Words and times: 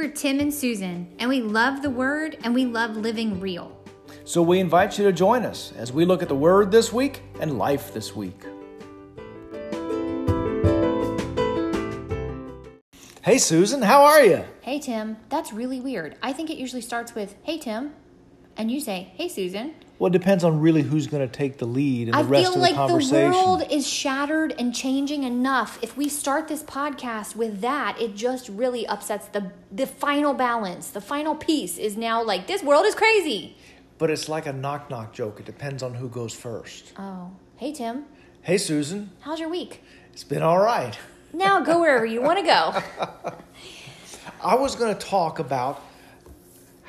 We're 0.00 0.08
Tim 0.08 0.40
and 0.40 0.52
Susan, 0.52 1.14
and 1.18 1.28
we 1.28 1.42
love 1.42 1.82
the 1.82 1.90
Word 1.90 2.38
and 2.42 2.54
we 2.54 2.64
love 2.64 2.96
living 2.96 3.38
real. 3.38 3.76
So 4.24 4.40
we 4.40 4.58
invite 4.58 4.96
you 4.96 5.04
to 5.04 5.12
join 5.12 5.44
us 5.44 5.74
as 5.76 5.92
we 5.92 6.06
look 6.06 6.22
at 6.22 6.28
the 6.28 6.34
Word 6.34 6.70
this 6.70 6.90
week 6.90 7.20
and 7.38 7.58
life 7.58 7.92
this 7.92 8.16
week. 8.16 8.42
Hey, 13.20 13.36
Susan, 13.36 13.82
how 13.82 14.02
are 14.04 14.24
you? 14.24 14.42
Hey, 14.62 14.78
Tim, 14.78 15.18
that's 15.28 15.52
really 15.52 15.82
weird. 15.82 16.16
I 16.22 16.32
think 16.32 16.48
it 16.48 16.56
usually 16.56 16.80
starts 16.80 17.14
with, 17.14 17.36
Hey, 17.42 17.58
Tim, 17.58 17.92
and 18.56 18.70
you 18.70 18.80
say, 18.80 19.12
Hey, 19.16 19.28
Susan. 19.28 19.74
Well, 20.00 20.06
it 20.08 20.14
depends 20.14 20.44
on 20.44 20.60
really 20.60 20.80
who's 20.80 21.08
going 21.08 21.28
to 21.28 21.30
take 21.30 21.58
the 21.58 21.66
lead 21.66 22.08
in 22.08 22.12
the 22.12 22.18
I 22.18 22.22
rest 22.22 22.56
of 22.56 22.62
like 22.62 22.70
the 22.70 22.76
conversation. 22.76 23.16
I 23.16 23.20
feel 23.32 23.50
like 23.50 23.60
the 23.60 23.66
world 23.66 23.70
is 23.70 23.86
shattered 23.86 24.54
and 24.58 24.74
changing 24.74 25.24
enough. 25.24 25.78
If 25.82 25.94
we 25.94 26.08
start 26.08 26.48
this 26.48 26.62
podcast 26.62 27.36
with 27.36 27.60
that, 27.60 28.00
it 28.00 28.16
just 28.16 28.48
really 28.48 28.86
upsets 28.86 29.26
the 29.26 29.52
the 29.70 29.86
final 29.86 30.32
balance. 30.32 30.88
The 30.88 31.02
final 31.02 31.34
piece 31.34 31.76
is 31.76 31.98
now 31.98 32.22
like 32.22 32.46
this 32.46 32.62
world 32.62 32.86
is 32.86 32.94
crazy. 32.94 33.58
But 33.98 34.08
it's 34.10 34.26
like 34.26 34.46
a 34.46 34.54
knock 34.54 34.88
knock 34.88 35.12
joke. 35.12 35.38
It 35.38 35.44
depends 35.44 35.82
on 35.82 35.92
who 35.92 36.08
goes 36.08 36.32
first. 36.32 36.94
Oh, 36.98 37.30
hey 37.56 37.70
Tim, 37.74 38.06
Hey, 38.40 38.56
Susan, 38.56 39.10
how's 39.20 39.38
your 39.38 39.50
week? 39.50 39.82
it's 40.14 40.24
been 40.24 40.42
all 40.42 40.60
right. 40.60 40.98
Now 41.34 41.60
go 41.60 41.78
wherever 41.78 42.06
you 42.06 42.22
want 42.22 42.38
to 42.38 42.44
go. 42.46 42.82
I 44.42 44.54
was 44.54 44.76
going 44.76 44.96
to 44.96 45.06
talk 45.06 45.40
about 45.40 45.82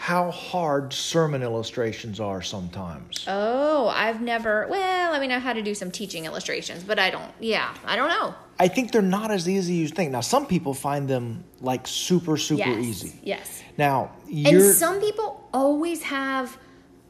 how 0.02 0.32
hard 0.32 0.92
sermon 0.92 1.44
illustrations 1.44 2.20
are 2.20 2.42
sometimes. 2.42 3.24
Oh, 3.28 3.88
I've 3.90 4.20
never. 4.20 4.66
Well, 4.68 5.14
I 5.14 5.20
mean, 5.20 5.32
I've 5.32 5.44
had 5.44 5.58
to 5.58 5.62
do 5.62 5.76
some 5.76 5.92
teaching 5.92 6.26
illustrations, 6.26 6.84
but 6.84 6.98
I 6.98 7.12
don't. 7.12 7.32
Yeah, 7.40 7.72
I 7.86 7.96
don't 7.96 8.10
know. 8.10 8.34
I 8.60 8.68
think 8.68 8.92
they're 8.92 9.04
not 9.04 9.30
as 9.30 9.48
easy 9.48 9.60
as 9.60 9.70
you 9.70 9.88
think. 9.90 10.12
Now, 10.12 10.22
some 10.22 10.48
people 10.48 10.74
find 10.74 11.08
them 11.08 11.44
like 11.60 11.86
super, 11.86 12.36
super 12.36 12.68
yes, 12.68 12.84
easy. 12.84 13.20
Yes. 13.22 13.62
Now, 13.78 14.14
And 14.28 14.60
some 14.74 15.00
people 15.00 15.48
always 15.54 16.02
have 16.02 16.58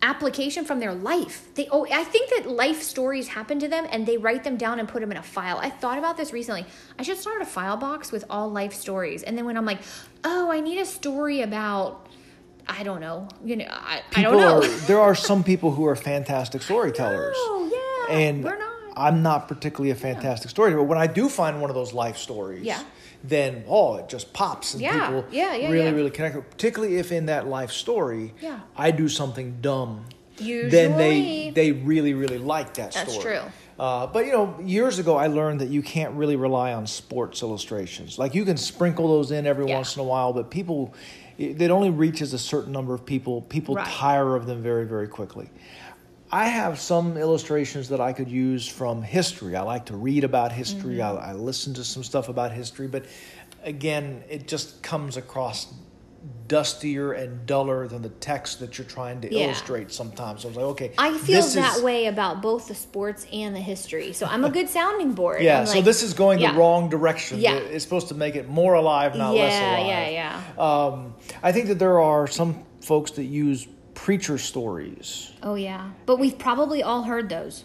application 0.01 0.65
from 0.65 0.81
their 0.81 0.93
life. 0.93 1.47
They 1.55 1.69
oh, 1.71 1.87
I 1.89 2.03
think 2.03 2.29
that 2.31 2.49
life 2.51 2.81
stories 2.81 3.29
happen 3.29 3.57
to 3.59 3.69
them 3.69 3.87
and 3.89 4.05
they 4.05 4.17
write 4.17 4.43
them 4.43 4.57
down 4.57 4.79
and 4.79 4.89
put 4.89 4.99
them 4.99 5.11
in 5.11 5.17
a 5.17 5.23
file. 5.23 5.59
I 5.59 5.69
thought 5.69 5.97
about 5.97 6.17
this 6.17 6.33
recently. 6.33 6.65
I 6.99 7.03
should 7.03 7.17
start 7.17 7.41
a 7.41 7.45
file 7.45 7.77
box 7.77 8.11
with 8.11 8.25
all 8.29 8.51
life 8.51 8.73
stories. 8.73 9.23
And 9.23 9.37
then 9.37 9.45
when 9.45 9.55
I'm 9.55 9.65
like, 9.65 9.79
"Oh, 10.25 10.51
I 10.51 10.59
need 10.59 10.77
a 10.77 10.85
story 10.85 11.41
about 11.41 12.10
I 12.67 12.83
don't 12.83 13.01
know. 13.01 13.27
You 13.43 13.57
know, 13.57 13.65
I, 13.69 14.01
I 14.15 14.21
don't 14.21 14.39
know. 14.39 14.61
Are, 14.61 14.67
there 14.87 14.99
are 15.01 15.15
some 15.15 15.43
people 15.43 15.71
who 15.71 15.85
are 15.85 15.95
fantastic 15.95 16.61
storytellers. 16.61 17.35
Oh, 17.39 18.05
yeah. 18.09 18.15
And 18.15 18.43
we're 18.43 18.57
not. 18.57 18.67
I'm 18.97 19.23
not 19.23 19.47
particularly 19.47 19.91
a 19.91 19.95
fantastic 19.95 20.49
storyteller. 20.51 20.81
But 20.83 20.89
when 20.89 20.97
I 20.97 21.07
do 21.07 21.29
find 21.29 21.61
one 21.61 21.69
of 21.69 21.75
those 21.75 21.93
life 21.93 22.17
stories, 22.17 22.63
Yeah. 22.63 22.83
then 23.23 23.63
oh, 23.67 23.95
it 23.95 24.09
just 24.09 24.33
pops 24.33 24.73
and 24.73 24.81
Yeah, 24.81 25.07
people 25.07 25.25
yeah, 25.31 25.55
yeah, 25.55 25.69
really, 25.71 25.85
yeah. 25.85 25.91
really 25.91 26.09
connect. 26.11 26.35
Particularly 26.51 26.97
if 26.97 27.11
in 27.11 27.27
that 27.27 27.47
life 27.47 27.71
story, 27.71 28.33
Yeah. 28.41 28.59
I 28.75 28.91
do 28.91 29.07
something 29.07 29.57
dumb, 29.61 30.05
then 30.37 30.45
Usually. 30.47 30.71
they 30.97 31.51
they 31.55 31.71
really, 31.71 32.13
really 32.13 32.37
like 32.37 32.73
that 32.75 32.91
That's 32.91 33.13
story. 33.13 33.37
true. 33.37 33.41
Uh, 33.79 34.07
but 34.07 34.25
you 34.25 34.33
know, 34.33 34.55
years 34.63 34.99
ago, 34.99 35.15
I 35.15 35.27
learned 35.27 35.61
that 35.61 35.69
you 35.69 35.81
can't 35.81 36.13
really 36.15 36.35
rely 36.35 36.73
on 36.73 36.85
sports 36.85 37.41
illustrations. 37.41 38.19
Like 38.19 38.35
you 38.35 38.43
can 38.45 38.57
sprinkle 38.57 39.07
those 39.07 39.31
in 39.31 39.47
every 39.47 39.67
Yeah. 39.67 39.77
once 39.77 39.95
in 39.95 40.01
a 40.01 40.05
while, 40.05 40.33
but 40.33 40.51
people, 40.51 40.93
it 41.37 41.61
it 41.61 41.71
only 41.71 41.89
reaches 41.89 42.33
a 42.33 42.39
certain 42.39 42.71
number 42.71 42.93
of 42.93 43.05
people. 43.05 43.41
People 43.43 43.75
Right. 43.75 43.87
tire 43.87 44.35
of 44.35 44.45
them 44.45 44.61
very, 44.61 44.85
very 44.85 45.07
quickly. 45.07 45.49
I 46.31 46.45
have 46.45 46.79
some 46.79 47.17
illustrations 47.17 47.89
that 47.89 47.99
I 47.99 48.13
could 48.13 48.29
use 48.29 48.65
from 48.65 49.01
history. 49.01 49.55
I 49.55 49.63
like 49.63 49.87
to 49.87 49.97
read 49.97 50.23
about 50.23 50.53
history. 50.53 50.97
Mm-hmm. 50.97 51.19
I, 51.19 51.31
I 51.31 51.33
listen 51.33 51.73
to 51.73 51.83
some 51.83 52.03
stuff 52.03 52.29
about 52.29 52.53
history, 52.53 52.87
but 52.87 53.05
again, 53.63 54.23
it 54.29 54.47
just 54.47 54.81
comes 54.81 55.17
across 55.17 55.73
dustier 56.47 57.13
and 57.13 57.45
duller 57.45 57.87
than 57.87 58.01
the 58.01 58.09
text 58.09 58.59
that 58.59 58.77
you're 58.77 58.85
trying 58.87 59.21
to 59.21 59.33
Yeah. 59.33 59.45
illustrate 59.45 59.91
sometimes. 59.91 60.41
So 60.41 60.47
I 60.47 60.49
was 60.49 60.57
like, 60.57 60.65
okay, 60.67 60.91
I 60.97 61.17
feel 61.17 61.41
that 61.41 61.77
is- 61.77 61.83
way 61.83 62.07
about 62.07 62.41
both 62.41 62.67
the 62.67 62.75
sports 62.75 63.25
and 63.31 63.55
the 63.55 63.59
history. 63.59 64.13
So 64.13 64.25
I'm 64.25 64.43
a 64.43 64.49
good 64.49 64.69
sounding 64.69 65.13
board. 65.13 65.41
Yeah, 65.41 65.61
I'm 65.61 65.65
so 65.65 65.75
like- 65.75 65.85
this 65.85 66.03
is 66.03 66.13
going 66.13 66.39
yeah. 66.39 66.51
the 66.51 66.57
wrong 66.59 66.89
direction. 66.89 67.39
Yeah. 67.39 67.55
It's 67.55 67.83
supposed 67.83 68.09
to 68.09 68.15
make 68.15 68.35
it 68.35 68.49
more 68.49 68.73
alive, 68.73 69.15
not 69.15 69.33
less 69.33 69.51
Yeah, 69.53 69.77
alive. 69.77 69.87
yeah, 69.87 70.39
yeah. 70.57 70.63
Um, 70.63 71.15
I 71.41 71.51
think 71.51 71.67
that 71.67 71.79
there 71.79 71.99
are 71.99 72.27
some 72.27 72.63
folks 72.81 73.11
that 73.11 73.23
use 73.25 73.67
preacher 73.93 74.37
stories. 74.37 75.31
Oh 75.43 75.55
yeah, 75.55 75.89
but 76.05 76.17
we've 76.19 76.37
probably 76.37 76.81
all 76.83 77.03
heard 77.03 77.29
those. 77.29 77.63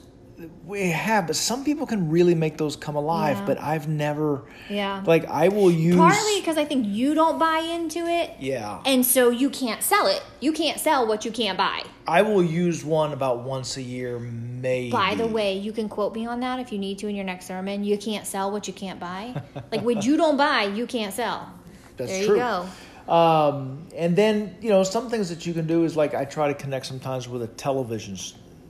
We 0.66 0.91
have, 0.91 1.26
but 1.26 1.36
some 1.36 1.64
people 1.64 1.86
can 1.86 2.10
really 2.10 2.34
make 2.34 2.58
those 2.58 2.76
come 2.76 2.94
alive. 2.94 3.38
Yeah. 3.38 3.47
But 3.47 3.58
I've 3.58 3.88
never, 3.88 4.44
Yeah. 4.69 5.02
like, 5.06 5.24
I 5.26 5.48
will 5.48 5.70
use. 5.70 5.97
Partly 5.97 6.41
because 6.41 6.58
I 6.58 6.64
think 6.66 6.86
you 6.86 7.14
don't 7.14 7.38
buy 7.38 7.60
into 7.60 8.00
it, 8.00 8.32
Yeah, 8.38 8.80
and 8.84 9.04
so 9.06 9.30
you 9.30 9.48
can't 9.48 9.82
sell 9.82 10.06
it. 10.06 10.22
You 10.41 10.52
can't 10.52 10.78
sell 10.78 11.06
what 11.06 11.24
you 11.24 11.30
can't 11.30 11.56
buy. 11.56 11.84
I 12.06 12.20
will 12.22 12.42
use 12.42 12.84
one 12.84 13.12
about 13.12 13.44
once 13.44 13.78
a 13.78 13.82
year, 13.82 14.19
maybe. 14.19 14.91
By 14.91 15.14
the 15.14 15.26
way, 15.26 15.56
you 15.56 15.72
can 15.72 15.88
quote 15.88 16.14
me 16.14 16.26
on 16.26 16.41
that 16.41 16.60
if 16.60 16.70
you 16.70 16.78
need 16.78 16.98
to 16.98 17.08
in 17.08 17.16
your 17.16 17.24
next 17.24 17.47
sermon. 17.47 17.82
You 17.82 17.97
can't 17.97 18.26
sell 18.26 18.50
what 18.53 18.68
you 18.68 18.74
can't 18.74 19.00
buy. 19.00 19.41
like 19.72 19.82
what 19.82 20.04
you 20.04 20.18
don't 20.18 20.36
buy, 20.36 20.64
you 20.64 20.86
can't 20.86 21.14
sell. 21.14 21.50
That's 21.97 22.10
there 22.10 22.26
true. 22.26 22.34
you 22.36 22.41
go. 22.42 23.12
Um, 23.12 23.86
and 23.97 24.16
then 24.16 24.56
you 24.60 24.68
know 24.68 24.82
some 24.82 25.08
things 25.08 25.28
that 25.30 25.47
you 25.47 25.54
can 25.54 25.66
do 25.66 25.84
is 25.84 25.97
like 25.97 26.14
I 26.14 26.24
try 26.24 26.48
to 26.48 26.54
connect 26.54 26.86
sometimes 26.86 27.28
with 27.28 27.42
a 27.42 27.47
television 27.47 28.18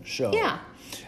show. 0.04 0.32
Yeah. 0.32 0.58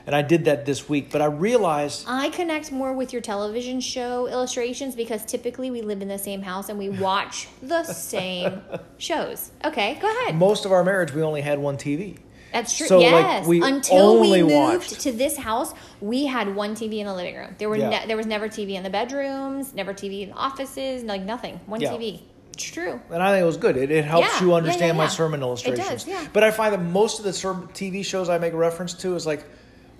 And 0.06 0.16
I 0.16 0.22
did 0.22 0.46
that 0.46 0.64
this 0.64 0.88
week, 0.88 1.10
but 1.12 1.20
I 1.20 1.26
realized 1.26 2.04
I 2.08 2.30
connect 2.30 2.72
more 2.72 2.92
with 2.94 3.12
your 3.12 3.20
television 3.22 3.80
show 3.80 4.26
illustrations 4.26 4.94
because 4.94 5.24
typically 5.24 5.70
we 5.70 5.82
live 5.82 6.00
in 6.02 6.08
the 6.08 6.18
same 6.18 6.40
house 6.42 6.68
and 6.70 6.78
we 6.78 6.88
watch 6.88 7.48
the 7.62 7.84
same 7.84 8.62
shows. 8.98 9.50
Okay, 9.64 9.98
go 10.00 10.10
ahead. 10.22 10.34
most 10.36 10.64
of 10.64 10.72
our 10.72 10.82
marriage 10.84 11.12
we 11.12 11.22
only 11.22 11.40
had 11.42 11.58
one 11.58 11.76
TV. 11.76 12.18
That's 12.52 12.74
true. 12.74 12.86
So, 12.86 12.98
like, 13.00 13.10
yes. 13.10 13.46
we 13.46 13.62
Until 13.62 14.20
we 14.20 14.42
moved 14.42 14.54
watched- 14.54 15.00
to 15.02 15.12
this 15.12 15.36
house, 15.36 15.74
we 16.00 16.24
had 16.24 16.54
one 16.56 16.74
TV 16.74 17.00
in 17.00 17.06
the 17.06 17.12
living 17.14 17.36
room. 17.36 17.54
There 17.58 17.68
were 17.68 17.76
Yeah. 17.76 17.90
ne- 17.90 18.06
there 18.06 18.16
was 18.16 18.24
never 18.24 18.48
TV 18.48 18.74
in 18.74 18.82
the 18.82 18.88
bedrooms, 18.88 19.74
never 19.74 19.92
TV 19.92 20.22
in 20.22 20.30
the 20.30 20.34
offices, 20.34 21.04
like 21.04 21.22
nothing. 21.22 21.60
One 21.66 21.82
Yeah. 21.82 21.92
TV. 21.92 22.22
It's 22.54 22.64
true. 22.64 23.00
And 23.10 23.22
I 23.22 23.32
think 23.32 23.42
it 23.42 23.46
was 23.46 23.58
good. 23.58 23.76
It, 23.76 23.90
it 23.90 24.04
helps 24.06 24.28
Yeah, 24.40 24.46
you 24.46 24.54
understand 24.54 24.96
my 24.96 25.08
sermon 25.08 25.40
It 25.42 25.44
illustrations. 25.44 26.04
does. 26.04 26.28
But 26.32 26.42
I 26.42 26.50
find 26.50 26.72
that 26.72 26.80
most 26.82 27.18
of 27.18 27.24
the 27.26 27.32
TV 27.32 28.02
shows 28.02 28.30
I 28.30 28.38
make 28.38 28.54
reference 28.54 28.94
to 28.94 29.14
is 29.14 29.26
like, 29.26 29.44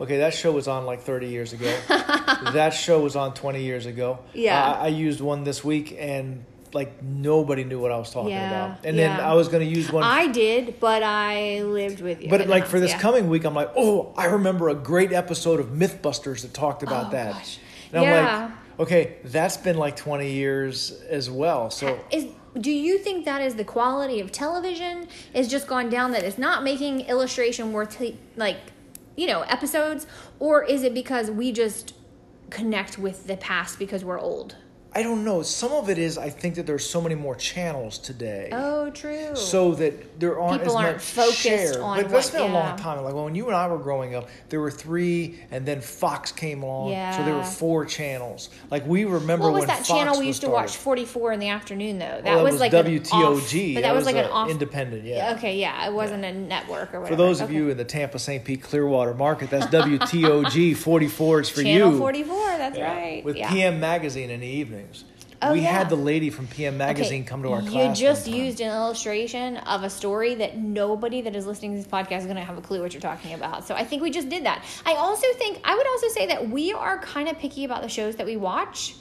okay, 0.00 0.18
that 0.18 0.34
show 0.34 0.52
was 0.52 0.68
on 0.68 0.86
like 0.86 1.00
30 1.02 1.28
years 1.28 1.52
ago. 1.52 1.74
that 1.88 2.70
show 2.70 3.00
was 3.00 3.16
on 3.16 3.34
20 3.34 3.62
years 3.62 3.86
ago. 3.86 4.18
Yeah. 4.34 4.60
I, 4.80 4.84
I 4.84 4.88
used 4.88 5.20
one 5.20 5.44
this 5.44 5.64
week 5.64 5.96
and 5.98 6.44
like 6.72 7.02
nobody 7.02 7.64
knew 7.64 7.80
what 7.80 7.90
I 7.92 7.96
was 7.96 8.10
talking 8.10 8.30
Yeah, 8.30 8.66
about. 8.74 8.84
And 8.84 8.98
then. 8.98 9.18
I 9.20 9.34
was 9.34 9.48
going 9.48 9.66
to 9.66 9.74
use 9.74 9.90
one. 9.90 10.02
I 10.04 10.26
did, 10.28 10.78
but 10.80 11.02
I 11.02 11.62
lived 11.62 12.00
with 12.00 12.22
you. 12.22 12.28
but 12.28 12.46
like 12.46 12.62
house, 12.64 12.70
for 12.70 12.80
this 12.80 12.90
yeah. 12.92 12.98
coming 13.00 13.28
week, 13.28 13.44
I'm 13.44 13.54
like, 13.54 13.72
oh, 13.76 14.12
I 14.16 14.26
remember 14.26 14.68
a 14.68 14.74
great 14.74 15.12
episode 15.12 15.60
of 15.60 15.68
Mythbusters 15.68 16.42
that 16.42 16.52
talked 16.54 16.82
about 16.82 17.06
Oh, 17.08 17.10
that. 17.12 17.32
gosh. 17.32 17.58
And 17.92 18.02
I'm 18.02 18.04
Yeah. 18.12 18.42
like, 18.78 18.80
okay, 18.80 19.16
that's 19.24 19.56
been 19.56 19.78
like 19.78 19.96
20 19.96 20.30
years 20.30 20.92
as 21.08 21.30
well. 21.30 21.70
So 21.70 21.98
Is 22.10 22.26
do 22.60 22.70
you 22.72 22.98
think 22.98 23.24
that 23.24 23.40
is 23.40 23.54
the 23.54 23.64
quality 23.64 24.20
of 24.20 24.32
television 24.32 25.06
is 25.32 25.48
just 25.48 25.66
gone 25.66 25.88
down 25.88 26.10
that 26.12 26.24
it's 26.24 26.38
not 26.38 26.64
making 26.64 27.00
illustration 27.02 27.72
worth 27.72 28.02
like 28.36 28.56
you 29.18 29.26
know 29.26 29.42
episodes 29.42 30.06
or 30.38 30.62
is 30.62 30.84
it 30.84 30.94
because 30.94 31.28
we 31.30 31.50
just 31.50 31.92
connect 32.50 32.98
with 32.98 33.26
the 33.26 33.36
past 33.36 33.78
because 33.78 34.04
we're 34.04 34.18
old? 34.18 34.56
I 34.98 35.02
don't 35.04 35.22
know. 35.24 35.42
Some 35.42 35.70
of 35.70 35.88
it 35.90 35.96
is 35.96 36.18
I 36.18 36.28
think 36.28 36.56
that 36.56 36.66
there's 36.66 36.84
so 36.88 37.00
many 37.00 37.14
more 37.14 37.36
channels 37.36 37.98
today. 37.98 38.48
Oh, 38.50 38.90
true. 38.90 39.36
So 39.36 39.72
that 39.76 40.18
there 40.18 40.40
aren't 40.40 40.62
People 40.62 40.76
as 40.76 40.84
aren't 40.84 40.96
much 40.96 41.04
focused 41.04 41.38
share. 41.40 41.80
on 41.80 42.02
but 42.02 42.10
that's 42.10 42.30
been 42.30 42.40
a 42.50 42.52
long 42.52 42.76
time. 42.76 43.04
Like 43.04 43.14
when 43.14 43.36
you 43.36 43.46
and 43.46 43.54
I 43.54 43.68
were 43.68 43.78
growing 43.78 44.16
up, 44.16 44.28
there 44.48 44.60
were 44.60 44.72
three, 44.72 45.38
and 45.52 45.64
then 45.64 45.80
Fox 45.80 46.32
came 46.32 46.64
along, 46.64 46.90
so 47.16 47.24
there 47.24 47.36
were 47.36 47.44
four 47.44 47.84
channels. 47.86 48.50
Like 48.72 48.84
we 48.88 49.04
remember 49.04 49.44
what 49.44 49.52
was 49.52 49.60
when 49.60 49.68
that 49.68 49.76
Fox 49.86 49.88
channel 49.88 50.18
we 50.18 50.26
used 50.26 50.40
to 50.40 50.48
watch 50.48 50.76
44 50.76 51.30
in 51.32 51.38
the 51.38 51.48
afternoon 51.48 52.00
though? 52.00 52.06
That 52.06 52.24
Well, 52.24 52.36
that 52.38 52.42
was, 52.42 52.52
was 52.54 52.60
like 52.60 52.72
WTOG. 52.72 53.12
off, 53.12 53.52
but 53.52 53.52
That 53.52 53.82
that, 53.82 53.94
was 53.94 54.04
was 54.04 54.14
like 54.14 54.24
an 54.24 54.30
off 54.32 54.50
independent, 54.50 55.04
yeah. 55.04 55.34
Okay, 55.36 55.56
yeah, 55.60 55.86
it 55.86 55.92
wasn't 55.92 56.24
a 56.24 56.32
network 56.32 56.92
or 56.92 57.00
whatever. 57.02 57.06
For 57.06 57.22
those 57.22 57.40
of 57.40 57.50
Okay. 57.50 57.54
you 57.58 57.68
in 57.70 57.76
the 57.76 57.84
Tampa 57.84 58.18
St. 58.18 58.44
Pete 58.44 58.62
Clearwater 58.64 59.14
market, 59.14 59.48
that's 59.48 59.66
WTOG 59.66 60.76
44 60.76 61.40
is 61.42 61.48
for 61.50 61.62
Channel 61.68 61.92
you. 61.92 61.98
44, 61.98 62.36
that's 62.58 62.76
Yeah. 62.76 62.92
right. 62.96 63.24
With 63.24 63.36
yeah. 63.36 63.48
PM 63.52 63.78
Magazine 63.78 64.30
in 64.30 64.40
the 64.40 64.46
Oh, 65.40 65.52
we 65.52 65.60
yeah. 65.60 65.70
had 65.70 65.88
the 65.88 65.96
lady 65.96 66.30
from 66.30 66.48
PM 66.48 66.78
Magazine 66.78 67.24
come 67.24 67.42
to 67.44 67.52
our 67.52 67.62
you 67.62 67.70
class. 67.70 67.98
just 67.98 68.26
used 68.26 68.60
an 68.60 68.72
illustration 68.72 69.56
of 69.58 69.84
a 69.84 69.90
story 69.90 70.34
that 70.34 70.56
nobody 70.58 71.20
that 71.20 71.36
is 71.36 71.46
listening 71.46 71.72
to 71.72 71.78
this 71.78 71.86
podcast 71.86 72.20
is 72.20 72.24
going 72.24 72.36
to 72.36 72.42
have 72.42 72.58
a 72.58 72.60
clue 72.60 72.82
what 72.82 72.92
you're 72.92 73.00
talking 73.00 73.34
about. 73.34 73.64
So 73.64 73.74
I 73.76 73.84
think 73.84 74.02
we 74.02 74.10
just 74.10 74.28
did 74.28 74.46
that. 74.46 74.64
I 74.84 74.94
also 74.94 75.26
think 75.34 75.60
I 75.62 75.76
would 75.76 75.86
also 75.86 76.08
say 76.08 76.26
that 76.26 76.48
we 76.48 76.72
are 76.72 76.98
kind 76.98 77.28
of 77.28 77.38
picky 77.38 77.64
about 77.64 77.82
the 77.82 77.88
shows 77.88 78.16
that 78.16 78.26
we 78.26 78.36
watch. 78.36 78.96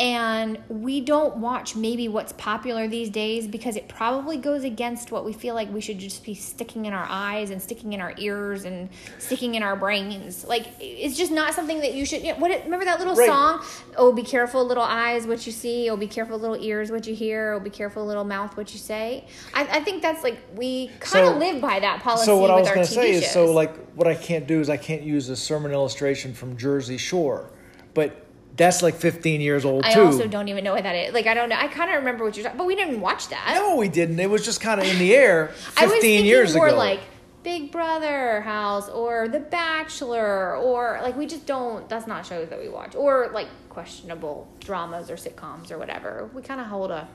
And 0.00 0.56
we 0.70 1.02
don't 1.02 1.36
watch 1.36 1.76
maybe 1.76 2.08
what's 2.08 2.32
popular 2.32 2.88
these 2.88 3.10
days 3.10 3.46
because 3.46 3.76
it 3.76 3.86
probably 3.86 4.38
goes 4.38 4.64
against 4.64 5.12
what 5.12 5.26
we 5.26 5.32
feel 5.34 5.54
like 5.54 5.70
we 5.70 5.82
should 5.82 5.98
just 5.98 6.24
be 6.24 6.34
sticking 6.34 6.86
in 6.86 6.94
our 6.94 7.06
eyes 7.06 7.50
and 7.50 7.60
sticking 7.60 7.92
in 7.92 8.00
our 8.00 8.14
ears 8.16 8.64
and 8.64 8.88
sticking 9.18 9.56
in 9.56 9.62
our 9.62 9.76
brains. 9.76 10.42
Like 10.46 10.66
it's 10.80 11.18
just 11.18 11.30
not 11.30 11.52
something 11.52 11.80
that 11.80 11.92
you 11.92 12.06
should. 12.06 12.22
You 12.22 12.32
know, 12.32 12.38
what? 12.38 12.64
Remember 12.64 12.86
that 12.86 12.98
little 12.98 13.14
Right. 13.14 13.28
song? 13.28 13.62
Oh, 13.98 14.10
be 14.10 14.22
careful, 14.22 14.64
little 14.64 14.82
eyes, 14.82 15.26
what 15.26 15.44
you 15.44 15.52
see. 15.52 15.90
Oh, 15.90 15.98
be 15.98 16.06
careful, 16.06 16.38
little 16.38 16.56
ears, 16.56 16.90
what 16.90 17.06
you 17.06 17.14
hear. 17.14 17.52
Oh, 17.52 17.60
be 17.60 17.68
careful, 17.68 18.06
little 18.06 18.24
mouth, 18.24 18.56
what 18.56 18.72
you 18.72 18.78
say. 18.78 19.26
I, 19.52 19.64
I 19.64 19.80
think 19.80 20.00
that's 20.00 20.24
like 20.24 20.38
we 20.56 20.88
kind 21.00 21.26
of 21.26 21.34
So- 21.34 21.38
live 21.38 21.60
by 21.60 21.78
that 21.78 22.00
policy 22.02 22.24
So 22.24 22.38
what 22.38 22.44
with 22.44 22.50
I 22.52 22.60
was 22.60 22.68
our 22.68 22.74
going 22.76 22.86
TV 22.86 22.88
to 22.88 22.94
say 22.94 23.12
shows. 23.12 23.22
is, 23.24 23.30
so 23.32 23.52
like, 23.52 23.76
what 23.96 24.06
I 24.08 24.14
can't 24.14 24.46
do 24.46 24.60
is 24.60 24.70
I 24.70 24.78
can't 24.78 25.02
use 25.02 25.28
a 25.28 25.36
sermon 25.36 25.72
illustration 25.72 26.32
from 26.32 26.56
Jersey 26.56 26.96
Shore, 26.96 27.50
but 27.92 28.24
that's 28.56 28.82
like 28.82 28.94
15 28.96 29.40
years 29.40 29.64
old 29.64 29.84
I 29.84 29.94
too. 29.94 30.00
I 30.00 30.04
also 30.04 30.26
don't 30.26 30.48
even 30.48 30.64
know 30.64 30.74
what 30.74 30.82
that 30.82 30.94
is. 30.94 31.14
Like 31.14 31.26
I 31.26 31.34
don't 31.34 31.48
know. 31.48 31.56
I 31.56 31.68
kind 31.68 31.90
of 31.90 31.96
remember 31.96 32.24
what 32.24 32.36
you're 32.36 32.44
talking, 32.44 32.58
but 32.58 32.66
we 32.66 32.76
didn't 32.76 33.00
watch 33.00 33.28
that. 33.28 33.52
no, 33.54 33.76
we 33.76 33.88
didn't. 33.88 34.18
It 34.20 34.28
was 34.30 34.44
just 34.44 34.60
kind 34.60 34.80
of 34.80 34.86
in 34.86 34.98
the 34.98 35.14
air 35.14 35.48
15 35.48 35.78
I 35.78 35.86
was 35.86 36.04
years 36.04 36.54
ago. 36.54 36.76
like 36.76 37.00
Big 37.42 37.72
Brother 37.72 38.42
House 38.42 38.88
or 38.90 39.26
The 39.28 39.40
Bachelor 39.40 40.56
or 40.56 41.00
like 41.02 41.16
we 41.16 41.26
just 41.26 41.46
don't. 41.46 41.88
That's 41.88 42.06
not 42.06 42.26
shows 42.26 42.48
that 42.50 42.60
we 42.60 42.68
watch 42.68 42.94
or 42.94 43.30
like 43.32 43.48
questionable 43.70 44.46
dramas 44.60 45.10
or 45.10 45.16
sitcoms 45.16 45.70
or 45.70 45.78
whatever. 45.78 46.28
We 46.34 46.42
kind 46.42 46.60
of 46.60 46.66
hold 46.66 46.90
a 46.90 47.08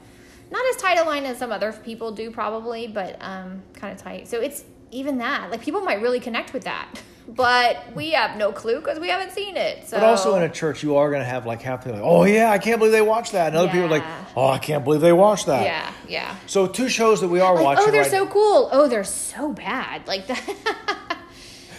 not 0.52 0.62
as 0.70 0.78
tight 0.82 0.98
a 0.98 1.04
line 1.04 1.26
as 1.26 1.38
some 1.38 1.52
other 1.52 1.72
people 1.74 2.12
do 2.12 2.32
probably, 2.32 2.88
but 2.88 3.18
um, 3.20 3.62
kind 3.74 3.94
of 3.94 4.02
tight. 4.02 4.28
So 4.28 4.40
it's 4.42 4.64
even 4.92 5.18
that 5.20 5.52
like 5.52 5.62
people 5.62 5.82
might 5.82 6.02
really 6.02 6.20
connect 6.20 6.54
with 6.54 6.64
that, 6.64 7.02
but 7.28 7.94
we 7.96 8.12
have 8.12 8.38
no 8.38 8.52
clue 8.52 8.80
because 8.80 9.00
we 9.00 9.10
haven't 9.10 9.32
seen 9.32 9.58
it. 9.58 9.88
So 9.88 9.98
But 9.98 10.04
also 10.06 10.36
in 10.36 10.44
a 10.44 10.50
church, 10.50 10.84
you 10.84 10.96
are 10.98 11.10
going 11.10 11.22
to 11.22 11.28
have 11.28 11.46
like 11.46 11.62
half 11.62 11.84
the 11.84 11.92
like, 11.94 12.02
oh 12.04 12.24
yeah, 12.26 12.52
I 12.52 12.58
can't 12.60 12.78
believe 12.80 12.92
they 12.92 13.02
watched 13.02 13.32
that, 13.32 13.48
and 13.48 13.56
other 13.58 13.70
people 13.70 13.86
are 13.86 13.90
like, 13.90 14.04
oh, 14.36 14.48
I 14.48 14.58
can't 14.60 14.84
believe 14.84 15.02
they 15.02 15.14
watched 15.14 15.48
that. 15.48 15.64
yeah, 15.66 15.92
yeah. 16.08 16.36
So 16.46 16.68
two 16.68 16.88
shows 16.90 17.22
that 17.22 17.28
we 17.30 17.40
are 17.40 17.56
Like, 17.56 17.64
watching. 17.64 17.86
oh, 17.88 17.92
they're 17.92 18.02
right 18.04 18.12
so 18.12 18.28
cool. 18.28 18.70
Oh, 18.72 18.88
they're 18.88 19.04
so 19.04 19.52
bad. 19.54 20.08
Like 20.08 20.28
that. 20.28 21.18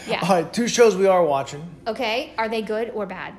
yeah. 0.09 0.21
All 0.23 0.29
right, 0.29 0.53
two 0.53 0.69
shows 0.69 0.97
we 0.97 1.07
are 1.07 1.25
watching. 1.25 1.69
Okay, 1.87 2.33
are 2.39 2.49
they 2.49 2.63
good 2.63 2.91
or 2.91 3.07
bad? 3.07 3.35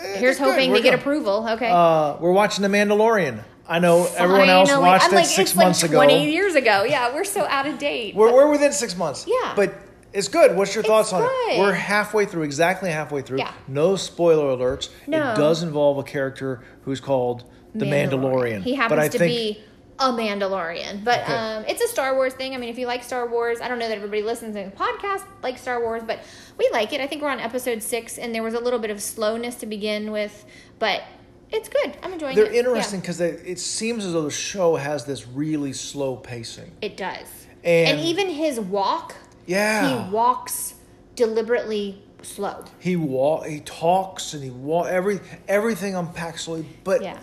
Eh, 0.00 0.18
Here's 0.18 0.38
hoping 0.38 0.72
they 0.72 0.82
get 0.82 0.94
approval. 0.94 1.46
Okay. 1.50 1.70
Uh, 1.70 2.16
we're 2.20 2.32
watching 2.32 2.62
The 2.62 2.68
Mandalorian. 2.68 3.42
I 3.66 3.80
know 3.80 4.08
everyone 4.16 4.48
else 4.48 4.70
watched 4.70 5.04
I'm 5.06 5.12
it 5.12 5.16
like, 5.16 5.26
six 5.26 5.54
months 5.54 5.82
like 5.82 5.90
ago. 5.90 5.98
20 6.02 6.30
years 6.32 6.54
ago. 6.54 6.84
Yeah, 6.84 7.12
we're 7.14 7.24
so 7.24 7.42
out 7.44 7.66
of 7.66 7.78
date. 7.78 8.14
We're, 8.14 8.32
we're 8.32 8.50
within 8.50 8.72
six 8.72 8.96
months. 8.96 9.26
Yeah. 9.28 9.52
But 9.54 9.74
it's 10.12 10.28
good. 10.28 10.56
What's 10.56 10.74
your 10.74 10.84
thoughts 10.84 11.12
on 11.12 11.22
it? 11.24 11.58
We're 11.58 11.72
halfway 11.72 12.24
through, 12.24 12.42
exactly 12.44 12.90
halfway 12.90 13.22
through. 13.22 13.38
Yeah. 13.38 13.52
No 13.66 13.96
spoiler 13.96 14.56
alerts. 14.56 14.88
No. 15.06 15.32
It 15.32 15.36
does 15.36 15.62
involve 15.62 15.98
a 15.98 16.02
character 16.02 16.62
who's 16.82 17.00
called 17.00 17.44
the 17.74 17.84
Mandalorian. 17.84 18.62
He 18.62 18.74
happens 18.74 18.90
but 18.90 18.98
I 18.98 19.08
to 19.08 19.18
think, 19.18 19.30
be 19.30 19.62
a 19.98 20.10
Mandalorian. 20.12 21.04
But 21.04 21.22
Okay. 21.22 21.32
um, 21.34 21.64
it's 21.68 21.82
a 21.82 21.88
Star 21.88 22.14
Wars 22.14 22.32
thing. 22.34 22.54
I 22.54 22.58
mean, 22.58 22.68
if 22.70 22.78
you 22.78 22.86
like 22.86 23.02
Star 23.04 23.28
Wars, 23.28 23.60
I 23.60 23.68
don't 23.68 23.78
know 23.78 23.88
that 23.88 23.96
everybody 23.96 24.22
listens 24.22 24.54
to 24.56 24.64
the 24.64 24.70
podcast 24.70 25.24
like 25.42 25.58
Star 25.58 25.80
Wars, 25.80 26.02
but 26.06 26.20
we 26.56 26.68
like 26.72 26.92
it. 26.92 27.00
I 27.00 27.06
think 27.06 27.20
we're 27.22 27.28
on 27.30 27.40
episode 27.40 27.82
six, 27.82 28.16
and 28.18 28.34
there 28.34 28.42
was 28.42 28.54
a 28.54 28.60
little 28.60 28.78
bit 28.78 28.90
of 28.90 29.02
slowness 29.02 29.56
to 29.56 29.66
begin 29.66 30.10
with, 30.10 30.44
but 30.78 31.02
it's 31.50 31.68
good. 31.68 31.96
I'm 32.02 32.12
enjoying 32.12 32.32
it. 32.32 32.36
They're 32.36 32.46
it. 32.46 32.52
Yeah. 32.54 32.60
interesting 32.60 33.00
because 33.00 33.20
it 33.20 33.58
seems 33.58 34.04
as 34.04 34.12
though 34.12 34.22
the 34.22 34.30
show 34.30 34.76
has 34.76 35.04
this 35.04 35.26
really 35.26 35.72
slow 35.72 36.16
pacing. 36.16 36.72
It 36.80 36.96
does. 36.96 37.26
And- 37.64 37.98
and 37.98 38.00
even 38.00 38.28
his 38.28 38.58
walk, 38.60 39.14
Yeah. 39.48 40.04
he 40.04 40.10
walks 40.10 40.74
deliberately 41.16 42.02
slow. 42.22 42.64
He 42.78 42.96
wa- 42.96 43.42
he 43.42 43.60
talks 43.60 44.34
and 44.34 44.42
he 44.42 44.50
wa- 44.50 44.84
every 44.84 45.20
everything 45.48 45.94
unpacks 45.94 46.44
slowly. 46.44 46.66
But 46.84 47.02
Yeah. 47.02 47.18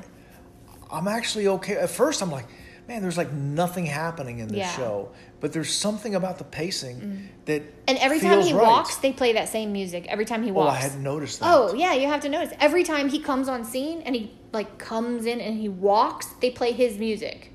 I'm 0.91 1.07
actually 1.07 1.47
okay. 1.47 1.75
At 1.77 1.89
first, 1.89 2.21
I'm 2.21 2.31
like, 2.31 2.45
man, 2.87 3.01
there's 3.01 3.17
like 3.17 3.31
nothing 3.33 3.85
happening 3.85 4.39
in 4.39 4.47
this 4.47 4.57
Yeah. 4.57 4.71
Mm. 4.71 4.75
show. 4.77 5.09
But 5.41 5.53
there's 5.53 5.71
something 5.73 6.15
about 6.15 6.37
the 6.37 6.43
pacing 6.43 7.29
that 7.45 7.61
And 7.87 7.97
every 7.99 8.19
time 8.19 8.41
he 8.41 8.53
right. 8.53 8.61
walks, 8.63 8.95
they 8.97 9.11
play 9.11 9.33
that 9.33 9.49
same 9.49 9.71
music. 9.71 10.05
Every 10.07 10.25
time 10.25 10.43
he 10.43 10.51
Well, 10.51 10.65
walks. 10.67 10.77
I 10.77 10.81
hadn't 10.81 11.03
noticed 11.03 11.39
that. 11.39 11.53
Oh 11.53 11.73
yeah, 11.73 11.93
you 11.93 12.07
have 12.07 12.21
to 12.21 12.29
notice. 12.29 12.53
Every 12.59 12.83
time 12.83 13.09
he 13.09 13.19
comes 13.19 13.47
on 13.47 13.63
scene 13.65 14.01
and 14.01 14.15
he 14.15 14.31
like 14.53 14.77
comes 14.77 15.25
in 15.25 15.39
and 15.41 15.59
he 15.59 15.69
walks, 15.69 16.27
they 16.41 16.49
play 16.49 16.71
his 16.71 16.97
music. 16.97 17.51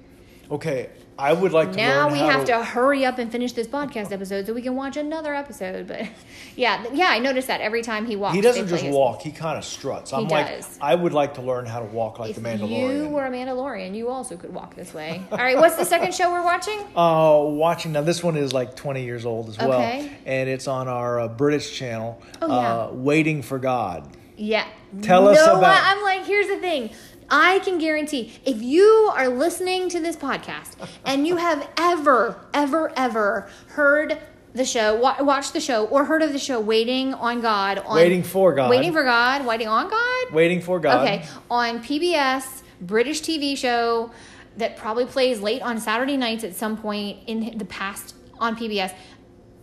Okay, 0.50 0.90
I 1.20 1.32
would 1.34 1.52
like 1.52 1.72
to 1.72 1.76
Now 1.76 2.10
we 2.10 2.18
have 2.18 2.46
to 2.46 2.64
hurry 2.64 3.04
up 3.04 3.18
and 3.18 3.30
finish 3.30 3.52
this 3.52 3.66
podcast 3.66 4.10
episode 4.10 4.46
so 4.46 4.54
we 4.54 4.62
can 4.62 4.74
watch 4.74 4.96
another 4.96 5.34
episode. 5.34 5.86
But 5.86 6.08
yeah, 6.56 6.84
yeah, 6.92 7.06
I 7.10 7.18
noticed 7.18 7.48
that 7.48 7.60
every 7.60 7.82
time 7.82 8.06
he 8.06 8.16
walks. 8.16 8.34
He 8.34 8.40
doesn't 8.40 8.68
just 8.68 8.84
walk; 8.86 9.20
he 9.20 9.30
kind 9.30 9.58
of 9.58 9.64
struts. 9.64 10.12
I'm 10.12 10.24
He 10.26 10.30
like, 10.30 10.46
does. 10.48 10.78
I 10.80 10.94
would 10.94 11.12
like 11.12 11.34
to 11.34 11.42
learn 11.42 11.66
how 11.66 11.80
to 11.80 11.84
walk 11.86 12.18
like 12.18 12.30
If 12.30 12.36
the 12.36 12.42
Mandalorian. 12.42 12.96
you 13.04 13.08
were 13.08 13.26
a 13.26 13.30
Mandalorian, 13.30 13.94
you 13.94 14.08
also 14.08 14.36
could 14.36 14.52
walk 14.54 14.74
this 14.74 14.94
way. 14.94 15.22
All 15.30 15.38
right, 15.38 15.56
what's 15.58 15.76
the 15.76 15.84
second 15.84 16.14
show 16.14 16.32
we're 16.32 16.42
watching? 16.44 16.78
Uh, 16.96 17.38
watching 17.44 17.92
now. 17.92 18.00
This 18.00 18.22
one 18.24 18.36
is 18.36 18.52
like 18.52 18.74
20 18.74 19.04
years 19.04 19.26
old 19.26 19.50
as 19.50 19.58
well, 19.58 19.74
Okay. 19.74 20.10
and 20.24 20.48
it's 20.48 20.66
on 20.66 20.88
our 20.88 21.20
uh, 21.20 21.28
British 21.28 21.76
channel. 21.76 22.20
Oh, 22.40 22.48
yeah. 22.48 22.54
uh, 22.76 22.90
Waiting 22.92 23.42
for 23.42 23.58
God. 23.58 24.08
Yeah. 24.36 24.66
Tell 25.02 25.28
us 25.28 25.36
no, 25.36 25.58
about- 25.58 25.82
I'm 25.84 26.02
like, 26.02 26.24
here's 26.24 26.48
the 26.48 26.56
thing. 26.56 26.90
I 27.30 27.60
can 27.60 27.78
guarantee 27.78 28.32
if 28.44 28.60
you 28.60 29.10
are 29.14 29.28
listening 29.28 29.88
to 29.90 30.00
this 30.00 30.16
podcast 30.16 30.76
and 31.04 31.26
you 31.26 31.36
have 31.36 31.68
ever, 31.76 32.44
ever, 32.52 32.92
ever 32.96 33.48
heard 33.68 34.18
the 34.52 34.64
show, 34.64 34.96
wa- 34.96 35.16
watched 35.20 35.52
the 35.52 35.60
show, 35.60 35.86
or 35.86 36.04
heard 36.04 36.22
of 36.22 36.32
the 36.32 36.38
show 36.38 36.58
Waiting 36.58 37.14
on 37.14 37.40
God, 37.40 37.78
on 37.78 37.96
Waiting 37.96 38.24
for 38.24 38.52
God. 38.52 38.68
Waiting 38.68 38.92
for 38.92 39.04
God, 39.04 39.46
Waiting 39.46 39.68
on 39.68 39.88
God, 39.88 40.32
Waiting 40.32 40.60
for 40.60 40.80
God. 40.80 41.06
Okay, 41.06 41.24
on 41.48 41.82
PBS, 41.82 42.62
British 42.80 43.20
TV 43.20 43.56
show 43.56 44.10
that 44.56 44.76
probably 44.76 45.06
plays 45.06 45.40
late 45.40 45.62
on 45.62 45.78
Saturday 45.78 46.16
nights 46.16 46.42
at 46.42 46.56
some 46.56 46.76
point 46.76 47.18
in 47.28 47.56
the 47.58 47.64
past 47.66 48.16
on 48.40 48.56
PBS. 48.56 48.92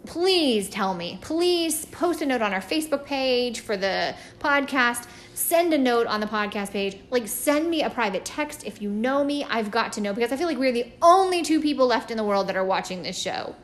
Please 0.07 0.69
tell 0.69 0.94
me. 0.94 1.19
Please 1.21 1.86
post 1.86 2.21
a 2.21 2.25
note 2.25 2.42
on 2.42 2.54
our 2.54 2.62
Facebook 2.62 3.06
page 3.06 3.59
for 3.59 3.75
the 3.75 4.15
podcast. 4.39 5.06
Send 5.33 5.74
a 5.74 5.77
note 5.77 6.07
on 6.07 6.21
the 6.21 6.25
podcast 6.25 6.71
page. 6.71 6.98
Like, 7.12 7.27
send 7.27 7.69
me 7.69 7.83
a 7.83 7.89
private 7.89 8.24
text 8.24 8.65
if 8.65 8.81
you 8.81 8.89
know 8.89 9.24
me. 9.24 9.44
I've 9.44 9.69
got 9.69 9.94
to 9.94 10.01
know 10.01 10.13
because 10.13 10.31
I 10.31 10.38
feel 10.38 10.48
like 10.48 10.57
we're 10.57 10.71
the 10.71 10.92
only 11.01 11.44
two 11.44 11.62
people 11.62 11.88
left 11.88 12.09
in 12.09 12.15
the 12.18 12.24
world 12.24 12.48
that 12.48 12.56
are 12.56 12.63
watching 12.63 13.04
this 13.04 13.18
show. 13.18 13.56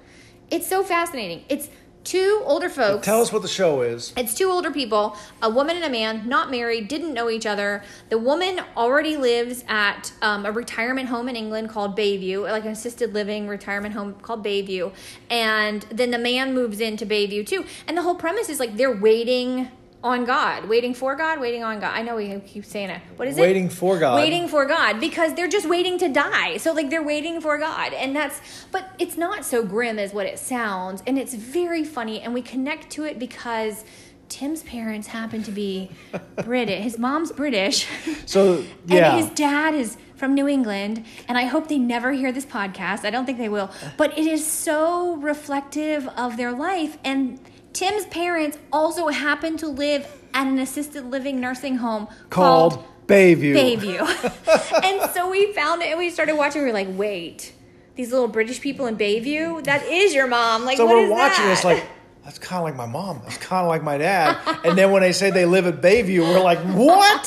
It's 0.51 0.67
so 0.67 0.83
fascinating. 0.83 1.45
It's 1.47 1.69
two 2.03 2.41
older 2.45 2.69
folks. 2.69 3.05
Tell 3.05 3.21
us 3.21 3.31
what 3.31 3.41
the 3.41 3.47
show 3.47 3.81
is. 3.81 4.13
It's 4.17 4.33
two 4.33 4.49
older 4.49 4.71
people, 4.71 5.17
a 5.41 5.49
woman 5.49 5.75
and 5.75 5.85
a 5.85 5.89
man, 5.89 6.27
not 6.27 6.51
married, 6.51 6.87
didn't 6.87 7.13
know 7.13 7.29
each 7.29 7.45
other. 7.45 7.83
The 8.09 8.17
woman 8.17 8.61
already 8.75 9.17
lives 9.17 9.63
at 9.67 10.11
um, 10.21 10.45
a 10.45 10.51
retirement 10.51 11.09
home 11.09 11.29
in 11.29 11.35
England 11.35 11.69
called 11.69 11.97
Bayview, 11.97 12.43
like 12.43 12.65
an 12.65 12.71
assisted 12.71 13.13
living 13.13 13.47
retirement 13.47 13.93
home 13.93 14.15
called 14.15 14.43
Bayview. 14.43 14.93
And 15.29 15.83
then 15.89 16.11
the 16.11 16.17
man 16.17 16.53
moves 16.53 16.79
into 16.79 17.05
Bayview 17.05 17.45
too. 17.45 17.65
And 17.87 17.97
the 17.97 18.01
whole 18.01 18.15
premise 18.15 18.49
is 18.49 18.59
like 18.59 18.77
they're 18.77 18.91
waiting 18.95 19.69
on 20.03 20.25
God, 20.25 20.65
waiting 20.67 20.93
for 20.93 21.15
God, 21.15 21.39
waiting 21.39 21.63
on 21.63 21.79
God. 21.79 21.91
I 21.95 22.01
know 22.01 22.17
we 22.17 22.37
keep 22.41 22.65
saying 22.65 22.89
it. 22.89 23.01
What 23.15 23.27
is 23.27 23.37
it? 23.37 23.41
Waiting 23.41 23.69
for 23.69 23.97
God. 23.97 24.15
Waiting 24.15 24.47
for 24.49 24.65
God 24.65 24.99
because 24.99 25.33
they're 25.33 25.47
just 25.47 25.67
waiting 25.67 25.97
to 25.99 26.09
die. 26.09 26.57
So 26.57 26.73
like 26.73 26.89
they're 26.89 27.03
waiting 27.03 27.39
for 27.39 27.57
God. 27.57 27.93
And 27.93 28.15
that's 28.15 28.41
but 28.71 28.93
it's 28.99 29.17
not 29.17 29.45
so 29.45 29.63
grim 29.63 29.97
as 29.97 30.13
what 30.13 30.25
it 30.25 30.37
sounds 30.39 31.01
and 31.07 31.17
it's 31.17 31.33
very 31.33 31.83
funny 31.83 32.21
and 32.21 32.33
we 32.33 32.41
connect 32.41 32.89
to 32.91 33.05
it 33.05 33.17
because 33.17 33.85
Tim's 34.27 34.63
parents 34.63 35.07
happen 35.07 35.43
to 35.43 35.51
be 35.51 35.91
British. 36.43 36.83
His 36.83 36.97
mom's 36.97 37.31
British. 37.31 37.87
So 38.25 38.63
yeah, 38.87 39.15
And 39.15 39.23
his 39.23 39.29
dad 39.35 39.73
is 39.73 39.97
from 40.15 40.33
New 40.33 40.47
England, 40.47 41.05
and 41.27 41.37
I 41.37 41.43
hope 41.43 41.67
they 41.67 41.77
never 41.77 42.13
hear 42.13 42.31
this 42.31 42.45
podcast. 42.45 43.03
I 43.03 43.09
don't 43.09 43.25
think 43.25 43.37
they 43.37 43.49
will. 43.49 43.69
But 43.97 44.17
it 44.17 44.25
is 44.25 44.45
so 44.45 45.15
reflective 45.17 46.07
of 46.09 46.37
their 46.37 46.51
life. 46.51 46.97
And 47.03 47.39
Tim's 47.73 48.05
parents 48.05 48.57
also 48.71 49.07
happen 49.07 49.57
to 49.57 49.67
live 49.67 50.07
at 50.33 50.47
an 50.47 50.59
assisted 50.59 51.05
living 51.05 51.39
nursing 51.39 51.77
home 51.77 52.07
called, 52.29 52.73
called 52.73 52.85
Bayview. 53.07 53.55
Bayview. 53.55 54.83
and 54.83 55.11
so 55.11 55.29
we 55.29 55.51
found 55.53 55.81
it 55.81 55.89
and 55.89 55.99
we 55.99 56.09
started 56.09 56.35
watching. 56.35 56.61
We 56.61 56.67
were 56.67 56.73
like, 56.73 56.87
wait, 56.91 57.53
these 57.95 58.11
little 58.11 58.27
British 58.27 58.61
people 58.61 58.85
in 58.85 58.97
Bayview? 58.97 59.63
That 59.63 59.83
is 59.85 60.13
your 60.13 60.27
mom. 60.27 60.65
Like, 60.65 60.77
So 60.77 60.85
what 60.85 60.95
we're 60.95 61.09
watching. 61.11 61.45
that? 61.45 61.53
It's 61.53 61.63
like 61.63 61.83
that's 62.23 62.39
kind 62.39 62.59
of 62.59 62.63
like 62.63 62.75
my 62.75 62.85
mom. 62.85 63.19
That's 63.23 63.37
kind 63.37 63.63
of 63.65 63.67
like 63.67 63.83
my 63.83 63.97
dad. 63.97 64.37
and 64.63 64.77
then 64.77 64.91
when 64.91 65.01
they 65.01 65.11
say 65.11 65.29
they 65.29 65.45
live 65.45 65.67
at 65.67 65.81
Bayview, 65.81 66.21
we're 66.21 66.39
like, 66.41 66.59
what? 66.59 67.25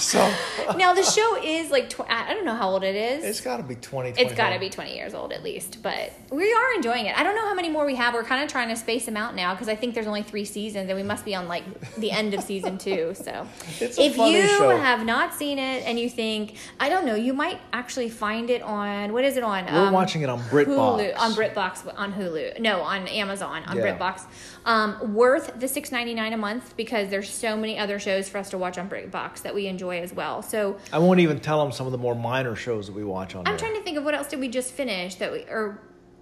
so 0.00 0.18
now 0.76 0.94
the 0.94 1.02
show 1.02 1.36
is 1.42 1.70
like, 1.70 1.90
tw- 1.90 2.08
I 2.08 2.32
don't 2.32 2.46
know 2.46 2.54
how 2.54 2.70
old 2.70 2.82
it 2.82 2.94
is. 2.94 3.22
it's 3.22 3.42
got 3.42 3.58
to 3.58 3.62
be 3.62 3.74
20. 3.74 4.14
It's 4.20 4.32
got 4.32 4.54
to 4.54 4.58
be 4.58 4.70
20 4.70 4.94
years 4.94 5.12
old 5.12 5.32
at 5.32 5.42
least, 5.42 5.82
but 5.82 6.12
we 6.30 6.50
are 6.54 6.72
enjoying 6.74 7.04
it. 7.04 7.18
I 7.18 7.22
don't 7.22 7.34
know 7.34 7.46
how 7.46 7.54
many 7.54 7.68
more 7.68 7.84
we 7.84 7.96
have. 7.96 8.14
We're 8.14 8.24
kind 8.24 8.42
of 8.42 8.50
trying 8.50 8.70
to 8.70 8.76
space 8.76 9.04
them 9.04 9.16
out 9.16 9.34
now 9.34 9.52
because 9.54 9.68
I 9.68 9.76
think 9.76 9.94
there's 9.94 10.06
only 10.06 10.22
three 10.22 10.46
seasons 10.46 10.88
and 10.88 10.96
we 10.96 11.02
must 11.02 11.26
be 11.26 11.34
on 11.34 11.46
like 11.46 11.64
the 11.96 12.10
end 12.10 12.32
of 12.32 12.42
season 12.42 12.78
two. 12.78 13.12
So 13.14 13.46
if 13.80 14.16
you 14.16 14.46
show. 14.46 14.70
have 14.70 15.04
not 15.04 15.34
seen 15.34 15.58
it 15.58 15.84
and 15.86 16.00
you 16.00 16.08
think, 16.08 16.54
I 16.78 16.88
don't 16.88 17.04
know, 17.04 17.14
you 17.14 17.34
might 17.34 17.60
actually 17.74 18.08
find 18.08 18.48
it 18.48 18.62
on, 18.62 19.12
what 19.12 19.24
is 19.24 19.36
it 19.36 19.42
on? 19.42 19.66
We're 19.66 19.88
um, 19.88 19.92
watching 19.92 20.22
it 20.22 20.30
on 20.30 20.40
BritBox. 20.44 20.66
Hulu, 20.66 21.18
on 21.18 21.32
BritBox, 21.32 21.94
on 21.98 22.12
Hulu. 22.14 22.58
No, 22.58 22.80
on 22.80 23.06
Amazon, 23.08 23.64
on 23.64 23.76
Yeah. 23.76 23.98
BritBox. 23.98 24.29
Um, 24.64 25.14
worth 25.14 25.58
the 25.58 25.68
six 25.68 25.90
ninety 25.90 26.14
nine 26.14 26.32
a 26.32 26.36
month 26.36 26.76
because 26.76 27.08
there's 27.10 27.30
so 27.30 27.56
many 27.56 27.78
other 27.78 27.98
shows 27.98 28.28
for 28.28 28.38
us 28.38 28.50
to 28.50 28.58
watch 28.58 28.78
on 28.78 28.88
BritBox 28.88 29.42
that 29.42 29.54
we 29.54 29.66
enjoy 29.66 30.00
as 30.00 30.12
well. 30.12 30.42
So 30.42 30.78
I 30.92 30.98
won't 30.98 31.20
even 31.20 31.40
tell 31.40 31.62
them 31.62 31.72
some 31.72 31.86
of 31.86 31.92
the 31.92 31.98
more 31.98 32.14
minor 32.14 32.54
shows 32.54 32.86
that 32.86 32.94
we 32.94 33.04
watch 33.04 33.34
on 33.34 33.46
I'm 33.46 33.52
there. 33.56 33.58
trying 33.58 33.76
to 33.76 33.82
think 33.82 33.96
of 33.98 34.04
what 34.04 34.14
else 34.14 34.28
did 34.28 34.40
we 34.40 34.48
just 34.48 34.72
finish 34.72 35.14
that 35.16 35.32
we 35.32 35.40
or 35.44 35.80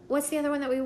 what's 0.08 0.28
the 0.28 0.38
other 0.38 0.50
one 0.50 0.60
that 0.60 0.70
we 0.70 0.80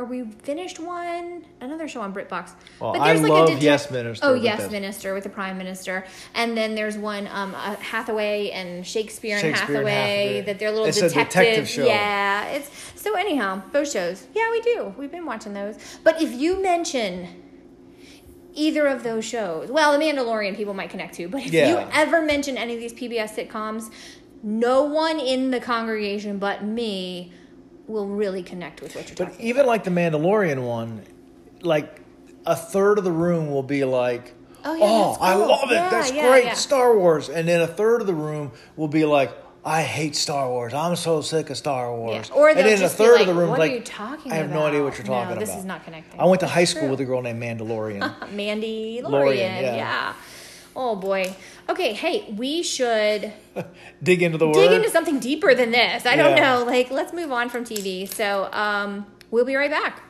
or 0.00 0.04
we 0.06 0.24
finished 0.42 0.80
one 0.80 1.44
another 1.60 1.86
show 1.86 2.00
on 2.00 2.14
BritBox. 2.14 2.52
Well, 2.80 2.96
I 3.00 3.12
love 3.14 3.62
Yes 3.62 3.90
Minister, 3.90 4.24
Oh, 4.26 4.32
Yes 4.34 4.56
that's- 4.56 4.72
Minister 4.72 5.12
with 5.12 5.24
the 5.24 5.28
Prime 5.30 5.58
Minister, 5.58 6.06
and 6.34 6.56
then 6.56 6.74
there's 6.74 6.96
one 6.96 7.28
um, 7.30 7.54
uh, 7.54 7.76
Hathaway 7.76 8.50
and 8.50 8.86
Shakespeare, 8.86 9.34
and 9.36 9.42
Shakespeare 9.42 9.76
and 9.80 9.88
Hathaway, 9.88 9.92
Hathaway. 10.26 10.40
that 10.46 10.58
they're 10.58 10.70
little 10.70 10.86
It's 10.86 10.96
a 10.98 11.08
detective. 11.08 11.28
detective 11.42 11.68
show. 11.68 11.84
Yeah, 11.84 12.46
it's 12.46 12.70
so 13.00 13.14
anyhow 13.14 13.62
those 13.72 13.92
shows. 13.92 14.26
Yeah, 14.34 14.50
we 14.50 14.62
do. 14.62 14.94
We've 14.96 15.12
been 15.12 15.26
watching 15.26 15.52
those. 15.52 15.76
But 16.02 16.22
if 16.22 16.32
you 16.32 16.62
mention 16.62 17.28
either 18.54 18.86
of 18.86 19.02
those 19.02 19.24
shows, 19.26 19.70
well, 19.70 19.92
The 19.92 20.02
Mandalorian 20.02 20.56
people 20.56 20.72
might 20.72 20.88
connect 20.90 21.14
to, 21.16 21.28
but 21.28 21.42
if 21.42 21.52
you 21.52 21.76
ever 21.92 22.22
mention 22.22 22.56
any 22.56 22.72
of 22.74 22.80
these 22.80 22.94
PBS 22.94 23.34
sitcoms, 23.36 23.92
no 24.42 24.82
one 24.82 25.20
in 25.20 25.50
the 25.50 25.60
congregation 25.60 26.38
but 26.38 26.64
me 26.64 27.32
will 27.90 28.06
really 28.08 28.42
connect 28.42 28.80
with 28.80 28.94
what 28.94 29.08
you're 29.08 29.16
talking. 29.16 29.34
But 29.36 29.44
even 29.44 29.66
like 29.66 29.84
the 29.84 29.90
Mandalorian 29.90 30.62
one, 30.62 31.02
like 31.62 32.00
a 32.46 32.56
third 32.56 32.98
of 32.98 33.04
the 33.04 33.12
room 33.12 33.50
will 33.50 33.62
be 33.62 33.84
like, 33.84 34.34
Oh, 34.62 34.72
"Oh, 34.72 34.76
yeah, 34.76 35.08
that's 35.08 35.18
I 35.22 35.34
love 35.34 35.70
it. 35.70 35.74
Yeah, 35.74 35.88
that's 35.90 36.12
yeah, 36.12 36.28
great. 36.28 36.56
Star 36.56 36.96
Wars." 36.96 37.28
And 37.30 37.48
then 37.48 37.62
a 37.62 37.66
third 37.66 38.00
of 38.02 38.06
the 38.06 38.14
room 38.14 38.52
will 38.76 38.88
be 38.88 39.04
like, 39.06 39.32
"I 39.64 39.82
hate 39.82 40.14
Star 40.14 40.48
Wars. 40.50 40.74
I'm 40.74 40.96
so 40.96 41.22
sick 41.22 41.48
of 41.48 41.56
Star 41.56 41.94
Wars." 41.96 42.30
Or 42.30 42.50
and 42.50 42.58
then 42.58 42.82
a 42.82 42.88
third 42.88 43.12
like, 43.12 43.20
of 43.22 43.26
the 43.28 43.34
room 43.34 43.50
"What 43.50 43.58
like, 43.58 43.72
are 43.72 43.74
you 43.76 43.80
talking 43.80 44.30
I 44.32 44.36
have 44.36 44.50
no 44.50 44.66
idea 44.66 44.82
what 44.82 44.98
you're 44.98 45.06
talking 45.06 45.28
No, 45.28 45.36
about. 45.36 45.38
this 45.38 45.56
is 45.56 45.64
not 45.64 45.84
connecting. 45.84 46.20
I 46.20 46.26
went 46.26 46.40
to 46.40 46.46
high 46.46 46.64
school 46.64 46.88
with 46.90 47.00
a 47.00 47.04
girl 47.06 47.22
named 47.22 47.42
Mandalorian. 47.42 48.32
Mandy 48.32 49.00
Lorian. 49.02 49.12
Lorian, 49.12 49.64
yeah. 49.76 50.12
Oh 50.76 50.94
boy. 50.96 51.34
Okay, 51.68 51.92
hey, 51.92 52.32
we 52.36 52.62
should 52.62 53.32
Dig 54.02 54.22
into 54.22 54.38
the 54.38 54.46
word. 54.46 54.54
dig 54.54 54.72
into 54.72 54.90
something 54.90 55.18
deeper 55.18 55.54
than 55.54 55.70
this. 55.72 56.06
I 56.06 56.16
don't 56.16 56.36
Yeah. 56.36 56.54
know. 56.58 56.64
Like, 56.64 56.90
let's 56.90 57.12
move 57.12 57.32
on 57.32 57.48
from 57.48 57.64
TV. 57.64 58.08
So, 58.12 58.48
um, 58.52 59.06
we'll 59.30 59.44
be 59.44 59.56
right 59.56 59.70
back. 59.70 60.02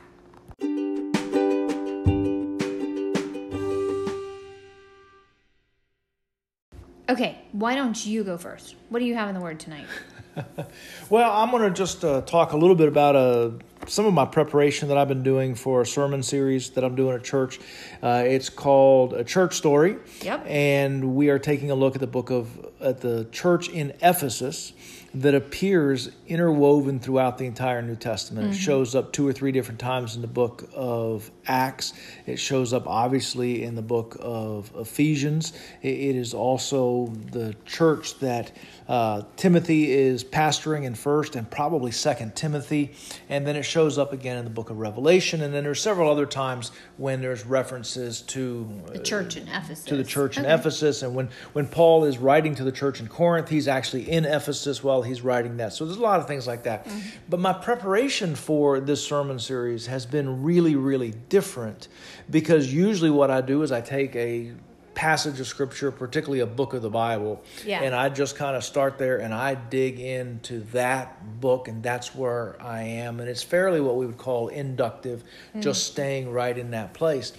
Okay, 7.09 7.39
why 7.51 7.75
don't 7.75 8.05
you 8.05 8.23
go 8.23 8.37
first? 8.37 8.75
What 8.89 8.99
do 8.99 9.05
you 9.05 9.15
have 9.15 9.27
in 9.27 9.35
the 9.35 9.41
word 9.41 9.59
tonight? 9.59 9.85
Well, 11.09 11.29
I'm 11.29 11.51
going 11.51 11.63
to 11.63 11.71
just 11.71 12.05
uh, 12.05 12.21
talk 12.21 12.53
a 12.53 12.57
little 12.57 12.75
bit 12.75 12.87
about 12.87 13.17
uh, 13.17 13.51
some 13.85 14.05
of 14.05 14.13
my 14.13 14.25
preparation 14.25 14.87
that 14.87 14.97
I've 14.97 15.09
been 15.09 15.23
doing 15.23 15.55
for 15.55 15.81
a 15.81 15.85
sermon 15.85 16.23
series 16.23 16.69
that 16.71 16.85
I'm 16.85 16.95
doing 16.95 17.15
at 17.15 17.23
church. 17.23 17.59
Uh, 18.01 18.23
it's 18.25 18.49
called 18.49 19.13
A 19.13 19.25
Church 19.25 19.55
Story. 19.55 19.97
Yep. 20.21 20.45
And 20.47 21.15
we 21.15 21.29
are 21.29 21.39
taking 21.39 21.69
a 21.69 21.75
look 21.75 21.95
at 21.95 22.01
the 22.01 22.07
book 22.07 22.29
of 22.29 22.65
at 22.79 23.01
the 23.01 23.27
church 23.31 23.67
in 23.67 23.91
Ephesus 24.01 24.71
that 25.13 25.35
appears 25.35 26.09
interwoven 26.27 26.99
throughout 26.99 27.37
the 27.37 27.45
entire 27.45 27.81
New 27.81 27.95
Testament. 27.97 28.51
It 28.53 28.55
shows 28.55 28.95
up 28.95 29.11
two 29.11 29.27
or 29.27 29.33
three 29.33 29.51
different 29.51 29.79
times 29.79 30.15
in 30.15 30.21
the 30.21 30.27
book 30.27 30.69
of 30.73 31.29
Acts. 31.47 31.93
It 32.25 32.37
shows 32.37 32.71
up 32.71 32.87
obviously 32.87 33.63
in 33.63 33.75
the 33.75 33.81
book 33.81 34.15
of 34.21 34.71
Ephesians. 34.75 35.51
It- 35.81 36.11
is 36.21 36.33
also 36.33 37.07
the 37.31 37.55
church 37.65 38.19
that 38.19 38.51
uh, 38.87 39.23
Timothy 39.37 39.91
is 39.91 40.23
pastoring 40.23 40.83
in 40.83 40.93
first 40.95 41.35
and 41.35 41.49
probably 41.49 41.91
second 41.91 42.35
Timothy. 42.35 42.91
And 43.29 43.47
then 43.47 43.55
it 43.55 43.63
shows 43.63 43.97
up 43.97 44.11
again 44.13 44.37
in 44.37 44.43
the 44.43 44.49
book 44.51 44.69
of 44.69 44.77
Revelation. 44.79 45.41
And 45.41 45.53
then 45.53 45.63
there's 45.63 45.81
several 45.81 46.09
other 46.11 46.25
times 46.25 46.71
when 46.97 47.21
there's 47.21 47.45
references 47.45 48.21
to 48.23 48.69
The 48.91 48.99
church 48.99 49.37
in 49.37 49.47
Ephesus. 49.47 49.85
to 49.85 49.95
the 49.95 50.03
church 50.03 50.37
in 50.37 50.45
Ephesus. 50.45 51.01
And 51.01 51.15
when, 51.15 51.29
when 51.53 51.67
Paul 51.67 52.03
is 52.05 52.17
writing 52.17 52.55
to 52.55 52.63
the 52.63 52.71
church 52.71 52.99
in 52.99 53.07
Corinth, 53.07 53.47
he's 53.49 53.67
actually 53.67 54.09
in 54.09 54.25
Ephesus 54.25 54.83
while 54.83 55.00
he's 55.01 55.21
writing 55.21 55.57
that. 55.57 55.73
So 55.73 55.85
there's 55.85 55.97
a 55.97 56.01
lot 56.01 56.19
of 56.19 56.27
things 56.27 56.47
like 56.47 56.63
that. 56.63 56.85
Mm-hmm. 56.85 56.99
But 57.29 57.39
my 57.39 57.53
preparation 57.53 58.35
for 58.35 58.79
this 58.79 59.03
sermon 59.03 59.39
series 59.39 59.87
has 59.87 60.05
been 60.05 60.43
really, 60.43 60.75
really 60.75 61.13
different 61.29 61.87
because 62.29 62.73
usually 62.73 63.09
what 63.11 63.31
I 63.31 63.41
do 63.41 63.63
is 63.63 63.71
I 63.71 63.81
take 63.81 64.15
a 64.15 64.51
passage 64.93 65.39
of 65.39 65.47
scripture, 65.47 65.91
particularly 65.91 66.41
a 66.41 66.45
book 66.45 66.73
of 66.73 66.81
the 66.81 66.89
Bible, 66.89 67.41
Yeah. 67.65 67.81
and 67.81 67.95
I 67.95 68.09
just 68.09 68.35
kind 68.35 68.55
of 68.55 68.63
start 68.63 68.97
there 68.97 69.17
and 69.19 69.33
I 69.33 69.55
dig 69.55 69.99
into 69.99 70.61
that 70.73 71.39
book, 71.39 71.67
and 71.67 71.81
that's 71.81 72.13
where 72.13 72.61
I 72.61 72.83
am. 72.83 73.19
And 73.19 73.29
it's 73.29 73.43
fairly 73.43 73.81
what 73.81 73.95
we 73.95 74.05
would 74.05 74.17
call 74.17 74.49
inductive, 74.49 75.23
mm-hmm. 75.23 75.61
just 75.61 75.87
staying 75.87 76.31
right 76.31 76.57
in 76.57 76.71
that 76.71 76.93
place. 76.93 77.33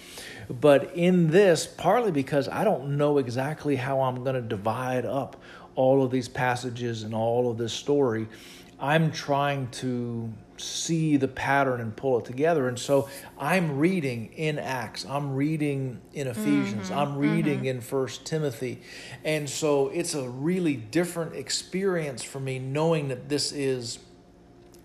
But 0.49 0.95
in 0.95 1.29
this, 1.29 1.67
partly 1.67 2.11
because 2.11 2.49
I 2.49 2.63
don't 2.63 2.97
know 2.97 3.17
exactly 3.17 3.75
how 3.75 4.01
I'm 4.01 4.23
going 4.23 4.35
to 4.35 4.41
divide 4.41 5.05
up 5.05 5.41
all 5.75 6.03
of 6.03 6.11
these 6.11 6.27
passages 6.27 7.03
and 7.03 7.13
all 7.13 7.49
of 7.49 7.57
this 7.57 7.73
story, 7.73 8.27
I'm 8.79 9.11
trying 9.11 9.69
to 9.71 10.31
see 10.57 11.17
the 11.17 11.27
pattern 11.27 11.81
and 11.81 11.95
pull 11.95 12.19
it 12.19 12.25
together. 12.25 12.67
And 12.67 12.77
so 12.77 13.09
I'm 13.39 13.77
reading 13.77 14.31
in 14.33 14.59
Acts, 14.59 15.05
I'm 15.05 15.35
reading 15.35 16.01
in 16.13 16.27
Ephesians, 16.27 16.89
mm-hmm. 16.89 16.99
I'm 16.99 17.17
reading 17.17 17.59
mm-hmm. 17.59 17.67
in 17.67 17.81
First 17.81 18.25
Timothy. 18.25 18.81
And 19.23 19.49
so 19.49 19.89
it's 19.89 20.13
a 20.13 20.29
really 20.29 20.75
different 20.75 21.35
experience 21.35 22.23
for 22.23 22.39
me 22.39 22.59
knowing 22.59 23.07
that 23.09 23.29
this 23.29 23.51
is 23.51 23.99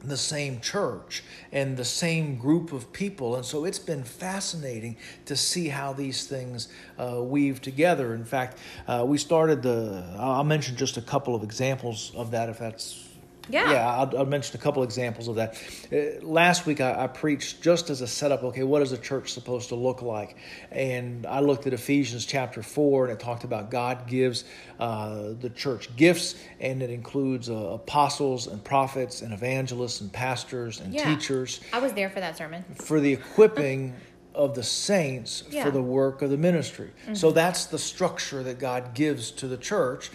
the 0.04 0.16
same 0.16 0.60
church 0.60 1.24
and 1.50 1.76
the 1.76 1.84
same 1.84 2.36
group 2.36 2.72
of 2.72 2.92
people. 2.92 3.36
And 3.36 3.44
so 3.44 3.64
it's 3.64 3.78
been 3.78 4.04
fascinating 4.04 4.96
to 5.26 5.36
see 5.36 5.68
how 5.68 5.92
these 5.92 6.26
things 6.26 6.68
uh, 6.98 7.22
weave 7.22 7.60
together. 7.60 8.14
In 8.14 8.24
fact, 8.24 8.58
uh, 8.86 9.04
we 9.06 9.18
started 9.18 9.62
the, 9.62 10.04
I'll 10.18 10.44
mention 10.44 10.76
just 10.76 10.96
a 10.96 11.02
couple 11.02 11.34
of 11.34 11.42
examples 11.42 12.12
of 12.14 12.30
that 12.30 12.48
if 12.48 12.58
that's. 12.58 13.07
Yeah. 13.48 13.72
Yeah, 13.72 13.88
I'll, 13.88 14.18
I'll 14.18 14.26
mention 14.26 14.56
a 14.56 14.60
couple 14.62 14.82
examples 14.82 15.28
of 15.28 15.36
that. 15.36 15.56
Uh, 15.92 16.24
last 16.24 16.66
week, 16.66 16.80
I, 16.80 17.04
I 17.04 17.06
preached 17.06 17.62
just 17.62 17.90
as 17.90 18.00
a 18.00 18.06
setup. 18.06 18.42
Okay, 18.44 18.62
what 18.62 18.82
is 18.82 18.92
a 18.92 18.98
church 18.98 19.32
supposed 19.32 19.68
to 19.70 19.74
look 19.74 20.02
like? 20.02 20.36
And 20.70 21.26
I 21.26 21.40
looked 21.40 21.66
at 21.66 21.72
Ephesians 21.72 22.26
chapter 22.26 22.62
four, 22.62 23.04
and 23.04 23.12
it 23.12 23.20
talked 23.20 23.44
about 23.44 23.70
God 23.70 24.06
gives 24.06 24.44
uh, 24.78 25.32
the 25.40 25.50
church 25.50 25.94
gifts, 25.96 26.34
and 26.60 26.82
it 26.82 26.90
includes 26.90 27.48
uh, 27.50 27.54
apostles 27.54 28.46
and 28.46 28.62
prophets 28.62 29.22
and 29.22 29.32
evangelists 29.32 30.00
and 30.00 30.12
pastors 30.12 30.80
and 30.80 30.92
Yeah. 30.94 31.14
teachers 31.14 31.60
I 31.72 31.78
was 31.80 31.92
there 31.94 32.10
for 32.10 32.20
that 32.20 32.36
sermon. 32.36 32.64
for 32.74 33.00
the 33.00 33.12
equipping 33.12 33.94
of 34.34 34.54
the 34.54 34.62
saints 34.62 35.42
Yeah. 35.50 35.64
for 35.64 35.70
the 35.72 35.82
work 35.82 36.22
of 36.22 36.30
the 36.30 36.36
ministry. 36.36 36.90
So 37.14 37.32
that's 37.32 37.64
the 37.66 37.78
structure 37.78 38.42
that 38.44 38.58
God 38.60 38.94
gives 38.94 39.30
to 39.32 39.48
the 39.48 39.56
church. 39.56 40.10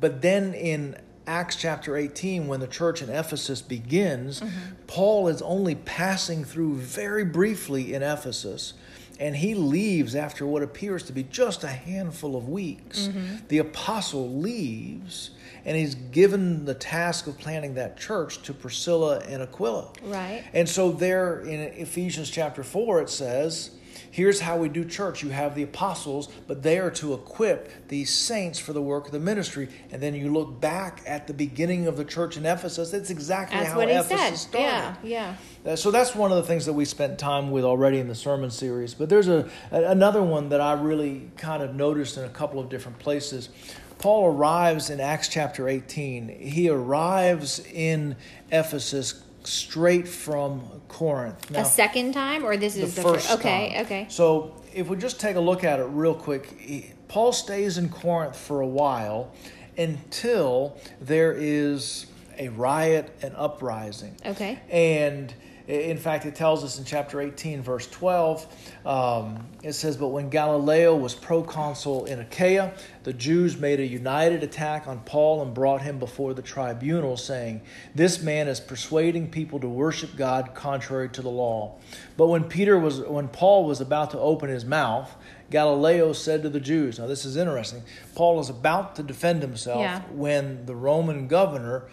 But 0.00 0.22
then 0.22 0.54
in 0.54 0.96
Acts 1.28 1.56
chapter 1.56 1.94
18, 1.94 2.48
when 2.48 2.60
the 2.60 2.66
church 2.66 3.02
in 3.02 3.10
Ephesus 3.10 3.60
begins, 3.60 4.42
Paul 4.86 5.28
is 5.28 5.42
only 5.42 5.74
passing 5.74 6.42
through 6.42 6.76
very 6.76 7.24
briefly 7.24 7.92
in 7.92 8.02
Ephesus. 8.02 8.72
And 9.20 9.36
he 9.36 9.54
leaves 9.54 10.14
after 10.14 10.46
what 10.46 10.62
appears 10.62 11.02
to 11.04 11.12
be 11.12 11.24
just 11.24 11.64
a 11.64 11.68
handful 11.68 12.34
of 12.34 12.48
weeks. 12.48 13.10
The 13.48 13.58
apostle 13.58 14.38
leaves, 14.38 15.30
and 15.64 15.76
he's 15.76 15.96
given 15.96 16.64
the 16.64 16.74
task 16.74 17.26
of 17.26 17.36
planting 17.36 17.74
that 17.74 17.98
church 17.98 18.42
to 18.44 18.54
Priscilla 18.54 19.18
and 19.18 19.42
Aquila. 19.42 19.88
Right. 20.04 20.44
And 20.54 20.68
so 20.68 20.92
there 20.92 21.40
in 21.40 21.60
Ephesians 21.60 22.30
chapter 22.30 22.62
4 22.62 23.02
it 23.02 23.10
says, 23.10 23.72
here's 24.18 24.40
how 24.40 24.56
we 24.56 24.68
do 24.68 24.84
church. 24.84 25.22
You 25.22 25.30
have 25.30 25.54
the 25.54 25.62
apostles, 25.62 26.28
but 26.48 26.60
they 26.64 26.80
are 26.80 26.90
to 26.90 27.14
equip 27.14 27.86
these 27.86 28.12
saints 28.12 28.58
for 28.58 28.72
the 28.72 28.82
work 28.82 29.06
of 29.06 29.12
the 29.12 29.20
ministry. 29.20 29.68
And 29.92 30.02
then 30.02 30.12
you 30.12 30.32
look 30.32 30.60
back 30.60 31.02
at 31.06 31.28
the 31.28 31.32
beginning 31.32 31.86
of 31.86 31.96
the 31.96 32.04
church 32.04 32.36
in 32.36 32.44
Ephesus, 32.44 32.90
that's 32.90 33.10
exactly 33.10 33.56
That's 33.58 33.70
how 33.70 33.76
what 33.78 33.88
he 33.88 33.94
Ephesus 33.94 34.18
said. 34.18 34.36
started. 34.50 35.08
Yeah, 35.08 35.34
yeah. 35.64 35.72
Uh, 35.72 35.76
So 35.76 35.92
that's 35.92 36.16
one 36.16 36.32
of 36.32 36.36
the 36.36 36.42
things 36.42 36.66
that 36.66 36.72
we 36.72 36.84
spent 36.84 37.16
time 37.20 37.52
with 37.52 37.62
already 37.62 38.00
in 38.00 38.08
the 38.08 38.16
sermon 38.16 38.50
series. 38.50 38.92
But 38.92 39.08
there's 39.08 39.28
a- 39.28 39.48
another 39.70 40.22
one 40.22 40.48
that 40.48 40.60
I 40.60 40.72
really 40.72 41.30
kind 41.36 41.62
of 41.62 41.76
noticed 41.76 42.16
in 42.18 42.24
a 42.24 42.28
couple 42.28 42.58
of 42.58 42.68
different 42.68 42.98
places. 42.98 43.50
Paul 43.98 44.26
arrives 44.34 44.90
in 44.90 44.98
Acts 45.00 45.28
chapter 45.28 45.68
18. 45.68 46.28
He 46.28 46.68
arrives 46.68 47.60
in 47.72 48.16
Ephesus 48.50 49.22
straight 49.48 50.06
from 50.06 50.62
Corinth. 50.88 51.50
a 51.54 51.64
second 51.64 52.12
time, 52.12 52.44
or 52.44 52.56
this 52.56 52.76
is 52.76 52.94
the, 52.94 53.02
first 53.02 53.28
first? 53.28 53.38
Okay, 53.40 53.72
time. 53.74 53.86
okay. 53.86 54.06
So 54.08 54.62
if 54.74 54.88
we 54.88 54.96
just 54.96 55.20
take 55.20 55.36
a 55.36 55.40
look 55.40 55.64
at 55.64 55.80
it 55.80 55.84
real 55.84 56.14
quick, 56.14 56.94
Paul 57.08 57.32
stays 57.32 57.78
in 57.78 57.88
Corinth 57.88 58.36
for 58.36 58.60
a 58.60 58.66
while 58.66 59.32
until 59.76 60.78
there 61.00 61.32
is 61.32 62.06
a 62.38 62.48
riot 62.48 63.10
and 63.22 63.34
uprising. 63.36 64.16
Okay. 64.24 64.58
And 64.70 65.32
In 65.68 65.98
fact, 65.98 66.24
it 66.24 66.34
tells 66.34 66.64
us 66.64 66.78
in 66.78 66.86
chapter 66.86 67.20
18, 67.20 67.60
verse 67.60 67.86
12, 67.88 68.46
um, 68.86 69.44
it 69.62 69.74
says, 69.74 69.98
But 69.98 70.08
when 70.08 70.30
Gallio 70.30 70.96
was 70.96 71.14
proconsul 71.14 72.06
in 72.06 72.20
Achaia, 72.20 72.72
the 73.02 73.12
Jews 73.12 73.58
made 73.58 73.78
a 73.78 73.86
united 73.86 74.42
attack 74.42 74.88
on 74.88 75.00
Paul 75.00 75.42
and 75.42 75.52
brought 75.52 75.82
him 75.82 75.98
before 75.98 76.32
the 76.32 76.40
tribunal, 76.40 77.18
saying, 77.18 77.60
This 77.94 78.22
man 78.22 78.48
is 78.48 78.60
persuading 78.60 79.30
people 79.30 79.60
to 79.60 79.68
worship 79.68 80.16
God 80.16 80.54
contrary 80.54 81.10
to 81.10 81.20
the 81.20 81.28
law. 81.28 81.76
But 82.16 82.28
when 82.28 82.44
Peter 82.44 82.78
was 82.78 83.00
when 83.00 83.28
Paul 83.28 83.66
was 83.66 83.82
about 83.82 84.12
to 84.12 84.18
open 84.18 84.48
his 84.48 84.64
mouth, 84.64 85.14
Gallio 85.50 86.14
said 86.14 86.42
to 86.44 86.48
the 86.48 86.60
Jews, 86.60 86.98
Now 86.98 87.06
this 87.06 87.26
is 87.26 87.36
interesting. 87.36 87.82
Paul 88.14 88.40
is 88.40 88.48
about 88.48 88.96
to 88.96 89.02
defend 89.02 89.42
himself 89.42 89.80
Yeah. 89.80 90.00
when 90.12 90.64
the 90.64 90.74
Roman 90.74 91.28
governor 91.28 91.84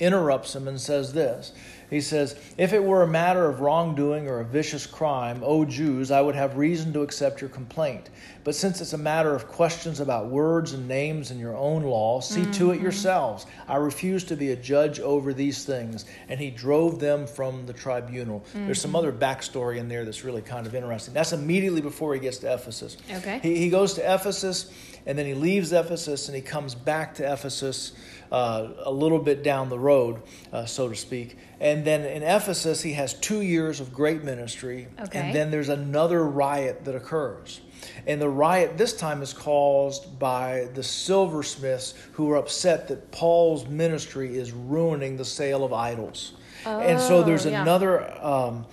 interrupts 0.00 0.56
him 0.56 0.66
and 0.66 0.80
says 0.80 1.12
this. 1.12 1.52
He 1.90 2.00
says, 2.00 2.36
If 2.56 2.72
it 2.72 2.82
were 2.82 3.02
a 3.02 3.06
matter 3.06 3.46
of 3.46 3.60
wrongdoing 3.60 4.28
or 4.28 4.40
a 4.40 4.44
vicious 4.44 4.86
crime, 4.86 5.42
O 5.44 5.64
Jews, 5.64 6.10
I 6.12 6.20
would 6.20 6.36
have 6.36 6.56
reason 6.56 6.92
to 6.92 7.02
accept 7.02 7.40
your 7.40 7.50
complaint. 7.50 8.08
But 8.44 8.54
since 8.54 8.80
it's 8.80 8.92
a 8.92 8.98
matter 8.98 9.34
of 9.34 9.48
questions 9.48 10.00
about 10.00 10.28
words 10.28 10.72
and 10.72 10.88
names 10.88 11.30
in 11.30 11.38
your 11.38 11.56
own 11.56 11.82
law, 11.82 12.20
see 12.20 12.44
to 12.52 12.70
it 12.70 12.74
mm-hmm. 12.74 12.82
yourselves. 12.82 13.46
I 13.68 13.76
refuse 13.76 14.24
to 14.24 14.36
be 14.36 14.52
a 14.52 14.56
judge 14.56 15.00
over 15.00 15.34
these 15.34 15.64
things. 15.64 16.04
And 16.28 16.40
he 16.40 16.50
drove 16.50 17.00
them 17.00 17.26
from 17.26 17.66
the 17.66 17.72
tribunal. 17.72 18.44
There's 18.54 18.80
some 18.80 18.90
mm-hmm. 18.90 18.96
other 18.96 19.12
backstory 19.12 19.78
in 19.78 19.88
there 19.88 20.04
that's 20.04 20.24
really 20.24 20.42
kind 20.42 20.66
of 20.66 20.74
interesting. 20.74 21.12
That's 21.12 21.32
immediately 21.32 21.80
before 21.80 22.14
he 22.14 22.20
gets 22.20 22.38
to 22.38 22.54
Ephesus. 22.54 22.96
Okay. 23.10 23.40
He, 23.42 23.56
he 23.56 23.68
goes 23.68 23.94
to 23.94 24.14
Ephesus, 24.14 24.72
and 25.06 25.18
then 25.18 25.26
he 25.26 25.34
leaves 25.34 25.72
Ephesus, 25.72 26.28
and 26.28 26.36
he 26.36 26.42
comes 26.42 26.74
back 26.74 27.16
to 27.16 27.30
Ephesus 27.30 27.92
uh, 28.30 28.68
a 28.84 28.90
little 28.90 29.18
bit 29.18 29.42
down 29.42 29.68
the 29.68 29.78
road, 29.78 30.22
uh, 30.52 30.64
so 30.64 30.88
to 30.88 30.94
speak. 30.94 31.36
And 31.60 31.84
then 31.84 32.04
in 32.04 32.22
Ephesus, 32.22 32.82
he 32.82 32.92
has 32.94 33.14
two 33.14 33.40
years 33.42 33.80
of 33.80 33.92
great 33.92 34.22
ministry, 34.24 34.88
Okay. 35.00 35.18
and 35.18 35.34
then 35.34 35.50
there's 35.50 35.68
another 35.68 36.24
riot 36.24 36.84
that 36.84 36.94
occurs. 36.94 37.60
And 38.06 38.20
the 38.20 38.28
riot 38.28 38.76
this 38.78 38.92
time 38.96 39.22
is 39.22 39.32
caused 39.32 40.18
by 40.18 40.68
the 40.74 40.82
silversmiths 40.82 41.94
who 42.12 42.30
are 42.30 42.36
upset 42.36 42.88
that 42.88 43.10
Paul's 43.10 43.66
ministry 43.66 44.36
is 44.38 44.52
ruining 44.52 45.16
the 45.16 45.24
sale 45.24 45.64
of 45.64 45.72
idols. 45.72 46.32
and 46.66 47.00
so 47.00 47.18
Oh, 47.18 47.22
there's 47.22 47.46
yeah. 47.46 47.62
another 47.62 48.10
um, 48.22 48.66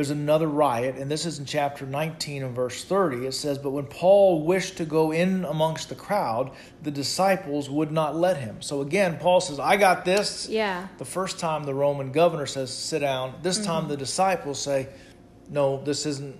there's 0.00 0.08
another 0.08 0.48
riot, 0.48 0.96
and 0.96 1.10
this 1.10 1.26
is 1.26 1.38
in 1.38 1.44
chapter 1.44 1.84
19 1.84 2.42
and 2.42 2.56
verse 2.56 2.82
30. 2.84 3.26
It 3.26 3.32
says, 3.34 3.58
But 3.58 3.72
when 3.72 3.84
Paul 3.84 4.46
wished 4.46 4.78
to 4.78 4.86
go 4.86 5.10
in 5.12 5.44
amongst 5.44 5.90
the 5.90 5.94
crowd, 5.94 6.52
the 6.82 6.90
disciples 6.90 7.68
would 7.68 7.92
not 7.92 8.16
let 8.16 8.38
him. 8.38 8.62
So 8.62 8.80
again, 8.80 9.18
Paul 9.18 9.42
says, 9.42 9.60
I 9.60 9.76
got 9.76 10.06
this. 10.06 10.48
Yeah. 10.48 10.88
The 10.96 11.04
first 11.04 11.38
time 11.38 11.64
the 11.64 11.74
Roman 11.74 12.12
governor 12.12 12.46
says, 12.46 12.72
Sit 12.72 13.00
down. 13.00 13.34
This 13.42 13.58
Mm-hmm. 13.58 13.66
time 13.66 13.88
the 13.88 13.96
disciples 13.98 14.58
say, 14.58 14.88
No, 15.50 15.84
this 15.84 16.06
isn't. 16.06 16.34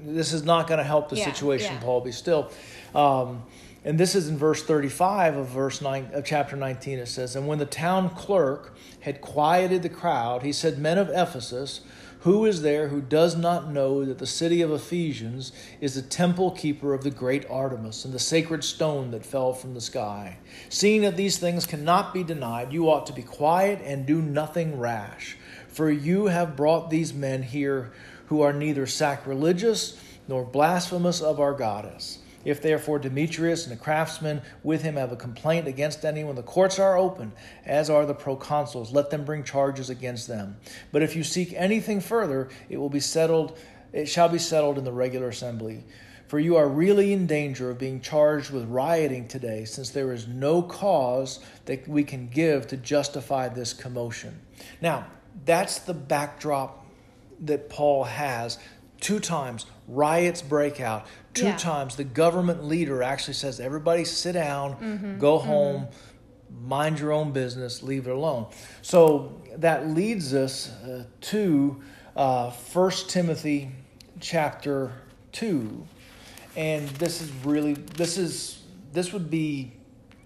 This 0.00 0.32
is 0.32 0.42
not 0.42 0.66
going 0.66 0.78
to 0.78 0.84
help 0.84 1.08
the 1.08 1.18
Yeah, 1.18 1.32
situation, 1.32 1.74
yeah. 1.74 1.80
Paul. 1.80 2.00
Be 2.00 2.10
still. 2.10 2.50
Um, 2.96 3.44
and 3.84 3.96
this 3.96 4.16
is 4.16 4.28
in 4.28 4.36
verse 4.36 4.64
35 4.64 5.36
of 5.36 5.46
verse 5.46 5.80
9 5.80 6.10
of 6.14 6.24
chapter 6.24 6.56
19 6.56 6.98
it 6.98 7.06
says 7.06 7.36
and 7.36 7.46
when 7.46 7.58
the 7.58 7.64
town 7.64 8.10
clerk 8.10 8.74
had 9.00 9.20
quieted 9.20 9.82
the 9.84 9.88
crowd 9.88 10.42
he 10.42 10.52
said 10.52 10.78
men 10.78 10.98
of 10.98 11.08
ephesus 11.10 11.82
who 12.20 12.44
is 12.44 12.62
there 12.62 12.88
who 12.88 13.00
does 13.00 13.36
not 13.36 13.70
know 13.70 14.04
that 14.04 14.18
the 14.18 14.26
city 14.26 14.60
of 14.60 14.70
ephesians 14.70 15.52
is 15.80 15.94
the 15.94 16.02
temple 16.02 16.50
keeper 16.50 16.94
of 16.94 17.04
the 17.04 17.10
great 17.10 17.48
artemis 17.50 18.04
and 18.04 18.12
the 18.12 18.18
sacred 18.18 18.64
stone 18.64 19.10
that 19.10 19.24
fell 19.24 19.52
from 19.52 19.74
the 19.74 19.80
sky 19.80 20.36
seeing 20.68 21.02
that 21.02 21.16
these 21.16 21.38
things 21.38 21.66
cannot 21.66 22.12
be 22.12 22.22
denied 22.22 22.72
you 22.72 22.88
ought 22.90 23.06
to 23.06 23.12
be 23.12 23.22
quiet 23.22 23.80
and 23.84 24.06
do 24.06 24.20
nothing 24.20 24.78
rash 24.78 25.36
for 25.68 25.90
you 25.90 26.26
have 26.26 26.56
brought 26.56 26.90
these 26.90 27.14
men 27.14 27.42
here 27.42 27.92
who 28.26 28.42
are 28.42 28.52
neither 28.52 28.86
sacrilegious 28.86 29.98
nor 30.28 30.44
blasphemous 30.44 31.20
of 31.20 31.40
our 31.40 31.54
goddess. 31.54 32.18
If 32.48 32.62
therefore 32.62 32.98
Demetrius 32.98 33.66
and 33.66 33.76
the 33.76 33.84
craftsmen 33.84 34.40
with 34.62 34.80
him 34.80 34.96
have 34.96 35.12
a 35.12 35.16
complaint 35.16 35.68
against 35.68 36.02
anyone, 36.02 36.34
the 36.34 36.42
courts 36.42 36.78
are 36.78 36.96
open, 36.96 37.32
as 37.66 37.90
are 37.90 38.06
the 38.06 38.14
proconsuls. 38.14 38.90
Let 38.90 39.10
them 39.10 39.26
bring 39.26 39.44
charges 39.44 39.90
against 39.90 40.28
them. 40.28 40.56
But 40.90 41.02
if 41.02 41.14
you 41.14 41.24
seek 41.24 41.52
anything 41.52 42.00
further, 42.00 42.48
it 42.70 42.78
will 42.78 42.88
be 42.88 43.00
settled. 43.00 43.58
It 43.92 44.06
shall 44.06 44.30
be 44.30 44.38
settled 44.38 44.78
in 44.78 44.84
the 44.84 44.92
regular 44.92 45.28
assembly. 45.28 45.84
For 46.26 46.38
you 46.38 46.56
are 46.56 46.66
really 46.66 47.12
in 47.12 47.26
danger 47.26 47.70
of 47.70 47.78
being 47.78 48.00
charged 48.00 48.50
with 48.50 48.64
rioting 48.64 49.28
today, 49.28 49.66
since 49.66 49.90
there 49.90 50.10
is 50.10 50.26
no 50.26 50.62
cause 50.62 51.40
that 51.66 51.86
we 51.86 52.02
can 52.02 52.28
give 52.28 52.66
to 52.68 52.78
justify 52.78 53.50
this 53.50 53.74
commotion. 53.74 54.40
Now, 54.80 55.06
that's 55.44 55.80
the 55.80 55.92
backdrop 55.92 56.86
that 57.40 57.68
Paul 57.68 58.04
has. 58.04 58.58
Two 59.02 59.20
times 59.20 59.66
riots 59.86 60.42
break 60.42 60.80
out. 60.80 61.06
Two 61.38 61.46
Yeah. 61.46 61.56
times 61.56 61.96
the 61.96 62.04
government 62.04 62.64
leader 62.64 63.02
actually 63.02 63.34
says, 63.34 63.60
Everybody 63.60 64.04
sit 64.04 64.32
down, 64.32 65.16
go 65.18 65.38
home, 65.38 65.88
mind 66.64 66.98
your 66.98 67.12
own 67.12 67.32
business, 67.32 67.82
leave 67.82 68.06
it 68.06 68.10
alone. 68.10 68.46
So 68.82 69.32
that 69.56 69.88
leads 69.88 70.34
us 70.34 70.70
uh, 70.82 71.04
to 71.22 71.80
uh, 72.16 72.50
1 72.50 72.90
Timothy 73.08 73.70
chapter 74.20 74.92
2. 75.32 75.86
And 76.56 76.88
this 76.88 77.20
is 77.20 77.30
really, 77.44 77.74
this 77.74 78.18
is, 78.18 78.62
this 78.92 79.12
would 79.12 79.30
be 79.30 79.72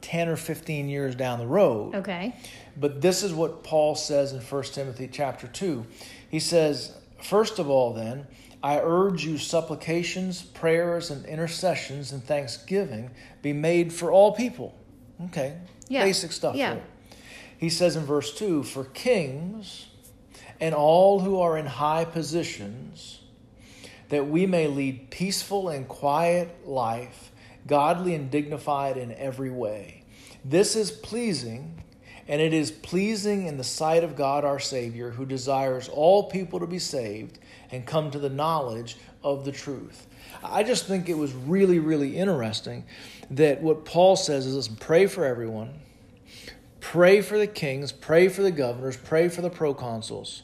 10 0.00 0.28
or 0.28 0.36
15 0.36 0.88
years 0.88 1.14
down 1.14 1.38
the 1.38 1.46
road. 1.46 1.94
Okay. 1.96 2.34
But 2.76 3.02
this 3.02 3.22
is 3.22 3.34
what 3.34 3.62
Paul 3.62 3.94
says 3.94 4.32
in 4.32 4.40
1 4.40 4.62
Timothy 4.64 5.08
chapter 5.12 5.46
2. 5.46 5.84
He 6.30 6.40
says, 6.40 6.96
First 7.22 7.58
of 7.58 7.68
all, 7.68 7.92
then, 7.92 8.26
I 8.62 8.78
urge 8.80 9.24
you 9.24 9.38
supplications, 9.38 10.42
prayers, 10.42 11.10
and 11.10 11.24
intercessions 11.26 12.12
and 12.12 12.22
thanksgiving 12.22 13.10
be 13.42 13.52
made 13.52 13.92
for 13.92 14.12
all 14.12 14.32
people. 14.32 14.74
Okay, 15.26 15.54
Yeah. 15.88 16.04
basic 16.04 16.32
stuff. 16.32 16.54
Yeah. 16.56 16.74
there. 16.74 16.82
He 17.58 17.68
says 17.68 17.96
in 17.96 18.04
verse 18.04 18.34
2 18.34 18.62
For 18.62 18.84
kings 18.84 19.86
and 20.60 20.74
all 20.74 21.20
who 21.20 21.40
are 21.40 21.58
in 21.58 21.66
high 21.66 22.04
positions, 22.04 23.20
that 24.10 24.28
we 24.28 24.46
may 24.46 24.66
lead 24.68 25.10
peaceful 25.10 25.68
and 25.68 25.88
quiet 25.88 26.68
life, 26.68 27.32
godly 27.66 28.14
and 28.14 28.30
dignified 28.30 28.96
in 28.96 29.12
every 29.14 29.50
way. 29.50 30.04
This 30.44 30.76
is 30.76 30.90
pleasing, 30.90 31.82
and 32.28 32.40
it 32.40 32.52
is 32.52 32.70
pleasing 32.70 33.46
in 33.46 33.56
the 33.58 33.64
sight 33.64 34.04
of 34.04 34.16
God 34.16 34.44
our 34.44 34.58
Savior, 34.58 35.10
who 35.10 35.24
desires 35.24 35.88
all 35.88 36.24
people 36.24 36.60
to 36.60 36.66
be 36.66 36.78
saved 36.78 37.38
and 37.72 37.84
come 37.86 38.10
to 38.10 38.18
the 38.18 38.30
knowledge 38.30 38.96
of 39.24 39.44
the 39.44 39.52
truth. 39.52 40.06
I 40.44 40.62
just 40.62 40.86
think 40.86 41.08
it 41.08 41.16
was 41.16 41.32
really, 41.32 41.78
really 41.78 42.16
interesting 42.16 42.84
that 43.30 43.62
what 43.62 43.84
Paul 43.84 44.16
says 44.16 44.46
is 44.46 44.54
listen, 44.54 44.76
pray 44.76 45.06
for 45.06 45.24
everyone, 45.24 45.80
pray 46.80 47.22
for 47.22 47.38
the 47.38 47.46
kings, 47.46 47.92
pray 47.92 48.28
for 48.28 48.42
the 48.42 48.50
governors, 48.50 48.96
pray 48.96 49.28
for 49.28 49.42
the 49.42 49.50
proconsuls. 49.50 50.42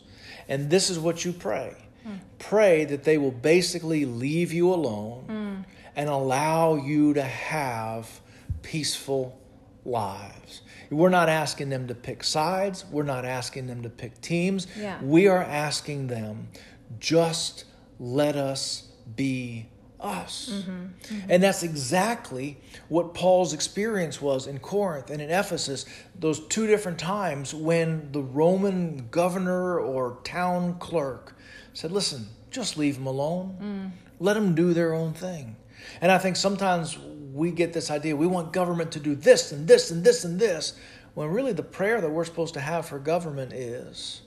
And 0.49 0.71
this 0.71 0.89
is 0.89 0.99
what 0.99 1.25
you 1.25 1.33
pray 1.33 1.77
hmm. 2.05 2.15
pray 2.39 2.85
that 2.87 3.05
they 3.05 3.19
will 3.19 3.33
basically 3.33 4.05
leave 4.05 4.53
you 4.53 4.73
alone 4.73 5.25
hmm. 5.27 5.71
and 5.95 6.09
allow 6.09 6.77
you 6.77 7.15
to 7.15 7.23
have 7.23 8.21
peaceful 8.63 9.39
lives. 9.85 10.63
We're 10.91 11.11
not 11.11 11.29
asking 11.29 11.69
them 11.69 11.89
to 11.89 11.95
pick 11.95 12.25
sides, 12.25 12.85
we're 12.91 13.03
not 13.03 13.25
asking 13.25 13.67
them 13.67 13.83
to 13.83 13.91
pick 13.91 14.21
teams. 14.21 14.67
Yeah. 14.79 15.03
We 15.03 15.27
are 15.27 15.43
asking 15.43 16.07
them 16.07 16.49
just 16.99 17.65
let 17.99 18.37
us 18.37 18.89
be 19.17 19.67
us. 20.01 20.51
Mm-hmm. 20.53 21.31
And 21.31 21.43
that's 21.43 21.63
exactly 21.63 22.59
what 22.89 23.15
Paul's 23.15 23.53
experience 23.53 24.21
was 24.21 24.47
in 24.47 24.59
Corinth 24.59 25.11
and 25.11 25.21
in 25.21 25.31
Ephesus, 25.31 25.87
those 26.19 26.47
two 26.47 26.67
different 26.67 26.99
times 26.99 27.53
when 27.53 28.13
the 28.13 28.23
Roman 28.23 29.09
governor 29.11 29.81
or 29.81 30.19
town 30.25 30.79
clerk 30.79 31.37
said, 31.73 31.91
Listen, 31.91 32.29
just 32.51 32.77
leave 32.77 32.97
them 32.97 33.07
alone. 33.07 33.57
Mm. 33.61 34.09
Let 34.21 34.35
them 34.35 34.55
do 34.55 34.73
their 34.73 34.95
own 34.95 35.13
thing. 35.13 35.57
And 36.01 36.11
I 36.11 36.19
think 36.19 36.37
sometimes 36.37 36.99
we 37.33 37.51
get 37.51 37.73
this 37.73 37.91
idea 37.91 38.17
we 38.17 38.27
want 38.27 38.53
government 38.53 38.93
to 38.93 39.01
do 39.01 39.15
this 39.15 39.53
and 39.53 39.69
this 39.69 39.91
and 39.91 40.03
this 40.03 40.25
and 40.25 40.41
this, 40.41 40.79
when 41.15 41.29
really 41.29 41.53
the 41.53 41.63
prayer 41.63 42.01
that 42.01 42.11
we're 42.11 42.25
supposed 42.25 42.55
to 42.55 42.61
have 42.61 42.87
for 42.87 42.99
government 42.99 43.53
is 43.53 44.23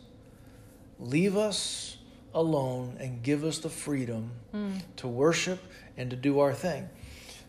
leave 0.99 1.35
us 1.35 1.90
alone 2.33 2.97
and 2.99 3.21
give 3.23 3.43
us 3.43 3.59
the 3.59 3.69
freedom 3.69 4.31
hmm. 4.51 4.73
to 4.97 5.07
worship 5.07 5.59
and 5.97 6.09
to 6.09 6.15
do 6.15 6.39
our 6.39 6.53
thing. 6.53 6.89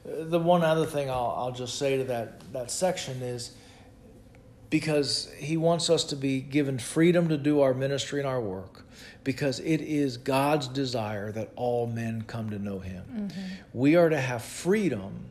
Uh, 0.07 0.25
The 0.25 0.39
one 0.39 0.63
other 0.63 0.87
thing 0.87 1.11
I'll, 1.11 1.35
I'll 1.37 1.53
just 1.53 1.79
say 1.79 1.99
to 1.99 2.05
that, 2.05 2.53
that 2.53 2.71
section 2.71 3.23
is 3.23 3.53
because 4.71 5.31
he 5.37 5.57
wants 5.57 5.91
us 5.91 6.05
to 6.05 6.17
be 6.17 6.41
given 6.41 6.79
freedom 6.79 7.29
to 7.29 7.37
do 7.37 7.61
our 7.61 7.75
ministry 7.75 8.21
and 8.21 8.27
our 8.27 8.41
work 8.41 8.85
because 9.23 9.61
it 9.61 9.81
is 9.81 10.17
God's 10.17 10.67
desire 10.67 11.31
that 11.33 11.51
all 11.57 11.87
men 11.87 12.23
come 12.23 12.51
to 12.51 12.59
know 12.59 12.79
him. 12.79 13.05
Mm-hmm. 13.13 13.41
We 13.73 13.97
are 13.97 14.09
to 14.09 14.19
have 14.19 14.43
freedom 14.43 15.27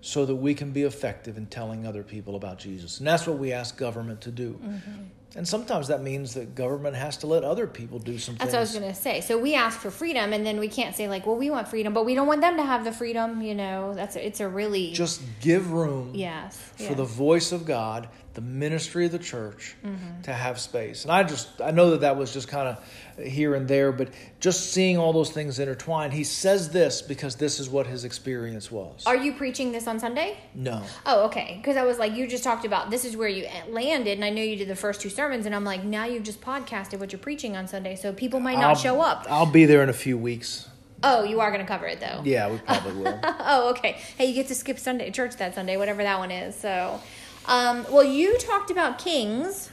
so 0.00 0.26
that 0.26 0.34
we 0.34 0.54
can 0.54 0.72
be 0.72 0.82
effective 0.82 1.36
in 1.36 1.46
telling 1.46 1.86
other 1.86 2.02
people 2.02 2.36
about 2.36 2.58
Jesus. 2.58 2.98
And 2.98 3.06
that's 3.06 3.26
what 3.26 3.38
we 3.38 3.52
ask 3.52 3.76
government 3.76 4.22
to 4.22 4.30
do. 4.30 4.58
Mm-hmm. 4.62 5.02
And 5.36 5.46
sometimes 5.46 5.86
that 5.88 6.02
means 6.02 6.34
that 6.34 6.56
government 6.56 6.96
has 6.96 7.16
to 7.18 7.28
let 7.28 7.44
other 7.44 7.68
people 7.68 8.00
do 8.00 8.18
some 8.18 8.34
That's 8.34 8.50
things. 8.50 8.52
what 8.52 8.58
I 8.58 8.60
was 8.62 8.72
going 8.72 8.92
to 8.92 9.00
say. 9.00 9.20
So 9.20 9.38
we 9.38 9.54
ask 9.54 9.78
for 9.78 9.90
freedom, 9.92 10.32
and 10.32 10.44
then 10.44 10.58
we 10.58 10.66
can't 10.66 10.96
say 10.96 11.06
like, 11.08 11.24
"Well, 11.24 11.36
we 11.36 11.50
want 11.50 11.68
freedom, 11.68 11.94
but 11.94 12.04
we 12.04 12.16
don't 12.16 12.26
want 12.26 12.40
them 12.40 12.56
to 12.56 12.64
have 12.64 12.82
the 12.82 12.90
freedom." 12.90 13.40
You 13.40 13.54
know, 13.54 13.94
that's 13.94 14.16
it's 14.16 14.40
a 14.40 14.48
really 14.48 14.90
Just 14.90 15.22
give 15.40 15.70
room 15.72 16.10
yes 16.14 16.56
for 16.76 16.82
yeah. 16.82 16.94
the 16.94 17.04
voice 17.04 17.52
of 17.52 17.64
God, 17.64 18.08
the 18.34 18.40
ministry 18.40 19.06
of 19.06 19.12
the 19.12 19.20
church, 19.20 19.76
Mm-hmm. 19.84 20.22
to 20.22 20.32
have 20.32 20.58
space. 20.58 21.04
And 21.04 21.12
I 21.12 21.22
just, 21.22 21.60
I 21.60 21.70
know 21.70 21.90
that 21.90 22.00
that 22.00 22.16
was 22.16 22.32
just 22.32 22.48
kind 22.48 22.66
of 22.68 22.78
here 23.24 23.54
and 23.54 23.66
there, 23.68 23.92
but 23.92 24.08
just 24.40 24.72
seeing 24.72 24.98
all 24.98 25.12
those 25.12 25.30
things 25.30 25.58
intertwined, 25.58 26.12
he 26.12 26.24
says 26.24 26.70
this 26.70 27.02
because 27.02 27.36
this 27.36 27.60
is 27.60 27.68
what 27.68 27.86
his 27.86 28.04
experience 28.04 28.70
was. 28.70 29.04
Are 29.06 29.16
you 29.16 29.32
preaching 29.34 29.72
this 29.72 29.86
on 29.86 29.98
Sunday? 30.00 30.38
no. 30.54 30.82
Oh, 31.06 31.24
okay. 31.26 31.56
Because 31.58 31.76
I 31.76 31.84
was 31.84 31.98
like, 31.98 32.14
you 32.14 32.26
just 32.26 32.44
talked 32.44 32.64
about 32.64 32.90
this 32.90 33.04
is 33.04 33.16
where 33.16 33.28
you 33.28 33.46
landed, 33.68 34.12
and 34.12 34.24
I 34.24 34.30
know 34.30 34.42
you 34.42 34.56
did 34.56 34.68
the 34.68 34.76
first 34.76 35.00
two 35.00 35.10
sermons, 35.10 35.46
and 35.46 35.54
I'm 35.54 35.64
like, 35.64 35.84
now 35.84 36.04
you've 36.04 36.24
just 36.24 36.40
podcasted 36.40 36.98
what 36.98 37.12
you're 37.12 37.18
preaching 37.18 37.56
on 37.56 37.66
Sunday, 37.68 37.96
so 37.96 38.12
people 38.12 38.40
might 38.40 38.58
not 38.58 38.64
I'll- 38.70 38.74
show 38.76 39.00
up. 39.00 39.26
I'll 39.28 39.46
be 39.46 39.64
there 39.66 39.82
in 39.82 39.88
a 39.88 39.94
few 39.94 40.16
weeks. 40.18 40.68
Oh, 41.02 41.24
you 41.24 41.40
are 41.40 41.50
going 41.50 41.64
to 41.64 41.66
cover 41.66 41.86
it 41.86 41.98
though. 41.98 42.20
Yeah, 42.24 42.50
we 42.50 42.58
probably 42.58 42.92
will. 42.92 43.18
oh, 43.24 43.70
okay. 43.70 43.92
Hey, 44.18 44.26
you 44.26 44.34
get 44.34 44.48
to 44.48 44.54
skip 44.54 44.78
Sunday 44.78 45.10
church 45.10 45.36
that 45.36 45.54
Sunday, 45.54 45.78
whatever 45.78 46.02
that 46.02 46.18
one 46.18 46.30
is. 46.30 46.54
So, 46.54 47.00
um, 47.46 47.86
well, 47.90 48.04
you 48.04 48.36
talked 48.38 48.70
about 48.70 48.98
kings. 48.98 49.70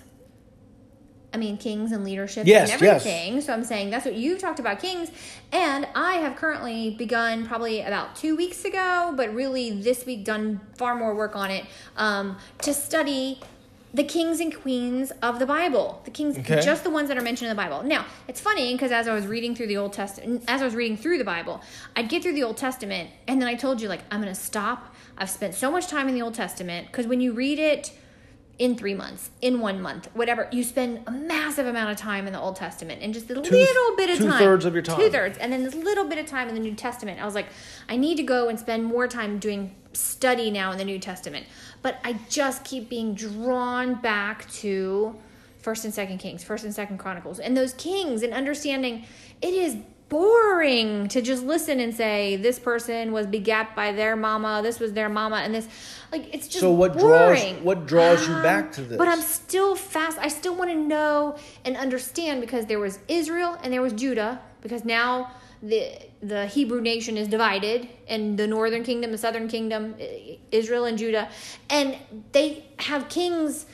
I 1.33 1.37
mean, 1.37 1.57
kings 1.57 1.91
and 1.91 2.03
leadership 2.03 2.47
Yes, 2.47 2.71
and 2.71 2.81
yes. 2.81 3.05
everything. 3.05 3.41
So 3.41 3.53
I'm 3.53 3.63
saying 3.63 3.89
that's 3.89 4.05
what 4.05 4.15
you've 4.15 4.39
talked 4.39 4.59
about 4.59 4.79
kings, 4.79 5.11
and 5.51 5.87
I 5.93 6.13
have 6.15 6.35
currently 6.37 6.91
begun 6.91 7.45
probably 7.45 7.81
about 7.81 8.15
two 8.15 8.35
weeks 8.35 8.63
ago, 8.65 9.13
but 9.15 9.33
really 9.33 9.81
this 9.81 10.05
week 10.05 10.23
done 10.23 10.61
far 10.77 10.95
more 10.95 11.13
work 11.13 11.35
on 11.35 11.51
it 11.51 11.65
um, 11.97 12.37
to 12.61 12.73
study 12.73 13.39
the 13.93 14.03
kings 14.03 14.39
and 14.39 14.55
queens 14.55 15.11
of 15.21 15.39
the 15.39 15.45
Bible. 15.45 16.01
The 16.05 16.11
kings, 16.11 16.37
Okay. 16.37 16.61
just 16.61 16.83
the 16.83 16.89
ones 16.89 17.07
that 17.09 17.17
are 17.17 17.21
mentioned 17.21 17.49
in 17.49 17.55
the 17.55 17.61
Bible. 17.61 17.83
Now, 17.83 18.05
it's 18.27 18.39
funny 18.39 18.73
because 18.73 18.91
as 18.91 19.07
I 19.07 19.13
was 19.13 19.25
reading 19.27 19.55
through 19.55 19.67
the 19.67 19.77
Old 19.77 19.93
Testament, 19.93 20.43
as 20.47 20.61
I 20.61 20.65
was 20.65 20.75
reading 20.75 20.97
through 20.97 21.17
the 21.17 21.23
Bible, 21.23 21.61
I'd 21.95 22.07
get 22.09 22.21
through 22.23 22.33
the 22.33 22.43
Old 22.43 22.57
Testament, 22.57 23.09
and 23.27 23.41
then 23.41 23.47
I 23.49 23.55
told 23.55 23.81
you, 23.81 23.89
like, 23.89 24.01
I'm 24.11 24.21
going 24.21 24.33
to 24.33 24.39
stop. 24.39 24.93
I've 25.17 25.29
spent 25.29 25.55
so 25.55 25.71
much 25.71 25.87
time 25.87 26.07
in 26.07 26.15
the 26.15 26.21
Old 26.21 26.35
Testament 26.35 26.87
because 26.87 27.07
when 27.07 27.21
you 27.21 27.33
read 27.33 27.59
it 27.59 27.91
in 28.59 28.75
three 28.75 28.95
months, 28.95 29.29
in 29.41 29.59
one 29.59 29.81
month, 29.81 30.09
whatever, 30.13 30.47
you 30.51 30.63
spend 30.63 31.01
a 31.05 31.11
massive 31.11 31.67
amount 31.67 31.91
of 31.91 31.97
time 31.97 32.25
in 32.25 32.33
the 32.33 32.39
Old 32.39 32.55
Testament 32.55 33.01
and 33.03 33.13
just 33.13 33.29
a 33.29 33.35
little 33.39 33.95
bit 33.95 34.09
of 34.09 34.17
time. 34.17 34.31
two-thirds 34.31 34.65
of 34.65 34.73
your 34.73 34.81
time. 34.81 34.99
Two 34.99 35.09
thirds, 35.09 35.37
and 35.37 35.53
then 35.53 35.63
this 35.63 35.75
little 35.75 36.05
bit 36.05 36.17
of 36.17 36.25
time 36.25 36.49
in 36.49 36.55
the 36.55 36.61
New 36.61 36.73
Testament. 36.73 37.21
I 37.21 37.25
was 37.25 37.35
like, 37.35 37.47
I 37.87 37.97
need 37.97 38.15
to 38.17 38.23
go 38.23 38.49
and 38.49 38.59
spend 38.59 38.83
more 38.85 39.07
time 39.07 39.37
doing 39.37 39.75
study 39.93 40.49
now 40.49 40.71
in 40.71 40.77
the 40.77 40.85
New 40.85 40.97
Testament. 40.97 41.45
But 41.83 41.99
I 42.03 42.19
just 42.29 42.63
keep 42.63 42.89
being 42.89 43.13
drawn 43.13 43.95
back 43.95 44.49
to 44.53 45.15
First 45.59 45.85
and 45.85 45.93
Second 45.93 46.17
Kings, 46.17 46.43
First 46.43 46.63
and 46.63 46.73
Second 46.73 46.97
Chronicles, 46.97 47.39
and 47.39 47.55
those 47.55 47.73
kings, 47.73 48.23
and 48.23 48.33
understanding 48.33 49.05
it 49.41 49.53
is 49.53 49.77
boring 50.09 51.07
to 51.09 51.21
just 51.21 51.43
listen 51.43 51.79
and 51.79 51.93
say 51.93 52.35
this 52.37 52.59
person 52.59 53.11
was 53.11 53.27
begat 53.27 53.75
by 53.75 53.91
their 53.91 54.15
mama, 54.15 54.61
this 54.63 54.79
was 54.79 54.93
their 54.93 55.09
mama, 55.09 55.37
and 55.37 55.53
this 55.53 55.67
like 56.11 56.33
it's 56.33 56.47
just 56.47 56.61
So 56.61 56.71
what 56.71 56.97
boring. 56.97 57.55
draws 57.55 57.63
what 57.63 57.85
draws 57.85 58.27
you 58.27 58.33
Um, 58.35 58.43
back 58.43 58.71
to 58.73 58.81
this? 58.81 58.97
But 58.97 59.07
I'm 59.07 59.21
still 59.21 59.75
fast. 59.75 60.17
I 60.19 60.29
still 60.29 60.55
want 60.55 60.69
to 60.71 60.77
know 60.77 61.37
and 61.65 61.75
understand 61.75 62.41
because 62.41 62.65
there 62.67 62.79
was 62.79 62.99
Israel 63.07 63.57
and 63.63 63.73
there 63.73 63.81
was 63.81 63.93
Judah. 63.93 64.41
Because 64.61 64.83
now 64.85 65.31
the 65.61 65.91
the 66.21 66.47
Hebrew 66.47 66.81
nation 66.81 67.15
is 67.17 67.27
divided, 67.27 67.87
and 68.07 68.37
the 68.37 68.47
northern 68.47 68.83
kingdom, 68.83 69.11
the 69.11 69.17
southern 69.17 69.47
kingdom, 69.47 69.95
Israel 70.51 70.85
and 70.85 70.97
Judah, 70.97 71.29
and 71.69 71.95
they 72.31 72.65
have 72.79 73.07
kings 73.09 73.65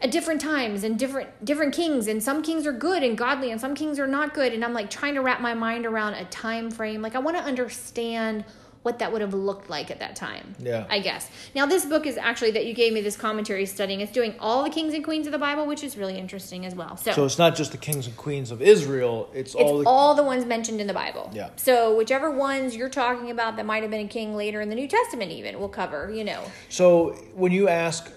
at 0.00 0.10
different 0.10 0.40
times 0.40 0.84
and 0.84 0.98
different 0.98 1.44
different 1.44 1.74
kings 1.74 2.06
and 2.06 2.22
some 2.22 2.42
kings 2.42 2.66
are 2.66 2.72
good 2.72 3.02
and 3.02 3.18
godly 3.18 3.50
and 3.50 3.60
some 3.60 3.74
kings 3.74 3.98
are 3.98 4.06
not 4.06 4.32
good 4.34 4.52
and 4.52 4.64
i'm 4.64 4.72
like 4.72 4.90
trying 4.90 5.14
to 5.14 5.20
wrap 5.20 5.40
my 5.40 5.54
mind 5.54 5.86
around 5.86 6.14
a 6.14 6.24
time 6.26 6.70
frame. 6.70 7.02
Like 7.02 7.14
i 7.14 7.18
want 7.18 7.36
to 7.36 7.42
understand 7.42 8.44
what 8.82 9.00
that 9.00 9.10
would 9.12 9.20
have 9.20 9.34
looked 9.34 9.68
like 9.68 9.90
at 9.90 9.98
that 9.98 10.14
time 10.14 10.54
Yeah. 10.60 10.86
i 10.88 11.00
guess. 11.00 11.28
Now 11.54 11.66
this 11.66 11.84
book 11.84 12.06
is 12.06 12.16
actually 12.16 12.52
that 12.52 12.64
you 12.64 12.74
gave 12.74 12.92
me 12.92 13.00
this 13.00 13.16
commentary 13.16 13.66
studying 13.66 14.00
it's 14.00 14.12
doing 14.12 14.34
all 14.38 14.62
the 14.62 14.70
kings 14.70 14.94
and 14.94 15.02
queens 15.04 15.26
of 15.26 15.32
the 15.32 15.38
bible 15.38 15.66
which 15.66 15.82
is 15.82 15.96
really 15.96 16.16
interesting 16.16 16.64
as 16.64 16.76
well. 16.76 16.96
So, 16.96 17.12
so 17.12 17.24
it's 17.24 17.38
not 17.38 17.56
just 17.56 17.72
the 17.72 17.78
kings 17.78 18.06
and 18.06 18.16
queens 18.16 18.52
of 18.52 18.62
Israel, 18.62 19.28
it's, 19.34 19.54
it's 19.54 19.62
all 19.62 19.86
all 19.88 20.14
the 20.14 20.22
the, 20.22 20.26
ones 20.26 20.44
mentioned 20.46 20.80
in 20.80 20.86
the 20.86 20.94
bible. 20.94 21.28
Yeah. 21.34 21.50
so 21.56 21.96
whichever 21.96 22.30
ones 22.30 22.76
you're 22.76 22.88
talking 22.88 23.32
about 23.32 23.56
that 23.56 23.66
might 23.66 23.82
have 23.82 23.90
been 23.90 24.06
a 24.06 24.08
king 24.08 24.36
later 24.36 24.60
in 24.60 24.68
the 24.68 24.76
new 24.76 24.86
testament 24.86 25.32
even 25.32 25.58
we'll 25.58 25.68
cover 25.68 26.12
you 26.14 26.22
know. 26.22 26.44
So 26.68 27.10
when 27.34 27.50
you 27.50 27.68
ask 27.68 28.12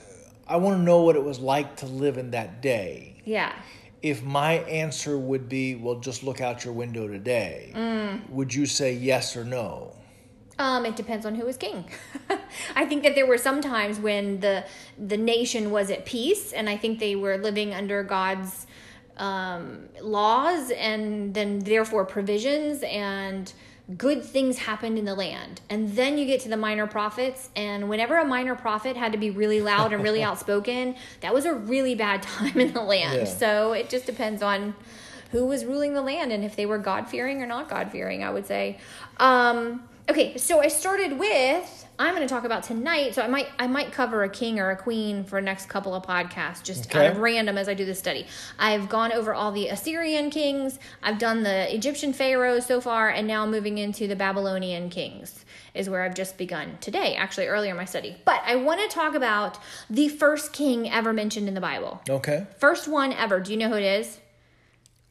I 0.54 0.58
want 0.58 0.74
to 0.80 0.84
know 0.84 1.02
what 1.04 1.16
it 1.16 1.24
was 1.24 1.40
like 1.40 1.70
to 1.78 1.86
live 2.04 2.18
in 2.24 2.32
that 2.32 2.50
day. 2.62 3.22
yeah 3.26 3.52
If 4.02 4.18
my 4.24 4.54
answer 4.84 5.14
would 5.30 5.46
be, 5.58 5.76
well, 5.84 5.98
just 6.10 6.20
look 6.28 6.40
out 6.48 6.66
your 6.66 6.74
window 6.84 7.08
today, 7.08 7.72
Mm. 7.76 8.30
would 8.38 8.52
you 8.60 8.66
say 8.80 8.90
yes 9.12 9.26
or 9.40 9.46
no? 9.60 9.68
Um, 10.66 10.86
it 10.86 10.96
depends 10.96 11.26
on 11.26 11.34
who 11.40 11.46
is 11.48 11.58
king. 11.58 11.80
I 12.82 12.84
think 12.90 13.00
that 13.06 13.14
there 13.18 13.26
were 13.32 13.38
some 13.50 13.60
times 13.74 13.96
when 14.08 14.26
the 14.46 14.56
the 15.14 15.18
nation 15.36 15.64
was 15.78 15.90
at 15.96 16.02
peace, 16.06 16.46
and 16.58 16.66
I 16.74 16.78
think 16.82 17.00
they 17.00 17.16
were 17.16 17.38
living 17.50 17.70
under 17.74 18.00
God's 18.04 18.54
um, 19.18 19.62
laws, 20.18 20.64
and 20.90 21.34
then 21.38 21.50
therefore 21.60 22.04
provisions 22.18 22.84
and 22.84 23.46
good 23.98 24.24
things 24.24 24.60
happened 24.60 24.98
in 24.98 25.06
the 25.06 25.16
land. 25.16 25.62
And 25.70 25.96
then 25.96 26.18
you 26.18 26.26
get 26.26 26.42
to 26.42 26.50
the 26.50 26.58
minor 26.58 26.88
prophets, 26.88 27.50
and 27.56 27.90
whenever 27.90 28.18
a 28.18 28.26
minor 28.26 28.56
prophet 28.56 28.96
had 28.96 29.12
to 29.12 29.18
be 29.18 29.30
really 29.30 29.62
loud 29.62 29.94
and 29.94 30.04
really 30.04 30.24
outspoken, 30.32 30.96
that 31.22 31.34
was 31.34 31.46
a 31.46 31.54
really 31.54 31.96
bad 31.96 32.24
time 32.24 32.60
in 32.60 32.74
the 32.74 32.82
land. 32.82 33.20
Yeah. 33.20 33.26
So 33.26 33.74
it 33.74 33.90
just 33.90 34.06
depends 34.06 34.42
on 34.42 34.76
who 35.32 35.46
was 35.46 35.64
ruling 35.64 35.94
the 35.94 36.02
land 36.02 36.32
and 36.34 36.44
if 36.44 36.58
they 36.58 36.66
were 36.66 36.78
God 36.78 37.08
fearing 37.08 37.42
or 37.42 37.46
not 37.46 37.70
God 37.70 37.92
fearing, 37.92 38.24
I 38.24 38.32
would 38.32 38.46
say. 38.46 38.80
Um, 39.18 39.84
okay, 40.10 40.38
so 40.38 40.60
I 40.62 40.68
started 40.68 41.18
with 41.18 41.78
I'm 42.00 42.16
going 42.16 42.28
to 42.28 42.34
talk 42.34 42.46
about 42.46 42.64
tonight. 42.64 43.14
So 43.14 43.22
I 43.22 43.28
might 43.28 43.48
I 43.60 43.68
might 43.68 43.92
cover 43.92 44.24
a 44.24 44.30
king 44.30 44.60
or 44.60 44.72
a 44.72 44.76
queen 44.76 45.24
for 45.24 45.40
next 45.40 45.70
couple 45.70 45.94
of 45.94 46.04
podcasts, 46.04 46.64
just 46.64 46.88
Okay. 46.88 47.06
out 47.06 47.12
of 47.12 47.20
random 47.20 47.60
as 47.60 47.70
I 47.70 47.76
do 47.76 47.86
this 47.86 48.00
study. 48.00 48.26
I've 48.58 48.90
gone 48.90 49.12
over 49.12 49.36
all 49.36 49.52
the 49.52 49.68
Assyrian 49.68 50.32
kings. 50.32 50.80
I've 51.04 51.20
done 51.20 51.44
the 51.44 51.74
Egyptian 51.74 52.12
pharaohs 52.12 52.66
so 52.66 52.82
far, 52.82 53.10
and 53.10 53.28
now 53.28 53.46
moving 53.46 53.78
into 53.78 54.08
the 54.08 54.16
Babylonian 54.16 54.90
kings 54.90 55.46
is 55.76 55.90
where 55.90 56.02
I've 56.02 56.16
just 56.16 56.40
begun 56.40 56.80
today. 56.82 57.14
Actually, 57.16 57.48
earlier 57.48 57.72
in 57.72 57.78
my 57.78 57.86
study. 57.86 58.16
But 58.26 58.42
I 58.48 58.56
want 58.56 58.82
to 58.82 58.88
talk 58.88 59.14
about 59.14 59.60
the 59.88 60.10
first 60.10 60.54
king 60.54 60.90
ever 60.90 61.14
mentioned 61.14 61.48
in 61.48 61.54
the 61.54 61.62
Bible. 61.62 62.02
Okay. 62.10 62.48
First 62.58 62.88
one 62.88 63.14
ever. 63.14 63.40
Do 63.40 63.52
you 63.52 63.58
know 63.58 63.70
who 63.70 63.76
it 63.76 63.84
is? 63.84 64.21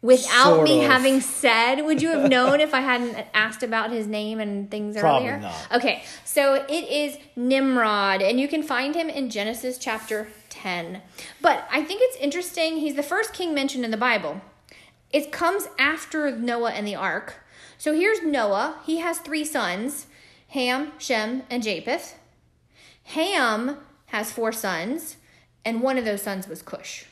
Without 0.02 0.54
Sort 0.54 0.64
me 0.64 0.84
of. 0.84 0.90
having 0.90 1.20
said, 1.20 1.82
would 1.82 2.00
you 2.00 2.08
have 2.08 2.30
known 2.30 2.60
if 2.60 2.72
I 2.72 2.80
hadn't 2.80 3.26
asked 3.34 3.62
about 3.62 3.90
his 3.90 4.06
name 4.06 4.40
and 4.40 4.70
things 4.70 4.96
Probably 4.96 5.28
earlier? 5.28 5.40
not. 5.40 5.72
Okay, 5.72 6.04
so 6.24 6.54
it 6.54 6.88
is 6.88 7.18
Nimrod, 7.36 8.22
and 8.22 8.40
you 8.40 8.48
can 8.48 8.62
find 8.62 8.94
him 8.94 9.10
in 9.10 9.28
Genesis 9.28 9.76
chapter 9.76 10.28
10. 10.48 11.02
But 11.42 11.68
I 11.70 11.82
think 11.84 12.00
it's 12.02 12.16
interesting. 12.16 12.78
He's 12.78 12.94
the 12.94 13.02
first 13.02 13.34
king 13.34 13.52
mentioned 13.52 13.84
in 13.84 13.90
the 13.90 13.98
Bible. 13.98 14.40
It 15.12 15.32
comes 15.32 15.68
after 15.78 16.30
Noah 16.34 16.70
and 16.70 16.86
the 16.86 16.94
ark. 16.94 17.34
So 17.76 17.92
here's 17.92 18.22
Noah. 18.22 18.78
He 18.86 19.00
has 19.00 19.18
three 19.18 19.44
sons 19.44 20.06
Ham, 20.48 20.92
Shem, 20.98 21.42
and 21.50 21.62
Japheth. 21.62 22.14
Ham 23.04 23.76
has 24.06 24.32
four 24.32 24.50
sons, 24.52 25.16
and 25.64 25.82
one 25.82 25.98
of 25.98 26.04
those 26.04 26.22
sons 26.22 26.48
was 26.48 26.62
Cush. 26.62 27.04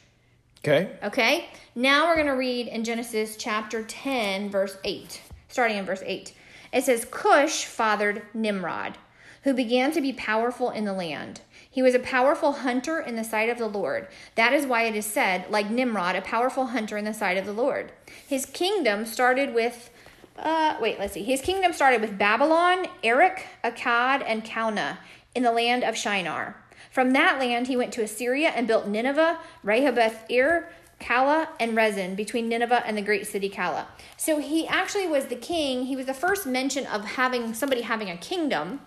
Okay. 0.65 0.91
Okay, 1.05 1.49
now 1.77 2.07
we're 2.07 2.17
going 2.17 2.27
to 2.27 2.33
read 2.33 2.67
in 2.67 2.83
Genesis 2.83 3.37
chapter 3.37 3.85
10, 3.85 4.51
verse 4.51 4.77
8, 4.83 5.23
starting 5.49 5.79
in 5.79 5.85
verse 5.85 6.03
8. 6.05 6.35
It 6.73 6.85
says, 6.85 7.07
Cush 7.09 7.65
fathered 7.65 8.23
Nimrod, 8.35 8.99
who 9.45 9.55
began 9.55 9.93
to 9.93 10.01
be 10.01 10.13
powerful 10.13 10.71
in 10.71 10.85
the 10.85 10.93
land. 10.93 11.43
He 11.71 11.81
was 11.81 11.95
a 11.95 12.01
powerful 12.01 12.53
hunter 12.53 12.99
in 12.99 13.15
the 13.15 13.23
sight 13.23 13.49
of 13.49 13.59
the 13.59 13.69
Lord. 13.69 14.09
That 14.35 14.53
is 14.53 14.67
why 14.67 14.83
it 14.83 14.97
is 14.97 15.07
said, 15.07 15.49
like 15.49 15.71
Nimrod, 15.71 16.17
a 16.17 16.23
powerful 16.23 16.67
hunter 16.67 16.97
in 16.97 17.05
the 17.05 17.15
sight 17.15 17.39
of 17.39 17.47
the 17.47 17.53
Lord. 17.53 17.93
His 18.27 18.45
kingdom 18.45 19.07
started 19.07 19.55
with, 19.55 19.91
uh, 20.37 20.77
wait, 20.81 20.99
let's 20.99 21.15
see. 21.15 21.23
His 21.23 21.41
kingdom 21.41 21.73
started 21.73 22.01
with 22.01 22.19
Babylon, 22.19 22.87
Erech, 23.05 23.47
Akkad, 23.63 24.25
and 24.27 24.45
Calneh 24.45 24.99
in 25.37 25.45
the 25.45 25.53
land 25.53 25.85
of 25.85 25.97
Shinar. 25.97 26.57
From 26.91 27.13
that 27.13 27.39
land, 27.39 27.67
he 27.67 27.77
went 27.77 27.93
to 27.95 28.03
Assyria 28.03 28.49
and 28.49 28.67
built 28.67 28.87
Nineveh, 28.87 29.39
Rehoboth 29.63 30.25
Ir, 30.31 30.69
Calah, 31.01 31.49
and 31.61 31.77
Resen 31.77 32.17
between 32.17 32.49
Nineveh 32.49 32.83
and 32.85 32.97
the 32.97 33.03
great 33.03 33.27
city 33.27 33.49
Calah. 33.49 33.87
So 34.17 34.39
he 34.39 34.67
actually 34.67 35.07
was 35.07 35.27
the 35.27 35.37
king. 35.37 35.87
He 35.87 35.97
was 35.97 36.07
the 36.07 36.15
first 36.15 36.47
mention 36.47 36.87
of 36.87 37.05
having 37.05 37.55
somebody 37.55 37.83
having 37.83 38.11
a 38.11 38.17
kingdom. 38.17 38.81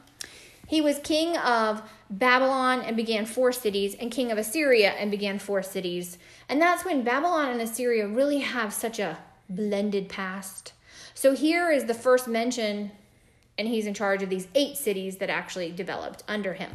He 0.67 0.81
was 0.81 0.99
king 0.99 1.37
of 1.37 1.81
Babylon 2.09 2.81
and 2.81 2.95
began 2.95 3.25
four 3.25 3.51
cities, 3.51 3.95
and 3.95 4.11
king 4.11 4.31
of 4.31 4.37
Assyria 4.37 4.91
and 4.91 5.11
began 5.11 5.39
four 5.39 5.63
cities. 5.63 6.17
And 6.49 6.61
that's 6.61 6.85
when 6.85 7.03
Babylon 7.03 7.49
and 7.49 7.61
Assyria 7.61 8.07
really 8.07 8.39
have 8.39 8.73
such 8.73 8.99
a 8.99 9.17
blended 9.49 10.09
past. 10.09 10.73
So 11.13 11.35
here 11.35 11.71
is 11.71 11.85
the 11.85 11.93
first 11.93 12.27
mention, 12.27 12.91
and 13.57 13.67
he's 13.67 13.85
in 13.85 13.93
charge 13.93 14.23
of 14.23 14.29
these 14.29 14.47
eight 14.55 14.77
cities 14.77 15.17
that 15.17 15.29
actually 15.29 15.71
developed 15.71 16.23
under 16.27 16.53
him. 16.53 16.71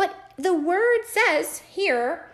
But 0.00 0.32
the 0.38 0.54
word 0.54 1.00
says 1.04 1.58
here 1.58 2.24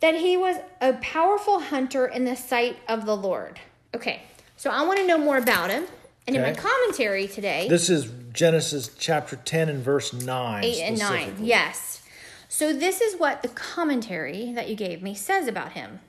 that 0.00 0.16
he 0.16 0.36
was 0.36 0.56
a 0.80 0.94
powerful 0.94 1.60
hunter 1.60 2.04
in 2.04 2.24
the 2.24 2.34
sight 2.34 2.78
of 2.88 3.06
the 3.06 3.16
Lord. 3.16 3.60
Okay, 3.94 4.22
so 4.56 4.70
I 4.70 4.82
want 4.82 4.98
to 4.98 5.06
know 5.06 5.16
more 5.16 5.36
about 5.36 5.70
him. 5.70 5.84
And 6.26 6.34
in 6.34 6.42
my 6.42 6.52
commentary 6.52 7.28
today, 7.28 7.68
This 7.68 7.88
is 7.88 8.10
Genesis 8.32 8.90
chapter 8.98 9.36
10 9.36 9.68
and 9.68 9.84
verse 9.84 10.12
9. 10.12 10.64
8 10.64 10.80
and 10.80 10.98
9, 10.98 11.36
yes. 11.38 12.02
So 12.48 12.72
this 12.72 13.00
is 13.00 13.20
what 13.20 13.42
the 13.42 13.48
commentary 13.48 14.52
that 14.52 14.68
you 14.68 14.74
gave 14.74 15.00
me 15.00 15.14
says 15.14 15.46
about 15.46 15.72
him. 15.72 16.00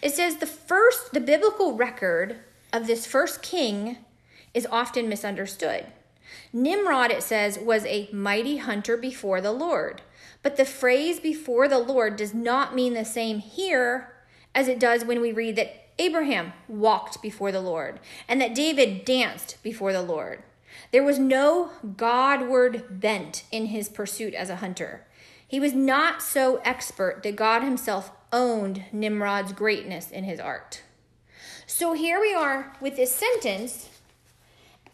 It 0.00 0.14
says 0.14 0.36
the 0.36 0.46
first, 0.46 1.12
the 1.12 1.20
biblical 1.20 1.76
record 1.76 2.36
of 2.72 2.86
this 2.86 3.06
first 3.06 3.42
king 3.42 3.96
is 4.54 4.68
often 4.70 5.08
misunderstood. 5.08 5.86
Nimrod, 6.52 7.10
it 7.10 7.24
says, 7.24 7.58
was 7.58 7.84
a 7.86 8.08
mighty 8.12 8.58
hunter 8.58 8.96
before 8.96 9.40
the 9.40 9.52
Lord. 9.52 10.00
But 10.42 10.56
the 10.56 10.64
phrase 10.64 11.20
before 11.20 11.68
the 11.68 11.78
Lord 11.78 12.16
does 12.16 12.34
not 12.34 12.74
mean 12.74 12.94
the 12.94 13.04
same 13.04 13.38
here 13.38 14.12
as 14.54 14.68
it 14.68 14.80
does 14.80 15.04
when 15.04 15.20
we 15.20 15.32
read 15.32 15.56
that 15.56 15.88
Abraham 15.98 16.52
walked 16.68 17.22
before 17.22 17.52
the 17.52 17.60
Lord 17.60 18.00
and 18.28 18.40
that 18.40 18.54
David 18.54 19.04
danced 19.04 19.62
before 19.62 19.92
the 19.92 20.02
Lord. 20.02 20.42
There 20.90 21.04
was 21.04 21.18
no 21.18 21.70
Godward 21.96 23.00
bent 23.00 23.44
in 23.52 23.66
his 23.66 23.88
pursuit 23.88 24.34
as 24.34 24.50
a 24.50 24.56
hunter. 24.56 25.06
He 25.46 25.60
was 25.60 25.74
not 25.74 26.22
so 26.22 26.60
expert 26.64 27.22
that 27.22 27.36
God 27.36 27.62
himself 27.62 28.10
owned 28.32 28.84
Nimrod's 28.90 29.52
greatness 29.52 30.10
in 30.10 30.24
his 30.24 30.40
art. 30.40 30.82
So 31.66 31.92
here 31.92 32.20
we 32.20 32.34
are 32.34 32.74
with 32.80 32.96
this 32.96 33.14
sentence 33.14 33.88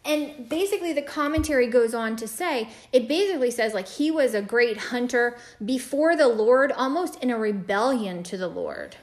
and 0.05 0.47
basically, 0.47 0.93
the 0.93 1.01
commentary 1.01 1.67
goes 1.67 1.93
on 1.93 2.15
to 2.17 2.27
say 2.27 2.69
it 2.93 3.07
basically 3.07 3.51
says 3.51 3.73
like 3.73 3.87
he 3.87 4.09
was 4.09 4.33
a 4.33 4.41
great 4.41 4.77
hunter 4.77 5.37
before 5.63 6.15
the 6.15 6.27
Lord, 6.27 6.71
almost 6.71 7.21
in 7.21 7.29
a 7.29 7.37
rebellion 7.37 8.23
to 8.23 8.37
the 8.37 8.47
Lord. 8.47 8.95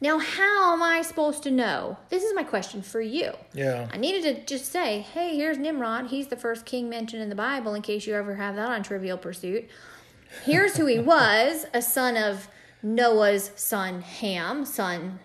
Now, 0.00 0.18
how 0.18 0.72
am 0.72 0.82
I 0.82 1.02
supposed 1.02 1.42
to 1.42 1.50
know? 1.50 1.98
This 2.08 2.22
is 2.22 2.32
my 2.34 2.44
question 2.44 2.82
for 2.82 3.00
you. 3.00 3.32
Yeah. 3.52 3.88
I 3.92 3.96
needed 3.96 4.22
to 4.22 4.44
just 4.46 4.70
say, 4.70 5.00
hey, 5.00 5.36
here's 5.36 5.58
Nimrod. 5.58 6.06
He's 6.06 6.28
the 6.28 6.36
first 6.36 6.64
king 6.64 6.88
mentioned 6.88 7.20
in 7.20 7.28
the 7.28 7.34
Bible, 7.34 7.74
in 7.74 7.82
case 7.82 8.06
you 8.06 8.14
ever 8.14 8.36
have 8.36 8.54
that 8.54 8.70
on 8.70 8.84
Trivial 8.84 9.18
Pursuit. 9.18 9.68
Here's 10.44 10.76
who 10.76 10.86
he 10.86 10.98
was 11.00 11.66
a 11.74 11.82
son 11.82 12.16
of 12.16 12.48
Noah's 12.80 13.50
son 13.56 14.02
Ham, 14.02 14.64
son 14.64 15.18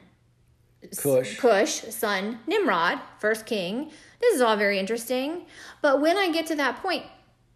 Cush. 0.97 1.37
Cush, 1.37 1.81
son 1.89 2.39
Nimrod, 2.47 2.99
first 3.19 3.45
king. 3.45 3.91
This 4.23 4.35
is 4.35 4.41
all 4.41 4.55
very 4.55 4.79
interesting. 4.79 5.41
But 5.81 5.99
when 5.99 6.17
I 6.17 6.31
get 6.31 6.45
to 6.47 6.55
that 6.55 6.81
point, 6.81 7.03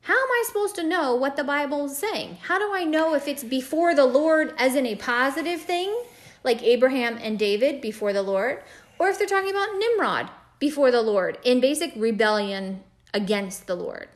how 0.02 0.14
am 0.14 0.30
I 0.30 0.44
supposed 0.48 0.76
to 0.76 0.84
know 0.84 1.16
what 1.16 1.38
the 1.38 1.44
Bible 1.46 1.86
is 1.86 1.98
saying? 1.98 2.40
How 2.42 2.60
do 2.60 2.74
I 2.74 2.84
know 2.84 3.14
if 3.16 3.26
it's 3.26 3.44
before 3.44 3.96
the 3.96 4.06
Lord 4.06 4.54
as 4.58 4.76
in 4.76 4.86
a 4.86 4.96
positive 4.98 5.62
thing, 5.62 5.98
like 6.44 6.62
Abraham 6.62 7.18
and 7.22 7.40
David 7.40 7.80
before 7.80 8.12
the 8.12 8.22
Lord, 8.22 8.64
or 9.00 9.08
if 9.08 9.18
they're 9.18 9.28
talking 9.28 9.50
about 9.50 9.78
Nimrod 9.78 10.30
before 10.60 10.92
the 10.92 11.02
Lord 11.02 11.38
in 11.46 11.62
basic 11.62 11.94
rebellion 11.96 12.84
against 13.14 13.66
the 13.66 13.76
Lord? 13.76 14.10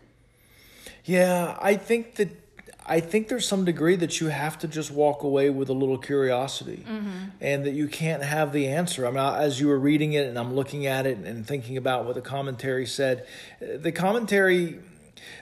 Yeah, 1.06 1.58
I 1.62 1.76
think 1.78 2.16
that 2.16 2.41
I 2.86 3.00
think 3.00 3.28
there's 3.28 3.48
some 3.48 3.64
degree 3.64 3.96
that 3.98 4.20
you 4.20 4.28
have 4.28 4.58
to 4.60 4.68
just 4.68 4.92
walk 4.92 5.24
away 5.24 5.50
with 5.50 5.70
a 5.70 5.74
little 5.74 5.98
curiosity, 5.98 6.84
mm-hmm. 6.88 7.30
and 7.40 7.66
that 7.66 7.74
you 7.74 7.88
can't 7.88 8.24
have 8.24 8.52
the 8.54 8.68
answer. 8.68 9.06
I 9.06 9.12
mean, 9.12 9.20
as 9.20 9.60
you 9.60 9.68
were 9.68 9.80
reading 9.80 10.14
it, 10.14 10.28
and 10.28 10.38
I'm 10.38 10.56
looking 10.56 10.88
at 10.88 11.06
it 11.06 11.18
and 11.18 11.46
thinking 11.46 11.78
about 11.78 12.06
what 12.06 12.16
the 12.16 12.22
commentary 12.22 12.88
said, 12.88 13.28
the 13.60 13.92
commentary, 13.92 14.80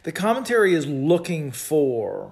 the 0.03 0.11
commentary 0.11 0.73
is 0.73 0.85
looking 0.85 1.51
for 1.51 2.31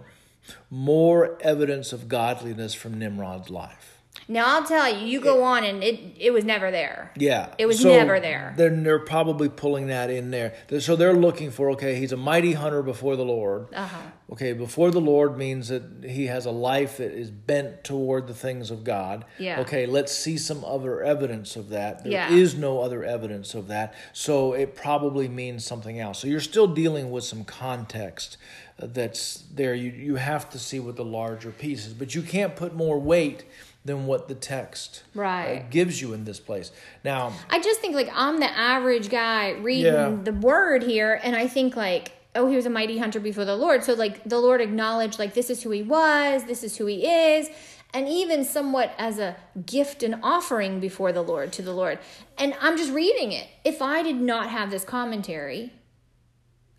more 0.70 1.38
evidence 1.42 1.94
of 1.94 2.08
godliness 2.08 2.74
from 2.74 3.00
Nimrod's 3.00 3.50
life. 3.50 3.97
Now 4.30 4.56
I'll 4.58 4.66
tell 4.66 4.94
you, 4.94 5.08
you 5.08 5.22
go 5.22 5.44
on 5.44 5.64
and 5.64 5.84
it 5.84 6.00
it 6.20 6.32
was 6.32 6.44
never 6.44 6.70
there. 6.70 7.12
Yeah, 7.16 7.54
It 7.58 7.66
was 7.66 7.84
never 7.84 8.20
there. 8.20 8.54
Then 8.58 8.84
they're 8.84 9.00
probably 9.00 9.48
pulling 9.48 9.88
that 9.88 10.10
in 10.10 10.32
there. 10.32 10.54
So 10.80 10.96
they're 10.96 11.14
looking 11.14 11.50
for 11.52 11.70
okay, 11.72 11.96
he's 11.96 12.12
a 12.12 12.18
mighty 12.18 12.54
hunter 12.54 12.84
before 12.84 13.16
the 13.16 13.24
Lord. 13.26 13.68
Uh-huh. 13.74 13.98
Okay, 14.34 14.52
before 14.52 14.92
the 14.92 15.00
Lord 15.00 15.38
means 15.38 15.70
that 15.70 16.04
he 16.06 16.26
has 16.26 16.46
a 16.46 16.52
life 16.52 16.98
that 16.98 17.12
is 17.14 17.32
bent 17.32 17.86
toward 17.86 18.28
the 18.28 18.34
things 18.34 18.70
of 18.72 18.84
God. 18.84 19.24
Yeah. 19.40 19.62
Okay, 19.62 19.86
let's 19.86 20.12
see 20.12 20.38
some 20.38 20.66
other 20.66 21.02
evidence 21.02 21.56
of 21.56 21.70
that. 21.70 22.04
There 22.04 22.12
Yeah. 22.12 22.30
is 22.34 22.54
no 22.56 22.82
other 22.82 23.06
evidence 23.06 23.56
of 23.56 23.70
that, 23.70 23.94
so 24.12 24.52
it 24.52 24.76
probably 24.76 25.30
means 25.30 25.64
something 25.66 25.98
else. 26.00 26.20
So 26.20 26.28
you're 26.28 26.42
still 26.42 26.68
dealing 26.68 27.10
with 27.12 27.24
some 27.24 27.46
context 27.46 28.36
uh, 28.82 28.88
that's 28.90 29.46
there. 29.54 29.74
You 29.74 29.92
you 29.92 30.16
have 30.16 30.50
to 30.50 30.60
see 30.60 30.80
what 30.82 30.98
the 30.98 31.06
larger 31.06 31.52
piece 31.52 31.88
is, 31.88 31.94
but 31.94 32.14
you 32.14 32.22
can't 32.22 32.56
put 32.58 32.76
more 32.76 33.00
weight 33.00 33.46
than 33.88 34.06
what 34.06 34.28
the 34.28 34.36
text 34.36 35.04
uh, 35.16 35.20
Right. 35.22 35.70
gives 35.72 36.00
you 36.02 36.14
in 36.14 36.24
this 36.26 36.40
place. 36.40 36.72
Now, 37.04 37.34
I 37.50 37.60
just 37.60 37.80
think 37.82 37.96
like 37.96 38.10
I'm 38.14 38.40
the 38.40 38.52
average 38.58 39.10
guy 39.10 39.52
reading 39.52 39.94
Yeah. 39.94 40.18
the 40.24 40.34
word 40.34 40.84
here, 40.84 41.20
and 41.24 41.36
I 41.36 41.48
think 41.48 41.76
like, 41.76 42.12
oh, 42.36 42.48
he 42.50 42.56
was 42.56 42.66
a 42.68 42.70
mighty 42.70 42.98
hunter 43.00 43.20
before 43.20 43.46
the 43.46 43.56
Lord. 43.56 43.84
So 43.84 43.94
like 43.94 44.24
the 44.24 44.40
Lord 44.40 44.62
acknowledged 44.62 45.18
like 45.18 45.34
this 45.34 45.50
is 45.50 45.64
who 45.64 45.72
he 45.72 45.82
was, 45.82 46.44
this 46.46 46.64
is 46.64 46.78
who 46.78 46.86
he 46.86 47.08
is, 47.08 47.50
and 47.94 48.08
even 48.08 48.44
somewhat 48.44 48.92
as 48.98 49.18
a 49.18 49.36
gift 49.66 50.04
and 50.04 50.20
offering 50.22 50.80
before 50.80 51.12
the 51.14 51.24
Lord 51.24 51.52
to 51.54 51.62
the 51.64 51.74
Lord. 51.74 51.98
And 52.38 52.54
I'm 52.62 52.78
just 52.78 52.92
reading 52.92 53.32
it. 53.32 53.48
If 53.64 53.82
I 53.82 54.04
did 54.04 54.18
not 54.18 54.50
have 54.50 54.70
this 54.70 54.84
commentary, 54.84 55.72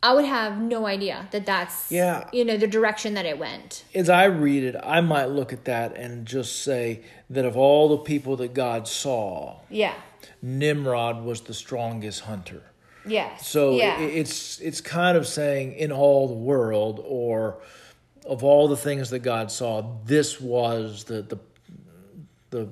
I 0.02 0.14
would 0.14 0.24
have 0.26 0.60
no 0.60 0.86
idea 0.86 1.26
that 1.32 1.44
that's 1.46 1.90
Yeah. 1.90 2.28
you 2.32 2.44
know 2.44 2.56
the 2.56 2.68
direction 2.68 3.14
that 3.14 3.26
it 3.26 3.38
went. 3.38 3.84
as 3.94 4.08
I 4.08 4.24
read 4.24 4.62
it, 4.62 4.76
I 4.82 5.00
might 5.00 5.26
look 5.26 5.52
at 5.52 5.64
that 5.64 5.96
and 5.96 6.24
just 6.26 6.62
say 6.62 7.00
that 7.30 7.44
of 7.44 7.56
all 7.56 7.88
the 7.88 7.98
people 7.98 8.36
that 8.36 8.54
God 8.54 8.86
saw, 8.86 9.56
Yeah. 9.70 9.94
Nimrod 10.42 11.24
was 11.24 11.40
the 11.42 11.54
strongest 11.54 12.20
hunter. 12.22 12.62
Yes. 13.06 13.48
So 13.48 13.76
yeah. 13.76 13.96
i- 13.98 14.02
it's 14.02 14.60
it's 14.60 14.80
kind 14.80 15.16
of 15.16 15.26
saying 15.26 15.72
in 15.74 15.90
all 15.90 16.28
the 16.28 16.34
world 16.34 17.02
or 17.06 17.58
of 18.24 18.44
all 18.44 18.68
the 18.68 18.76
things 18.76 19.10
that 19.10 19.20
God 19.20 19.50
saw, 19.50 19.82
this 20.04 20.40
was 20.40 21.04
the 21.04 21.22
the 21.22 21.38
the 22.50 22.68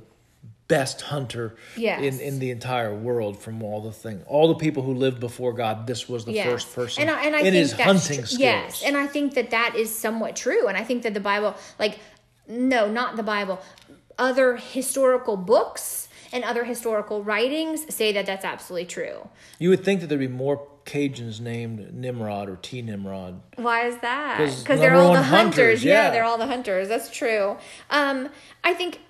best 0.68 1.00
hunter 1.02 1.54
Yes. 1.76 2.00
in, 2.02 2.20
in 2.20 2.38
the 2.40 2.50
entire 2.50 2.92
world 2.94 3.38
from 3.40 3.62
all 3.62 3.80
the 3.80 3.92
thing 3.92 4.22
all 4.26 4.48
the 4.48 4.56
people 4.56 4.82
who 4.82 4.94
lived 4.94 5.20
before 5.20 5.52
God. 5.52 5.86
This 5.86 6.08
was 6.08 6.24
the 6.24 6.32
Yes. 6.32 6.46
first 6.46 6.74
person 6.74 7.02
and 7.02 7.10
I, 7.10 7.24
and 7.24 7.36
I 7.36 7.38
in 7.38 7.44
think 7.44 7.54
his 7.54 7.72
hunting 7.72 8.20
tr- 8.20 8.26
skills. 8.26 8.40
Yes, 8.40 8.82
and 8.84 8.96
I 8.96 9.06
think 9.06 9.34
that 9.34 9.50
that 9.50 9.74
is 9.76 9.94
somewhat 9.94 10.34
true. 10.34 10.66
And 10.66 10.76
I 10.76 10.82
think 10.84 11.02
that 11.04 11.14
the 11.14 11.20
Bible, 11.20 11.54
like, 11.78 11.98
no, 12.48 12.90
not 12.90 13.16
the 13.16 13.22
Bible, 13.22 13.60
other 14.18 14.56
historical 14.56 15.36
books 15.36 16.08
and 16.32 16.42
other 16.42 16.64
historical 16.64 17.22
writings 17.22 17.94
say 17.94 18.12
that 18.12 18.26
that's 18.26 18.44
absolutely 18.44 18.86
true. 18.86 19.28
you 19.60 19.70
would 19.70 19.84
think 19.84 20.00
that 20.00 20.08
there'd 20.08 20.18
be 20.20 20.26
more 20.28 20.66
Cajuns 20.84 21.40
named 21.40 21.92
Nimrod 21.94 22.48
or 22.48 22.56
T 22.56 22.80
Nimrod. 22.82 23.40
Why 23.56 23.86
is 23.86 23.96
that? 23.98 24.38
Because 24.38 24.78
they're 24.80 24.94
all 24.94 25.12
the 25.14 25.22
hunters. 25.22 25.54
hunters, 25.56 25.84
Yeah. 25.84 26.04
yeah. 26.04 26.10
they're 26.10 26.24
all 26.24 26.38
the 26.38 26.46
hunters. 26.46 26.88
That's 26.88 27.10
true. 27.10 27.56
Um, 27.90 28.28
I 28.64 28.72
think. 28.74 29.00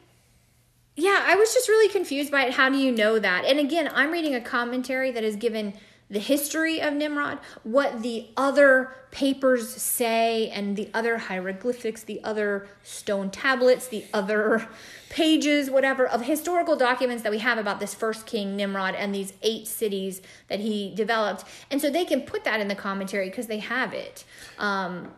Yeah, 0.97 1.23
I 1.27 1.37
was 1.37 1.53
just 1.53 1.69
really 1.69 1.91
confused 1.91 2.33
by 2.33 2.47
it. 2.47 2.55
How 2.55 2.71
do 2.71 2.79
you 2.79 2.91
know 2.91 3.19
that? 3.19 3.45
And 3.45 3.61
again, 3.61 3.91
I'm 3.95 4.11
reading 4.11 4.35
a 4.35 4.41
commentary 4.41 5.11
that 5.11 5.23
is 5.23 5.37
given 5.37 5.75
the 6.09 6.19
history 6.21 6.81
of 6.81 6.95
Nimrod, 6.95 7.41
what 7.65 8.03
the 8.03 8.29
other 8.37 8.95
papers 9.11 9.69
say, 9.69 10.49
and 10.51 10.77
the 10.77 10.89
other 10.95 11.19
hieroglyphics, 11.19 12.05
the 12.05 12.23
other 12.23 12.69
stone 12.83 13.29
tablets, 13.31 13.89
the 13.89 14.05
other 14.15 14.69
pages, 15.11 15.69
whatever, 15.69 16.07
of 16.07 16.23
historical 16.23 16.77
documents 16.77 17.25
that 17.25 17.33
we 17.33 17.39
have 17.39 17.59
about 17.59 17.81
this 17.81 17.93
first 17.93 18.25
king, 18.25 18.57
Nimrod, 18.57 18.95
and 18.95 19.15
these 19.15 19.33
eight 19.43 19.67
cities 19.67 20.23
that 20.49 20.61
he 20.61 20.95
developed. 20.95 21.45
And 21.71 21.81
so 21.81 21.91
they 21.91 22.05
can 22.05 22.23
put 22.23 22.45
that 22.45 22.61
in 22.61 22.69
the 22.69 22.75
commentary 22.75 23.29
because 23.29 23.49
they 23.49 23.59
have 23.59 23.93
it. 23.93 24.25
Um, 24.59 25.13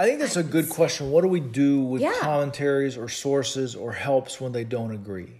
I 0.00 0.04
think 0.06 0.18
that's 0.20 0.36
a 0.38 0.42
good 0.42 0.70
question. 0.70 1.10
What 1.10 1.20
do 1.22 1.28
we 1.28 1.40
do 1.40 1.80
with 1.82 2.00
Yeah. 2.00 2.14
commentaries 2.20 2.96
or 2.96 3.08
sources 3.10 3.76
or 3.76 3.92
helps 3.92 4.40
when 4.40 4.52
they 4.52 4.64
don't 4.64 4.92
agree? 4.92 5.34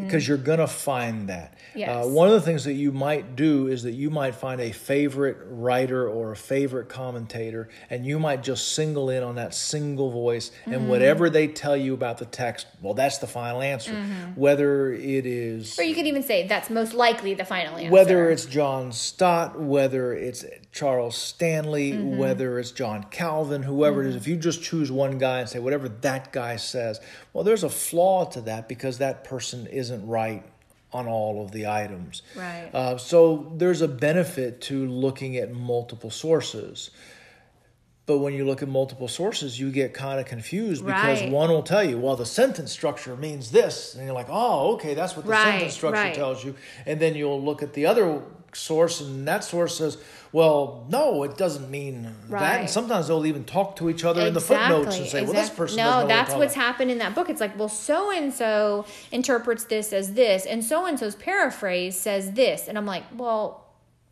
Because 0.00 0.28
you're 0.28 0.36
going 0.38 0.60
to 0.60 0.68
find 0.68 1.28
that. 1.28 1.54
Mm-hmm. 1.54 1.78
Yes. 1.78 2.06
Uh, 2.06 2.08
one 2.08 2.28
of 2.28 2.34
the 2.34 2.40
things 2.40 2.62
that 2.64 2.74
you 2.74 2.92
might 2.92 3.34
do 3.34 3.66
is 3.66 3.82
that 3.82 3.90
you 3.92 4.10
might 4.10 4.34
find 4.36 4.60
a 4.60 4.70
favorite 4.70 5.38
writer 5.48 6.08
or 6.08 6.30
a 6.30 6.36
favorite 6.36 6.88
commentator, 6.88 7.68
and 7.90 8.06
you 8.06 8.20
might 8.20 8.44
just 8.44 8.74
single 8.74 9.10
in 9.10 9.24
on 9.24 9.34
that 9.36 9.54
single 9.54 10.10
voice, 10.12 10.50
Mm-hmm. 10.62 10.72
and 10.74 10.88
whatever 10.88 11.28
they 11.30 11.48
tell 11.48 11.76
you 11.76 11.94
about 11.94 12.18
the 12.18 12.26
text, 12.26 12.68
well, 12.80 12.94
that's 12.94 13.18
the 13.18 13.26
final 13.26 13.60
answer. 13.60 13.92
Whether 14.36 14.92
it 14.92 15.26
is 15.26 15.72
Mm-hmm. 15.72 15.80
Or 15.80 15.84
you 15.84 15.94
could 15.96 16.06
even 16.06 16.22
say 16.22 16.46
that's 16.46 16.70
most 16.70 16.92
likely 16.94 17.34
the 17.34 17.44
final 17.44 17.76
answer. 17.76 17.90
whether 17.90 18.30
it's 18.30 18.46
John 18.46 18.92
Stott, 18.92 19.58
whether 19.58 20.12
it's 20.12 20.44
Charles 20.72 21.16
Stanley, 21.16 21.92
Mm-hmm. 21.92 22.16
whether 22.16 22.58
it's 22.58 22.70
John 22.72 23.04
Calvin, 23.04 23.62
whoever 23.62 24.02
it 24.02 24.08
is, 24.08 24.16
if 24.16 24.26
you 24.26 24.36
just 24.36 24.62
choose 24.62 24.90
one 24.90 25.18
guy 25.18 25.40
and 25.40 25.48
say 25.48 25.58
whatever 25.58 25.88
that 25.88 26.32
guy 26.32 26.56
says, 26.56 26.98
well, 27.34 27.44
there's 27.44 27.62
a 27.62 27.68
flaw 27.68 28.24
to 28.30 28.40
that 28.42 28.68
because 28.68 28.98
that 28.98 29.22
person 29.24 29.66
isn't 29.66 30.06
right 30.06 30.42
on 30.90 31.06
all 31.06 31.44
of 31.44 31.52
the 31.52 31.66
items. 31.66 32.22
Right. 32.34 32.70
Uh, 32.72 32.96
so 32.96 33.52
there's 33.56 33.82
a 33.82 33.88
benefit 33.88 34.62
to 34.62 34.86
looking 34.86 35.36
at 35.36 35.52
multiple 35.52 36.10
sources. 36.10 36.90
But 38.04 38.18
when 38.18 38.34
you 38.34 38.44
look 38.44 38.62
at 38.62 38.68
multiple 38.68 39.08
sources, 39.08 39.60
you 39.60 39.70
get 39.70 39.94
kind 39.94 40.20
of 40.20 40.26
confused 40.26 40.84
because 40.84 41.20
Right. 41.22 41.30
one 41.30 41.50
will 41.50 41.62
tell 41.62 41.84
you, 41.84 41.98
well, 41.98 42.16
the 42.16 42.26
sentence 42.26 42.72
structure 42.72 43.14
means 43.16 43.52
this. 43.52 43.94
And 43.94 44.04
you're 44.04 44.14
like, 44.14 44.26
oh, 44.28 44.72
okay, 44.74 44.94
that's 44.94 45.16
what 45.16 45.24
the 45.24 45.30
Right, 45.32 45.52
sentence 45.52 45.74
structure 45.74 46.00
right. 46.02 46.14
tells 46.14 46.44
you. 46.44 46.56
And 46.84 46.98
then 46.98 47.14
you'll 47.14 47.40
look 47.42 47.62
at 47.62 47.74
the 47.74 47.86
other 47.86 48.20
source, 48.54 49.00
and 49.00 49.26
that 49.28 49.44
source 49.44 49.78
says, 49.78 49.98
well, 50.32 50.86
no, 50.88 51.24
it 51.24 51.36
doesn't 51.36 51.70
mean 51.70 52.14
that. 52.30 52.60
And 52.60 52.70
sometimes 52.70 53.08
they'll 53.08 53.26
even 53.26 53.44
talk 53.44 53.76
to 53.76 53.90
each 53.90 54.04
other 54.04 54.26
in 54.26 54.32
the 54.32 54.40
footnotes 54.40 54.96
and 54.98 55.06
say, 55.06 55.22
well, 55.22 55.34
this 55.34 55.50
person 55.50 55.76
No, 55.76 56.06
that's 56.06 56.30
what 56.30 56.40
what's 56.40 56.54
happened 56.54 56.90
in 56.90 56.98
that 56.98 57.14
book. 57.14 57.28
It's 57.28 57.40
like, 57.40 57.58
well, 57.58 57.68
so 57.68 58.10
and 58.10 58.32
so 58.32 58.86
interprets 59.10 59.64
this 59.64 59.92
as 59.92 60.14
this, 60.14 60.46
and 60.46 60.64
so 60.64 60.86
and 60.86 60.98
so's 60.98 61.14
paraphrase 61.14 61.98
says 61.98 62.32
this, 62.32 62.66
and 62.68 62.78
I'm 62.78 62.86
like, 62.86 63.04
well, 63.14 63.66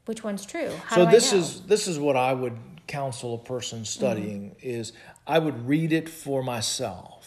which 0.05 0.23
one's 0.23 0.45
true? 0.45 0.71
How 0.87 0.97
so 0.97 1.07
this 1.07 1.33
is 1.33 1.63
this 1.63 1.89
is 1.89 1.99
what 1.99 2.17
I 2.17 2.35
would 2.35 2.57
counsel 2.87 3.35
a 3.35 3.39
person 3.39 3.85
studying 3.85 4.51
mm-hmm. 4.51 4.69
is 4.69 4.93
I 5.27 5.39
would 5.39 5.69
read 5.69 5.93
it 5.93 6.09
for 6.09 6.43
myself 6.43 7.20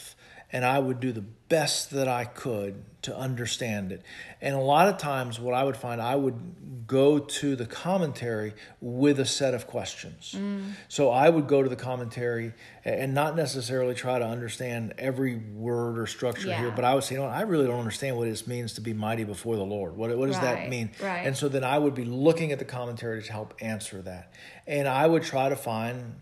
and 0.54 0.64
I 0.64 0.78
would 0.78 1.00
do 1.00 1.12
the 1.12 1.22
best 1.50 1.90
that 1.92 2.08
I 2.08 2.26
could 2.26 2.86
to 3.02 3.18
understand 3.18 3.92
it. 3.92 4.04
And 4.40 4.56
a 4.56 4.60
lot 4.60 4.88
of 4.88 4.98
times 4.98 5.40
what 5.40 5.54
I 5.54 5.64
would 5.64 5.76
find 5.76 6.00
I 6.00 6.16
would 6.16 6.88
go 6.88 7.18
to 7.18 7.56
the 7.56 7.66
commentary 7.66 8.54
with 8.80 9.20
a 9.20 9.26
set 9.26 9.54
of 9.54 9.68
questions. 9.68 10.36
Mm. 10.38 10.74
So 10.88 11.10
I 11.10 11.28
would 11.28 11.48
go 11.48 11.64
to 11.64 11.70
the 11.70 11.76
commentary 11.76 12.54
and 12.86 13.14
not 13.14 13.36
necessarily 13.36 13.96
try 13.96 14.20
to 14.20 14.26
understand 14.26 14.94
every 14.98 15.36
word 15.36 15.98
or 15.98 16.06
structure 16.06 16.54
here, 16.54 16.72
but 16.72 16.86
I 16.86 16.94
would 16.94 17.04
say, 17.04 17.16
you 17.16 17.22
know, 17.22 17.28
I 17.28 17.42
really 17.42 17.66
don't 17.66 17.80
understand 17.80 18.18
what 18.18 18.28
it 18.28 18.48
means 18.48 18.74
to 18.74 18.82
be 18.82 18.94
mighty 18.94 19.24
before 19.24 19.56
the 19.56 19.66
Lord. 19.66 19.98
What, 19.98 20.16
what 20.18 20.28
does 20.28 20.40
that 20.40 20.70
mean? 20.70 20.92
right. 21.02 21.26
And 21.26 21.36
so 21.36 21.50
then 21.50 21.64
I 21.64 21.78
would 21.78 21.96
be 21.96 22.06
looking 22.06 22.52
at 22.52 22.60
the 22.60 22.66
commentary 22.66 23.24
to 23.24 23.32
help 23.32 23.56
answer 23.60 24.02
that. 24.04 24.34
And 24.68 24.88
I 24.88 25.08
would 25.08 25.24
try 25.24 25.50
to 25.50 25.56
find 25.56 26.16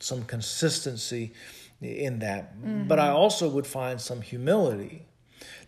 some 0.00 0.22
consistency 0.24 1.32
in 1.80 2.18
that. 2.20 2.60
But 2.62 2.98
Mm-hmm. 2.98 3.08
I 3.08 3.08
also 3.10 3.48
would 3.48 3.66
find 3.66 4.00
some 4.00 4.20
humility 4.22 5.06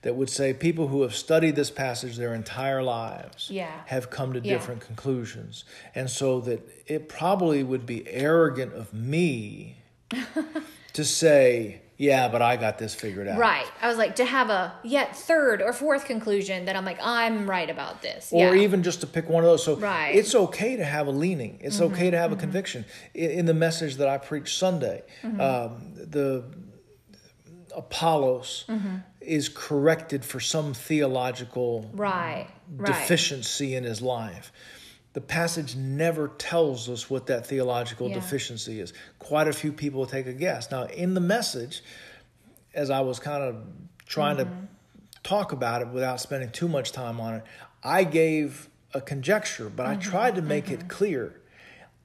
that 0.02 0.16
would 0.16 0.30
say 0.30 0.52
people 0.54 0.88
who 0.88 1.02
have 1.02 1.14
studied 1.14 1.54
this 1.56 1.70
passage 1.70 2.16
their 2.16 2.34
entire 2.34 2.82
lives 2.82 3.48
Yeah. 3.50 3.70
have 3.86 4.10
come 4.10 4.32
to 4.32 4.40
Yeah. 4.40 4.54
different 4.54 4.80
conclusions. 4.80 5.64
And 5.94 6.08
so 6.10 6.40
that 6.40 6.60
it 6.86 7.08
probably 7.08 7.62
would 7.62 7.86
be 7.86 8.08
arrogant 8.08 8.72
of 8.72 8.92
me 8.94 9.76
to 10.94 11.04
say, 11.04 11.82
yeah, 12.00 12.28
but 12.28 12.40
I 12.40 12.56
got 12.56 12.78
this 12.78 12.94
figured 12.94 13.28
out. 13.28 13.38
right. 13.38 13.66
I 13.82 13.88
was 13.88 13.98
like 13.98 14.16
to 14.16 14.24
have 14.24 14.48
a 14.48 14.72
yet 14.82 15.14
third 15.14 15.60
or 15.60 15.72
fourth 15.74 16.06
conclusion 16.06 16.64
that 16.64 16.74
I'm 16.74 16.84
like 16.86 16.98
I'm 17.02 17.48
right 17.48 17.68
about 17.68 18.00
this, 18.00 18.32
or 18.32 18.56
yeah. 18.56 18.62
even 18.62 18.82
just 18.82 19.00
to 19.02 19.06
pick 19.06 19.28
one 19.28 19.44
of 19.44 19.50
those. 19.50 19.62
So 19.64 19.76
Right. 19.76 20.08
Mm-hmm, 20.10 20.18
it's 20.18 20.34
okay 20.34 20.76
to 20.76 20.84
have 20.84 21.06
a 21.08 21.10
leaning. 21.10 21.58
It's 21.60 21.80
okay 21.80 22.10
to 22.10 22.16
have 22.16 22.32
a 22.32 22.36
conviction. 22.36 22.86
In, 23.12 23.30
in 23.40 23.44
the 23.46 23.54
message 23.54 23.96
that 23.96 24.08
I 24.08 24.16
preach 24.18 24.56
Sunday, 24.56 25.02
Mm-hmm. 25.22 25.40
um, 25.40 25.92
the 25.94 26.44
Apollos 27.76 28.64
Mm-hmm. 28.68 28.96
is 29.20 29.48
corrected 29.48 30.24
for 30.24 30.40
some 30.40 30.72
theological 30.74 31.90
right, 31.92 32.48
right, 32.76 32.86
deficiency 32.86 33.74
in 33.74 33.84
his 33.84 34.00
life. 34.02 34.52
The 35.12 35.20
passage 35.20 35.74
never 35.74 36.28
tells 36.28 36.88
us 36.88 37.10
what 37.10 37.26
that 37.26 37.46
theological 37.46 38.08
Yeah. 38.08 38.14
deficiency 38.14 38.80
is. 38.80 38.92
Quite 39.18 39.48
a 39.48 39.52
few 39.52 39.72
people 39.72 40.06
take 40.06 40.26
a 40.26 40.32
guess. 40.32 40.70
Now, 40.70 40.84
in 40.84 41.14
the 41.14 41.20
message, 41.20 41.82
as 42.74 42.90
I 42.90 43.00
was 43.00 43.18
kind 43.18 43.42
of 43.42 43.56
trying 44.06 44.36
Mm-hmm. 44.36 44.50
to 44.66 44.68
talk 45.22 45.52
about 45.52 45.82
it 45.82 45.88
without 45.88 46.20
spending 46.20 46.50
too 46.50 46.68
much 46.68 46.92
time 46.92 47.20
on 47.20 47.34
it, 47.34 47.42
I 47.82 48.04
gave 48.04 48.68
a 48.94 49.00
conjecture, 49.00 49.68
but 49.68 49.86
I 49.86 49.92
Mm-hmm. 49.96 50.10
tried 50.10 50.34
to 50.36 50.42
make 50.42 50.70
it 50.70 50.88
clear. 50.88 51.34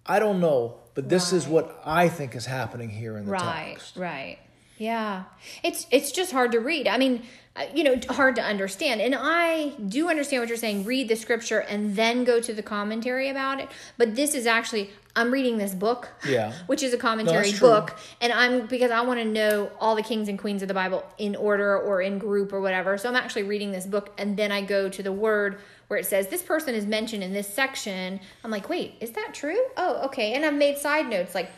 I 0.05 0.19
don't 0.19 0.39
know, 0.39 0.77
but 0.95 1.09
this 1.09 1.31
is 1.33 1.47
what 1.47 1.79
I 1.85 2.09
think 2.09 2.35
is 2.35 2.45
happening 2.45 2.89
here 2.89 3.17
in 3.17 3.25
the 3.25 3.31
right, 3.31 3.73
text. 3.75 3.97
right. 3.97 4.07
right. 4.07 4.39
Yeah, 4.77 5.23
it's 5.63 5.87
it's 5.89 6.11
just 6.11 6.31
hard 6.33 6.51
to 6.51 6.59
read. 6.59 6.85
I 6.87 6.97
mean, 6.97 7.23
Uh, 7.55 7.65
you 7.73 7.85
know, 7.85 7.97
hard 8.09 8.35
to 8.35 8.41
understand. 8.41 8.99
And 8.99 9.15
I 9.17 9.69
do 9.87 10.09
understand 10.09 10.41
what 10.41 10.49
you're 10.49 10.57
saying. 10.57 10.83
Read 10.83 11.07
the 11.07 11.15
scripture 11.15 11.59
and 11.59 11.95
then 11.95 12.25
go 12.25 12.41
to 12.41 12.53
the 12.53 12.61
commentary 12.61 13.29
about 13.29 13.61
it. 13.61 13.69
But 13.97 14.15
this 14.15 14.35
is 14.35 14.45
actually 14.45 14.89
I'm 15.15 15.31
reading 15.31 15.57
this 15.57 15.73
book, 15.73 16.09
Yeah. 16.27 16.51
which 16.67 16.83
is 16.83 16.93
a 16.93 16.97
commentary 16.97 17.51
true. 17.53 17.69
book, 17.69 17.97
and 18.19 18.33
I'm 18.33 18.65
because 18.67 18.91
I 18.91 19.01
want 19.01 19.19
to 19.21 19.25
know 19.25 19.71
all 19.79 19.95
the 19.95 20.03
kings 20.03 20.27
and 20.27 20.37
queens 20.37 20.61
of 20.61 20.67
the 20.67 20.73
Bible 20.73 21.05
in 21.17 21.35
order 21.37 21.77
or 21.79 22.01
in 22.01 22.19
group 22.19 22.51
or 22.51 22.59
whatever. 22.59 22.97
So 22.97 23.07
I'm 23.07 23.15
actually 23.15 23.43
reading 23.43 23.71
this 23.71 23.85
book, 23.85 24.13
and 24.17 24.35
then 24.35 24.51
I 24.51 24.61
go 24.61 24.89
to 24.89 25.01
the 25.01 25.13
word 25.13 25.59
where 25.87 25.97
it 25.97 26.05
says 26.05 26.27
this 26.27 26.41
person 26.41 26.75
is 26.75 26.85
mentioned 26.85 27.23
in 27.23 27.31
this 27.31 27.47
section. 27.47 28.19
I'm 28.43 28.51
like, 28.51 28.67
wait, 28.67 28.95
is 28.99 29.11
that 29.11 29.33
true? 29.33 29.59
Oh, 29.77 30.05
okay. 30.07 30.33
And 30.33 30.43
I've 30.43 30.53
made 30.53 30.77
side 30.77 31.07
notes 31.09 31.33
like 31.33 31.49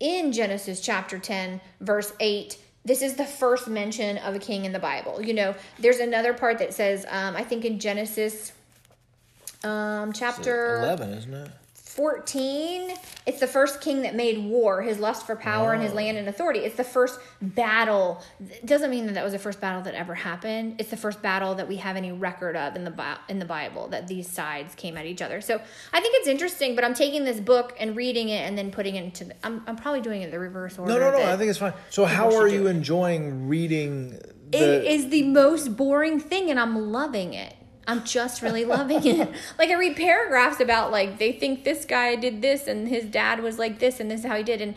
in 0.00 0.32
Genesis 0.32 0.80
chapter 0.80 1.18
10, 1.18 1.60
verse 1.80 2.14
8, 2.18 2.56
this 2.84 3.02
is 3.02 3.14
the 3.14 3.24
first 3.24 3.68
mention 3.68 4.18
of 4.18 4.34
a 4.34 4.38
king 4.38 4.64
in 4.64 4.72
the 4.72 4.78
Bible. 4.78 5.22
You 5.22 5.34
know, 5.34 5.54
there's 5.78 5.98
another 5.98 6.32
part 6.34 6.58
that 6.58 6.74
says, 6.74 7.06
um, 7.08 7.36
I 7.36 7.44
think 7.44 7.64
in 7.64 7.78
Genesis 7.78 8.52
um, 9.64 10.12
chapter 10.12 10.78
11, 10.80 11.10
isn't 11.10 11.34
it? 11.34 11.50
14 11.94 12.94
it's 13.26 13.38
the 13.38 13.46
first 13.46 13.82
king 13.82 14.00
that 14.00 14.14
made 14.14 14.42
war 14.42 14.80
his 14.80 14.98
lust 14.98 15.26
for 15.26 15.36
power 15.36 15.74
and 15.74 15.82
his 15.82 15.92
oh. 15.92 15.96
land 15.96 16.16
and 16.16 16.26
authority 16.26 16.60
it's 16.60 16.76
the 16.76 16.84
first 16.84 17.20
battle 17.42 18.22
it 18.40 18.64
doesn't 18.64 18.90
mean 18.90 19.04
that 19.04 19.12
that 19.12 19.22
was 19.22 19.34
the 19.34 19.38
first 19.38 19.60
battle 19.60 19.82
that 19.82 19.94
ever 19.94 20.14
happened 20.14 20.74
it's 20.78 20.88
the 20.88 20.96
first 20.96 21.20
battle 21.20 21.54
that 21.54 21.68
we 21.68 21.76
have 21.76 21.94
any 21.94 22.10
record 22.10 22.56
of 22.56 22.74
in 22.76 22.84
the 22.84 23.18
in 23.28 23.38
the 23.38 23.44
bible 23.44 23.88
that 23.88 24.08
these 24.08 24.26
sides 24.26 24.74
came 24.74 24.96
at 24.96 25.04
each 25.04 25.20
other 25.20 25.42
so 25.42 25.60
i 25.92 26.00
think 26.00 26.14
it's 26.16 26.28
interesting 26.28 26.74
but 26.74 26.82
i'm 26.82 26.94
taking 26.94 27.24
this 27.24 27.40
book 27.40 27.76
and 27.78 27.94
reading 27.94 28.30
it 28.30 28.48
and 28.48 28.56
then 28.56 28.70
putting 28.70 28.96
it 28.96 29.04
into 29.04 29.24
the, 29.24 29.34
I'm, 29.44 29.62
I'm 29.66 29.76
probably 29.76 30.00
doing 30.00 30.22
it 30.22 30.30
the 30.30 30.38
reverse 30.38 30.78
order 30.78 30.94
No, 30.94 30.98
no, 30.98 31.18
no. 31.18 31.30
I 31.30 31.36
think 31.36 31.50
it's 31.50 31.58
fine. 31.58 31.74
So, 31.90 32.06
how 32.06 32.34
are 32.34 32.48
you 32.48 32.68
enjoying 32.68 33.48
reading 33.48 34.18
it 34.50 34.58
the? 34.58 34.90
is 34.90 35.10
the 35.10 35.24
most 35.24 35.76
boring 35.76 36.18
thing 36.18 36.50
and 36.50 36.58
i'm 36.58 36.90
loving 36.90 37.34
it 37.34 37.54
i'm 37.86 38.04
just 38.04 38.42
really 38.42 38.64
loving 38.64 39.04
it. 39.06 39.28
Like 39.58 39.70
i 39.70 39.74
read 39.74 39.96
paragraphs 39.96 40.60
about 40.60 40.90
like 40.90 41.18
they 41.18 41.32
think 41.32 41.64
this 41.64 41.84
guy 41.84 42.16
did 42.16 42.42
this 42.42 42.66
and 42.66 42.88
his 42.88 43.04
dad 43.04 43.40
was 43.40 43.58
like 43.58 43.78
this 43.78 44.00
and 44.00 44.10
this 44.10 44.20
is 44.20 44.26
how 44.26 44.36
he 44.36 44.42
did. 44.42 44.60
And 44.60 44.74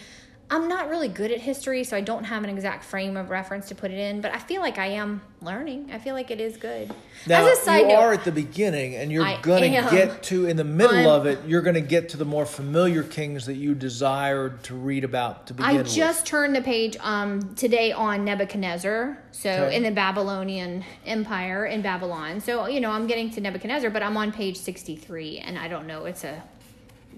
i'm 0.52 0.68
not 0.68 0.90
really 0.90 1.08
good 1.08 1.32
at 1.32 1.40
history 1.40 1.84
so 1.84 1.98
i 1.98 2.02
don't 2.02 2.26
have 2.26 2.44
an 2.44 2.50
exact 2.50 2.84
frame 2.84 3.18
of 3.18 3.30
reference 3.32 3.68
to 3.68 3.74
put 3.76 3.90
it 3.92 3.98
in 3.98 4.22
but 4.22 4.32
i 4.34 4.38
feel 4.38 4.62
like 4.62 4.78
i 4.78 4.86
am 4.88 5.20
learning 5.42 5.90
i 5.92 5.98
feel 5.98 6.14
like 6.14 6.30
it 6.30 6.40
is 6.40 6.56
good 6.58 6.94
Now 7.26 7.48
as 7.48 7.58
a 7.58 7.62
side 7.62 7.80
you 7.82 7.88
note 7.88 7.96
are 7.96 8.14
at 8.14 8.24
the 8.26 8.32
beginning, 8.32 8.96
and 8.96 9.12
you're 9.12 9.24
I 9.26 9.42
gonna 9.42 9.70
get 9.70 10.22
to 10.24 10.46
in 10.46 10.58
the 10.58 10.64
middle 10.64 10.96
I'm- 10.96 11.08
of 11.10 11.26
it. 11.26 11.40
You're 11.48 11.62
gonna 11.62 11.82
get 11.82 12.10
to 12.10 12.18
the 12.18 12.26
more 12.26 12.46
familiar 12.46 13.02
kings 13.04 13.46
that 13.48 13.56
you 13.56 13.74
desired 13.74 14.62
to 14.64 14.76
read 14.76 15.04
about 15.04 15.48
to 15.48 15.54
begin 15.54 15.68
with. 15.72 15.76
I 15.76 15.82
with. 15.84 15.94
just 15.94 16.26
turned 16.26 16.56
the 16.56 16.62
page 16.62 16.98
um, 17.00 17.56
today 17.56 17.92
on 17.92 18.26
Nebuchadnezzar, 18.26 19.18
so 19.32 19.50
Okay. 19.50 19.76
in 19.76 19.84
the 19.84 19.92
Babylonian 19.92 20.84
Empire 21.06 21.66
in 21.66 21.82
Babylon. 21.82 22.40
So 22.42 22.68
you 22.68 22.80
know, 22.82 22.92
I'm 22.92 23.08
getting 23.08 23.30
to 23.32 23.42
Nebuchadnezzar, 23.42 23.90
but 23.90 24.04
I'm 24.04 24.18
on 24.18 24.32
page 24.32 24.58
63, 24.58 25.40
and 25.40 25.58
I 25.58 25.68
don't 25.68 25.88
know. 25.88 26.06
It's 26.06 26.24
a, 26.24 26.44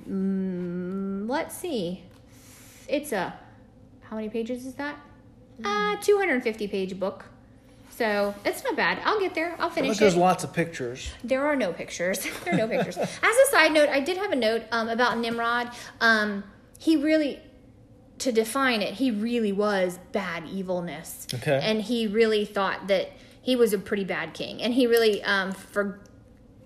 mm, 0.10 1.28
let's 1.30 1.56
see, 1.58 2.04
it's 2.88 3.12
a, 3.12 3.34
how 4.02 4.16
many 4.16 4.30
pages 4.30 4.66
is 4.66 4.76
that? 4.76 4.98
Uh, 5.64 5.96
250 6.02 6.68
page 6.68 7.00
book. 7.00 7.26
So 7.90 8.36
it's 8.46 8.64
not 8.64 8.76
bad. 8.76 9.00
I'll 9.06 9.20
get 9.20 9.34
there. 9.34 9.56
I'll 9.60 9.70
But 9.70 9.76
finish 9.76 9.98
there's 9.98 10.16
it. 10.16 10.20
lots 10.20 10.44
of 10.44 10.54
pictures. 10.54 11.12
There 11.24 11.48
are 11.48 11.56
no 11.56 11.74
pictures. 11.74 12.20
there 12.46 12.54
are 12.54 12.58
no 12.58 12.68
pictures. 12.68 12.96
As 12.98 13.08
a 13.24 13.52
side 13.52 13.72
note, 13.72 13.90
I 13.90 14.00
did 14.02 14.18
have 14.18 14.32
a 14.32 14.36
note 14.36 14.64
um, 14.72 14.88
about 14.88 15.18
Nimrod. 15.18 15.72
Um, 16.00 16.44
he 16.78 16.96
really, 16.96 17.40
to 18.20 18.32
define 18.32 18.84
it, 18.84 18.94
he 18.96 19.10
really 19.10 19.52
was 19.52 19.98
bad 20.12 20.48
evilness. 20.48 21.26
Okay. 21.34 21.60
And 21.64 21.82
he 21.82 22.06
really 22.06 22.46
thought 22.46 22.88
that 22.88 23.10
he 23.42 23.56
was 23.56 23.74
a 23.74 23.80
pretty 23.80 24.04
bad 24.04 24.36
king. 24.36 24.62
And 24.62 24.76
he 24.76 24.86
really, 24.86 25.24
um, 25.24 25.52
for 25.54 26.00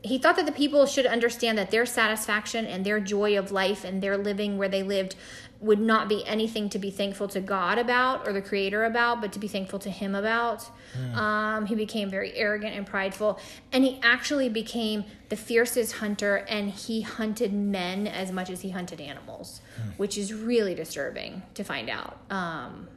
he 0.03 0.17
thought 0.17 0.35
that 0.35 0.45
the 0.45 0.51
people 0.51 0.85
should 0.85 1.05
understand 1.05 1.57
that 1.57 1.69
their 1.69 1.85
satisfaction 1.85 2.65
and 2.65 2.85
their 2.85 2.99
joy 2.99 3.37
of 3.37 3.51
life 3.51 3.83
and 3.83 4.01
their 4.01 4.17
living 4.17 4.57
where 4.57 4.69
they 4.69 4.81
lived 4.81 5.15
would 5.59 5.79
not 5.79 6.09
be 6.09 6.25
anything 6.25 6.69
to 6.69 6.79
be 6.79 6.89
thankful 6.89 7.27
to 7.27 7.39
God 7.39 7.77
about 7.77 8.27
or 8.27 8.33
the 8.33 8.41
Creator 8.41 8.83
about, 8.83 9.21
but 9.21 9.31
to 9.33 9.37
be 9.37 9.47
thankful 9.47 9.77
to 9.79 9.91
Him 9.91 10.15
about. 10.15 10.67
Um, 11.13 11.67
he 11.67 11.75
became 11.75 12.09
very 12.09 12.33
arrogant 12.35 12.75
and 12.75 12.85
prideful, 12.85 13.39
and 13.71 13.83
he 13.83 13.99
actually 14.01 14.49
became 14.49 15.05
the 15.29 15.35
fiercest 15.35 15.93
hunter, 15.93 16.37
and 16.49 16.71
he 16.71 17.01
hunted 17.01 17.53
men 17.53 18.07
as 18.07 18.31
much 18.31 18.49
as 18.49 18.61
he 18.61 18.71
hunted 18.71 18.99
animals, 18.99 19.61
which 19.97 20.17
is 20.17 20.33
really 20.33 20.73
disturbing 20.73 21.43
to 21.53 21.63
find 21.63 21.89
out. 21.89 22.17
Um, 22.31 22.87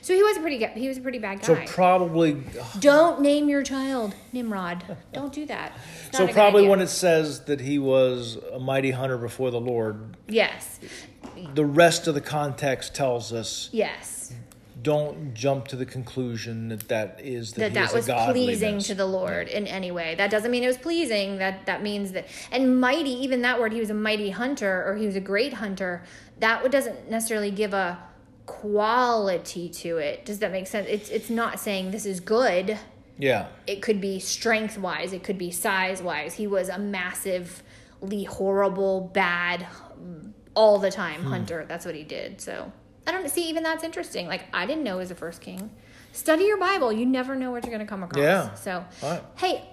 so 0.00 0.14
he 0.14 0.22
was 0.22 0.36
a 0.36 0.40
pretty 0.40 0.58
ga- 0.58 0.72
he 0.74 0.88
was 0.88 0.98
a 0.98 1.00
pretty 1.00 1.18
bad 1.18 1.40
guy. 1.40 1.46
So 1.46 1.72
probably, 1.72 2.42
Don't 2.78 3.20
name 3.20 3.48
your 3.48 3.62
child 3.62 4.14
Nimrod. 4.32 4.84
Don't 5.12 5.32
do 5.32 5.46
that. 5.46 5.72
So 6.12 6.26
probably 6.28 6.66
when 6.68 6.80
it 6.80 6.88
says 6.88 7.40
that 7.44 7.60
he 7.60 7.78
was 7.78 8.38
a 8.52 8.58
mighty 8.58 8.90
hunter 8.90 9.18
before 9.18 9.50
the 9.50 9.60
Lord, 9.60 10.16
Yes. 10.28 10.80
the 11.54 11.64
rest 11.64 12.06
of 12.06 12.14
the 12.14 12.20
context 12.20 12.94
tells 12.94 13.32
us 13.32 13.68
Yes. 13.72 14.32
don't 14.82 15.34
jump 15.34 15.66
to 15.68 15.76
the 15.76 15.86
conclusion 15.86 16.68
that 16.68 16.88
that 16.88 17.18
is 17.22 17.52
that, 17.54 17.72
that 17.72 17.90
that 17.90 17.94
was 17.94 18.06
pleasing 18.32 18.78
to 18.80 18.94
the 18.94 19.06
Lord 19.06 19.48
in 19.48 19.66
any 19.66 19.90
way. 19.90 20.14
That 20.14 20.30
doesn't 20.30 20.50
mean 20.50 20.62
it 20.62 20.66
was 20.68 20.78
pleasing. 20.78 21.38
That 21.38 21.66
that 21.66 21.82
means 21.82 22.12
that 22.12 22.26
and 22.52 22.80
mighty, 22.80 23.10
even 23.10 23.42
that 23.42 23.58
word, 23.60 23.72
he 23.72 23.80
was 23.80 23.90
a 23.90 23.94
mighty 23.94 24.30
hunter 24.30 24.84
or 24.86 24.96
he 24.96 25.06
was 25.06 25.16
a 25.16 25.20
great 25.20 25.54
hunter. 25.54 26.02
That 26.40 26.70
doesn't 26.70 27.10
necessarily 27.10 27.50
give 27.50 27.72
a 27.72 27.98
quality 28.46 29.68
to 29.68 29.98
it. 29.98 30.24
Does 30.24 30.38
that 30.40 30.52
make 30.52 30.66
sense? 30.66 30.86
It's 30.88 31.08
it's 31.10 31.30
not 31.30 31.58
saying 31.60 31.90
this 31.90 32.06
is 32.06 32.20
good. 32.20 32.78
Yeah. 33.18 33.46
It 33.66 33.80
could 33.82 34.00
be 34.00 34.18
strength 34.18 34.76
wise. 34.78 35.12
It 35.12 35.22
could 35.22 35.38
be 35.38 35.50
size 35.50 36.02
wise. 36.02 36.34
He 36.34 36.46
was 36.46 36.68
a 36.68 36.78
massively 36.78 38.24
horrible, 38.24 39.10
bad, 39.14 39.66
all 40.54 40.78
the 40.78 40.90
time 40.90 41.22
Hmm. 41.22 41.28
hunter. 41.30 41.64
That's 41.68 41.84
what 41.86 41.94
he 41.94 42.02
did. 42.04 42.40
So 42.40 42.72
I 43.06 43.12
don't 43.12 43.28
see. 43.30 43.48
Even 43.48 43.62
that's 43.62 43.84
interesting. 43.84 44.26
Like 44.26 44.44
I 44.52 44.66
didn't 44.66 44.84
know 44.84 44.94
he 44.94 45.00
was 45.00 45.08
the 45.10 45.14
first 45.14 45.40
king. 45.40 45.70
Study 46.12 46.44
your 46.44 46.58
Bible. 46.58 46.92
You 46.92 47.06
never 47.06 47.34
know 47.34 47.50
what 47.50 47.64
you're 47.64 47.74
going 47.74 47.84
to 47.86 47.90
come 47.90 48.02
across. 48.02 48.22
Yeah. 48.22 48.54
So 48.54 48.84
Right. 49.02 49.22
hey, 49.36 49.64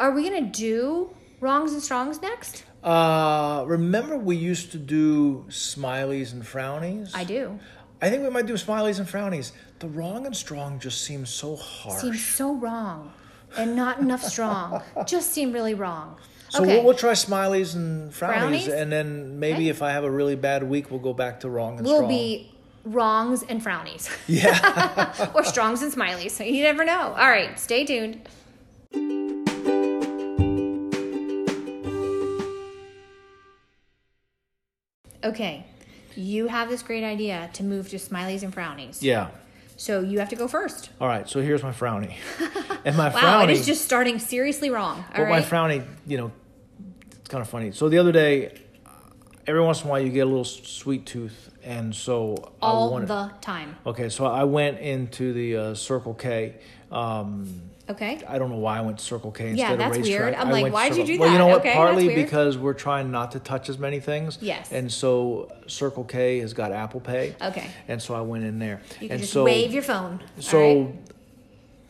are 0.00 0.10
we 0.12 0.28
going 0.28 0.44
to 0.44 0.50
do 0.50 1.10
wrongs 1.40 1.72
and 1.72 1.82
strongs 1.82 2.20
next? 2.22 2.64
Uh, 2.82 3.62
remember 3.66 4.16
we 4.16 4.34
used 4.36 4.72
to 4.72 4.78
do 4.78 5.44
smileys 5.48 6.32
and 6.32 6.42
frownies? 6.42 7.10
I 7.14 7.24
do. 7.24 7.58
I 8.02 8.10
think 8.10 8.24
we 8.24 8.30
might 8.30 8.46
do 8.46 8.54
smileys 8.54 8.98
and 8.98 9.08
frownies. 9.08 9.52
The 9.78 9.86
wrong 9.86 10.26
and 10.26 10.36
strong 10.36 10.80
just 10.80 11.02
seems 11.02 11.30
so 11.30 11.54
harsh. 11.54 12.02
Seems 12.02 12.24
so 12.26 12.56
wrong, 12.56 13.12
and 13.56 13.76
not 13.76 14.00
enough 14.00 14.24
strong. 14.24 14.82
Just 15.06 15.32
seem 15.32 15.52
really 15.52 15.74
wrong. 15.74 16.16
so 16.48 16.62
okay. 16.62 16.76
we'll, 16.76 16.84
we'll 16.86 16.94
try 16.94 17.12
smileys 17.12 17.76
and 17.76 18.10
frownies, 18.12 18.64
Frownies? 18.66 18.80
and 18.82 18.90
then 18.90 19.38
maybe 19.38 19.54
Okay. 19.54 19.68
if 19.68 19.82
I 19.82 19.92
have 19.92 20.02
a 20.02 20.10
really 20.10 20.34
bad 20.34 20.64
week, 20.64 20.90
we'll 20.90 20.98
go 20.98 21.12
back 21.12 21.38
to 21.40 21.48
wrong 21.48 21.78
and 21.78 21.86
strong. 21.86 22.00
We'll 22.00 22.08
be 22.08 22.50
wrongs 22.84 23.44
and 23.44 23.62
frownies. 23.62 24.10
Yeah. 24.26 25.30
or 25.34 25.44
strongs 25.44 25.82
and 25.82 25.92
smileys. 25.92 26.32
So 26.32 26.42
you 26.42 26.64
never 26.64 26.84
know. 26.84 27.14
All 27.16 27.30
right, 27.30 27.56
stay 27.56 27.84
tuned. 27.84 28.28
Okay, 35.24 35.64
you 36.16 36.48
have 36.48 36.68
this 36.68 36.82
great 36.82 37.04
idea 37.04 37.50
to 37.54 37.62
move 37.64 37.88
to 37.90 37.96
smileys 37.96 38.42
and 38.42 38.54
frownies. 38.54 38.98
yeah. 39.00 39.28
So 39.76 40.00
you 40.00 40.20
have 40.20 40.28
to 40.28 40.36
go 40.36 40.46
first. 40.46 40.90
All 41.00 41.08
right. 41.08 41.28
So 41.28 41.40
here's 41.40 41.62
my 41.62 41.72
frowny, 41.72 42.14
and 42.84 42.96
my 42.96 43.08
Wow, 43.08 43.40
frowny. 43.40 43.44
it 43.44 43.50
is 43.50 43.66
just 43.66 43.84
starting 43.84 44.18
seriously 44.20 44.70
wrong. 44.70 45.04
All 45.16 45.22
Well, 45.24 45.30
my 45.30 45.40
frowny, 45.40 45.84
you 46.06 46.18
know, 46.18 46.30
it's 47.18 47.28
kind 47.28 47.42
of 47.42 47.48
funny. 47.48 47.72
So 47.72 47.88
the 47.88 47.98
other 47.98 48.12
day, 48.12 48.54
every 49.46 49.60
once 49.62 49.80
in 49.80 49.88
a 49.88 49.90
while, 49.90 50.00
you 50.00 50.10
get 50.10 50.20
a 50.20 50.26
little 50.30 50.44
sweet 50.44 51.04
tooth, 51.06 51.50
and 51.64 51.92
so 51.94 52.52
I 52.62 52.66
All 52.66 52.92
wanted. 52.92 53.08
the 53.08 53.32
time. 53.40 53.76
Okay, 53.84 54.08
so 54.08 54.26
I 54.26 54.44
went 54.44 54.78
into 54.78 55.32
the 55.32 55.56
uh, 55.56 55.74
Circle 55.74 56.14
K. 56.14 56.54
Um, 56.92 57.62
Okay. 57.92 58.20
I 58.26 58.38
don't 58.38 58.50
know 58.50 58.56
why 58.56 58.78
I 58.78 58.80
went 58.80 58.98
to 58.98 59.04
Circle 59.04 59.32
K 59.32 59.50
instead 59.50 59.58
Yeah, 59.58 59.72
of 59.72 59.78
that's 59.78 59.98
RaceTrac. 59.98 60.02
weird. 60.02 60.34
I'm 60.34 60.48
I 60.48 60.50
like, 60.50 60.64
to 60.66 60.70
why'd 60.72 60.96
you 60.96 61.04
do 61.04 61.18
Well, 61.18 61.32
you 61.32 61.38
know 61.38 61.46
what? 61.46 61.60
Okay, 61.60 61.74
Partly 61.74 62.14
because 62.14 62.58
we're 62.58 62.74
trying 62.74 63.10
not 63.10 63.32
to 63.32 63.40
touch 63.40 63.68
as 63.68 63.78
many 63.78 64.00
things. 64.00 64.38
Yes. 64.40 64.72
And 64.72 64.90
so 64.92 65.52
Circle 65.66 66.04
K 66.04 66.38
has 66.40 66.52
got 66.54 66.72
Apple 66.72 67.00
Pay. 67.00 67.36
Okay. 67.40 67.70
And 67.88 68.00
so 68.02 68.14
I 68.14 68.22
went 68.22 68.44
in 68.44 68.58
there. 68.58 68.80
You 69.00 69.08
can 69.08 69.10
and 69.12 69.20
just 69.20 69.32
so, 69.32 69.44
wave 69.44 69.72
your 69.72 69.82
phone. 69.82 70.20
So 70.38 70.84
right? 70.84 70.94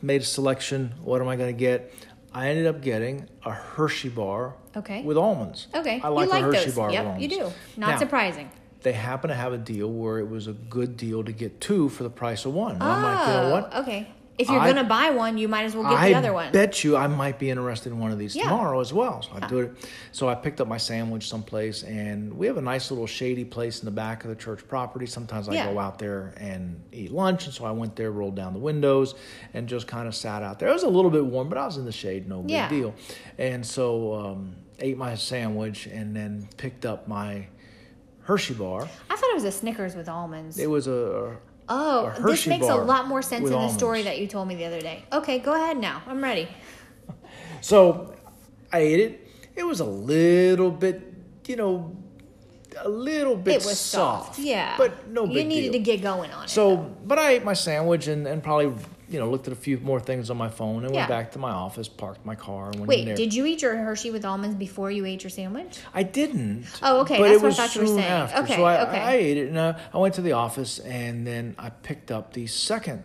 made 0.01 0.21
a 0.21 0.25
selection. 0.25 0.93
What 1.03 1.21
am 1.21 1.27
I 1.27 1.35
going 1.35 1.53
to 1.53 1.59
get? 1.59 1.93
I 2.33 2.49
ended 2.49 2.65
up 2.65 2.81
getting 2.81 3.27
a 3.45 3.51
Hershey 3.51 4.09
bar. 4.09 4.55
Okay. 4.75 5.03
With 5.03 5.17
almonds. 5.17 5.67
Okay. 5.73 6.01
I 6.03 6.07
like, 6.07 6.25
you 6.25 6.31
like 6.31 6.43
a 6.43 6.45
Hershey 6.47 6.65
those. 6.65 6.75
bar 6.75 6.91
yep, 6.91 7.13
with 7.13 7.21
you 7.21 7.27
do. 7.29 7.51
Not 7.77 7.91
Now, 7.91 7.97
surprising. 7.99 8.49
They 8.81 8.91
happen 8.91 9.29
to 9.29 9.35
have 9.35 9.53
a 9.53 9.57
deal 9.57 9.89
where 9.89 10.19
it 10.19 10.27
was 10.27 10.47
a 10.47 10.53
good 10.53 10.97
deal 10.97 11.23
to 11.23 11.31
get 11.31 11.61
two 11.61 11.87
for 11.89 12.03
the 12.03 12.09
price 12.09 12.43
of 12.45 12.53
one. 12.53 12.73
And 12.73 12.83
I'm 12.83 13.03
like, 13.03 13.27
you 13.27 13.33
know 13.33 13.43
oh, 13.43 13.51
what? 13.51 13.69
Oh, 13.71 13.81
Okay. 13.81 14.07
If 14.37 14.49
you're 14.49 14.59
I- 14.59 14.67
gonna 14.71 14.87
buy 14.87 15.11
one, 15.11 15.37
you 15.37 15.47
might 15.47 15.63
as 15.63 15.75
well 15.75 15.83
get 15.83 15.93
I 15.99 16.09
the 16.09 16.15
other 16.15 16.33
one. 16.33 16.47
I 16.47 16.51
bet 16.51 16.83
you 16.83 16.97
I 16.97 17.05
might 17.05 17.37
be 17.37 17.51
interested 17.51 17.91
in 17.91 17.99
one 17.99 18.11
of 18.11 18.17
these 18.17 18.35
Yeah. 18.35 18.43
tomorrow 18.45 18.79
as 18.79 18.91
well. 18.91 19.21
So 19.21 19.29
I 19.39 19.47
do 19.47 19.59
it. 19.59 19.73
So 20.11 20.27
I 20.27 20.33
picked 20.33 20.59
up 20.59 20.67
my 20.67 20.77
sandwich 20.77 21.27
someplace, 21.29 21.83
and 21.83 22.33
we 22.35 22.47
have 22.47 22.57
a 22.57 22.61
nice 22.61 22.89
little 22.89 23.05
shady 23.05 23.45
place 23.45 23.79
in 23.81 23.85
the 23.85 23.91
back 23.91 24.23
of 24.23 24.29
the 24.31 24.35
church 24.35 24.67
property. 24.67 25.05
Sometimes 25.05 25.47
I 25.49 25.53
Yeah. 25.53 25.71
go 25.71 25.77
out 25.79 25.99
there 25.99 26.33
and 26.37 26.81
eat 26.91 27.11
lunch, 27.11 27.45
and 27.45 27.53
so 27.53 27.65
I 27.65 27.71
went 27.71 27.95
there, 27.95 28.09
rolled 28.11 28.35
down 28.35 28.53
the 28.53 28.59
windows, 28.59 29.13
and 29.53 29.67
just 29.67 29.85
kind 29.87 30.07
of 30.07 30.15
sat 30.15 30.41
out 30.41 30.57
there. 30.57 30.67
It 30.69 30.73
was 30.73 30.83
a 30.83 30.89
little 30.89 31.11
bit 31.11 31.25
warm, 31.25 31.47
but 31.47 31.59
I 31.59 31.65
was 31.67 31.77
in 31.77 31.85
the 31.85 31.91
shade, 31.91 32.27
no 32.27 32.41
big 32.41 32.69
deal. 32.69 32.95
And 33.37 33.63
so 33.63 34.13
um, 34.15 34.55
ate 34.79 34.97
my 34.97 35.13
sandwich, 35.13 35.85
and 35.85 36.15
then 36.15 36.49
picked 36.57 36.85
up 36.87 37.07
my 37.07 37.47
Hershey 38.21 38.55
bar. 38.55 38.87
I 39.11 39.15
thought 39.15 39.29
it 39.29 39.35
was 39.35 39.43
a 39.43 39.51
Snickers 39.51 39.95
with 39.95 40.09
almonds. 40.09 40.57
It 40.57 40.69
was 40.69 40.87
a 40.87 41.37
oh, 41.69 42.13
this 42.25 42.45
makes 42.47 42.67
a 42.67 42.75
lot 42.75 43.07
more 43.07 43.21
sense 43.21 43.45
in 43.47 43.53
the 43.53 43.69
story 43.69 44.03
that 44.03 44.19
you 44.19 44.27
told 44.27 44.47
me 44.47 44.55
the 44.55 44.65
other 44.65 44.81
day. 44.81 45.05
Okay, 45.11 45.39
go 45.39 45.53
ahead 45.53 45.77
now. 45.77 46.01
I'm 46.07 46.23
ready. 46.23 46.47
So 47.61 48.13
I 48.73 48.79
ate 48.79 48.99
it. 48.99 49.27
It 49.55 49.63
was 49.63 49.79
a 49.79 49.85
little 49.85 50.69
bit, 50.69 51.01
you 51.47 51.55
know, 51.55 51.95
a 52.77 52.89
little 52.89 53.37
bit 53.37 53.61
it 53.61 53.65
was 53.65 53.79
soft. 53.79 54.37
Yeah. 54.37 54.75
but 54.77 55.07
no 55.07 55.23
You 55.25 55.33
big 55.33 55.47
needed 55.47 55.71
deal. 55.71 55.73
to 55.73 55.79
get 55.79 56.01
going 56.01 56.31
on 56.31 56.43
it. 56.45 56.49
so, 56.49 56.75
though. 56.75 56.95
but 57.05 57.17
I 57.19 57.31
ate 57.31 57.45
my 57.45 57.53
sandwich 57.53 58.07
and, 58.07 58.27
and 58.27 58.43
probably, 58.43 58.73
you 59.13 59.19
know, 59.19 59.29
looked 59.29 59.47
at 59.47 59.53
a 59.53 59.55
few 59.55 59.77
more 59.77 59.99
things 59.99 60.29
on 60.31 60.37
my 60.37 60.49
phone 60.49 60.83
and 60.83 60.93
Yeah. 60.93 61.01
went 61.01 61.09
back 61.09 61.31
to 61.33 61.39
my 61.39 61.51
office, 61.51 61.87
parked 61.87 62.25
my 62.25 62.35
car, 62.35 62.67
and 62.71 62.75
went 62.79 62.89
Wait, 62.89 63.15
did 63.15 63.33
you 63.33 63.45
eat 63.45 63.61
your 63.61 63.75
Hershey 63.75 64.09
with 64.11 64.25
almonds 64.25 64.55
before 64.55 64.89
you 64.89 65.05
ate 65.05 65.23
your 65.23 65.29
sandwich? 65.29 65.79
I 65.93 66.01
didn't. 66.03 66.65
Oh, 66.81 67.01
okay, 67.01 67.19
But 67.19 67.25
that's 67.29 67.35
it 67.35 67.37
what 67.37 67.43
I 67.43 67.47
was 67.47 67.55
thought 67.57 67.75
you 67.75 67.81
were 67.81 67.87
soon 67.87 67.97
saying. 67.97 68.11
after. 68.11 68.41
Okay, 68.43 68.55
so 68.55 68.63
I, 68.63 68.87
okay. 68.89 68.99
I 68.99 69.13
ate 69.13 69.37
it 69.37 69.47
and 69.49 69.57
uh, 69.57 69.73
I 69.93 69.97
went 69.99 70.15
to 70.15 70.21
the 70.21 70.31
office 70.33 70.79
and 70.79 71.25
then 71.27 71.55
I 71.59 71.69
picked 71.69 72.11
up 72.11 72.33
the 72.33 72.47
second 72.47 73.03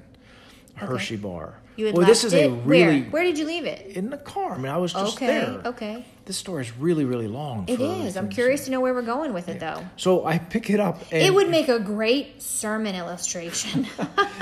Hershey 0.74 1.16
bar. 1.16 1.60
You 1.78 1.86
had 1.86 1.94
well, 1.94 2.08
left 2.08 2.22
this 2.22 2.24
is 2.24 2.32
it 2.32 2.46
a 2.46 2.50
really 2.50 3.02
where? 3.02 3.10
Where 3.10 3.22
did 3.22 3.38
you 3.38 3.46
leave 3.46 3.64
it? 3.64 3.96
in 3.96 4.10
the 4.10 4.16
car. 4.16 4.54
I 4.54 4.58
mean, 4.58 4.66
I 4.72 4.78
was 4.78 4.92
just 4.92 5.16
Okay, 5.16 5.26
there. 5.28 5.60
okay. 5.66 6.04
This 6.24 6.36
story 6.36 6.62
is 6.62 6.76
really, 6.76 7.04
really 7.04 7.28
long. 7.28 7.66
It 7.68 7.80
is. 7.80 8.16
I'm 8.16 8.28
curious 8.28 8.64
to 8.64 8.72
know 8.72 8.80
where 8.80 8.92
we're 8.92 9.00
going 9.02 9.32
with 9.32 9.48
it, 9.48 9.60
though. 9.60 9.86
So 9.96 10.26
I 10.26 10.38
pick 10.38 10.70
it 10.70 10.80
up. 10.80 11.00
And 11.12 11.22
It 11.22 11.32
would 11.32 11.48
make 11.48 11.68
a 11.68 11.78
great 11.78 12.42
sermon 12.42 12.94
illustration. 12.96 13.86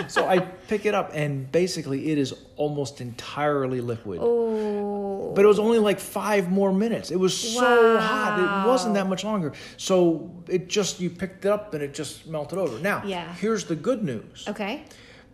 So 0.09 0.27
I 0.27 0.41
pick 0.41 0.85
it 0.87 0.95
up, 0.95 1.13
and 1.15 1.51
basically, 1.51 2.11
it 2.11 2.19
is 2.19 2.35
almost 2.57 3.01
entirely 3.01 3.81
liquid. 3.81 4.21
oh, 4.23 5.33
But 5.35 5.45
it 5.45 5.49
was 5.49 5.59
only 5.59 5.79
like 5.79 5.99
five 6.01 6.51
more 6.51 6.73
minutes. 6.73 7.11
It 7.11 7.17
was 7.19 7.37
so 7.37 7.99
hot. 7.99 8.39
It 8.39 8.69
wasn't 8.69 8.95
that 8.95 9.09
much 9.09 9.25
longer. 9.25 9.53
So 9.79 10.31
it 10.49 10.69
just 10.69 11.01
you 11.01 11.11
picked 11.11 11.45
it 11.45 11.51
up 11.51 11.75
and 11.75 11.83
it 11.83 11.93
just 11.95 12.27
melted 12.27 12.59
over. 12.59 12.79
Now, 12.79 13.03
Yeah. 13.07 13.33
here's 13.35 13.65
the 13.65 13.75
good 13.77 14.03
news. 14.03 14.45
okay. 14.49 14.85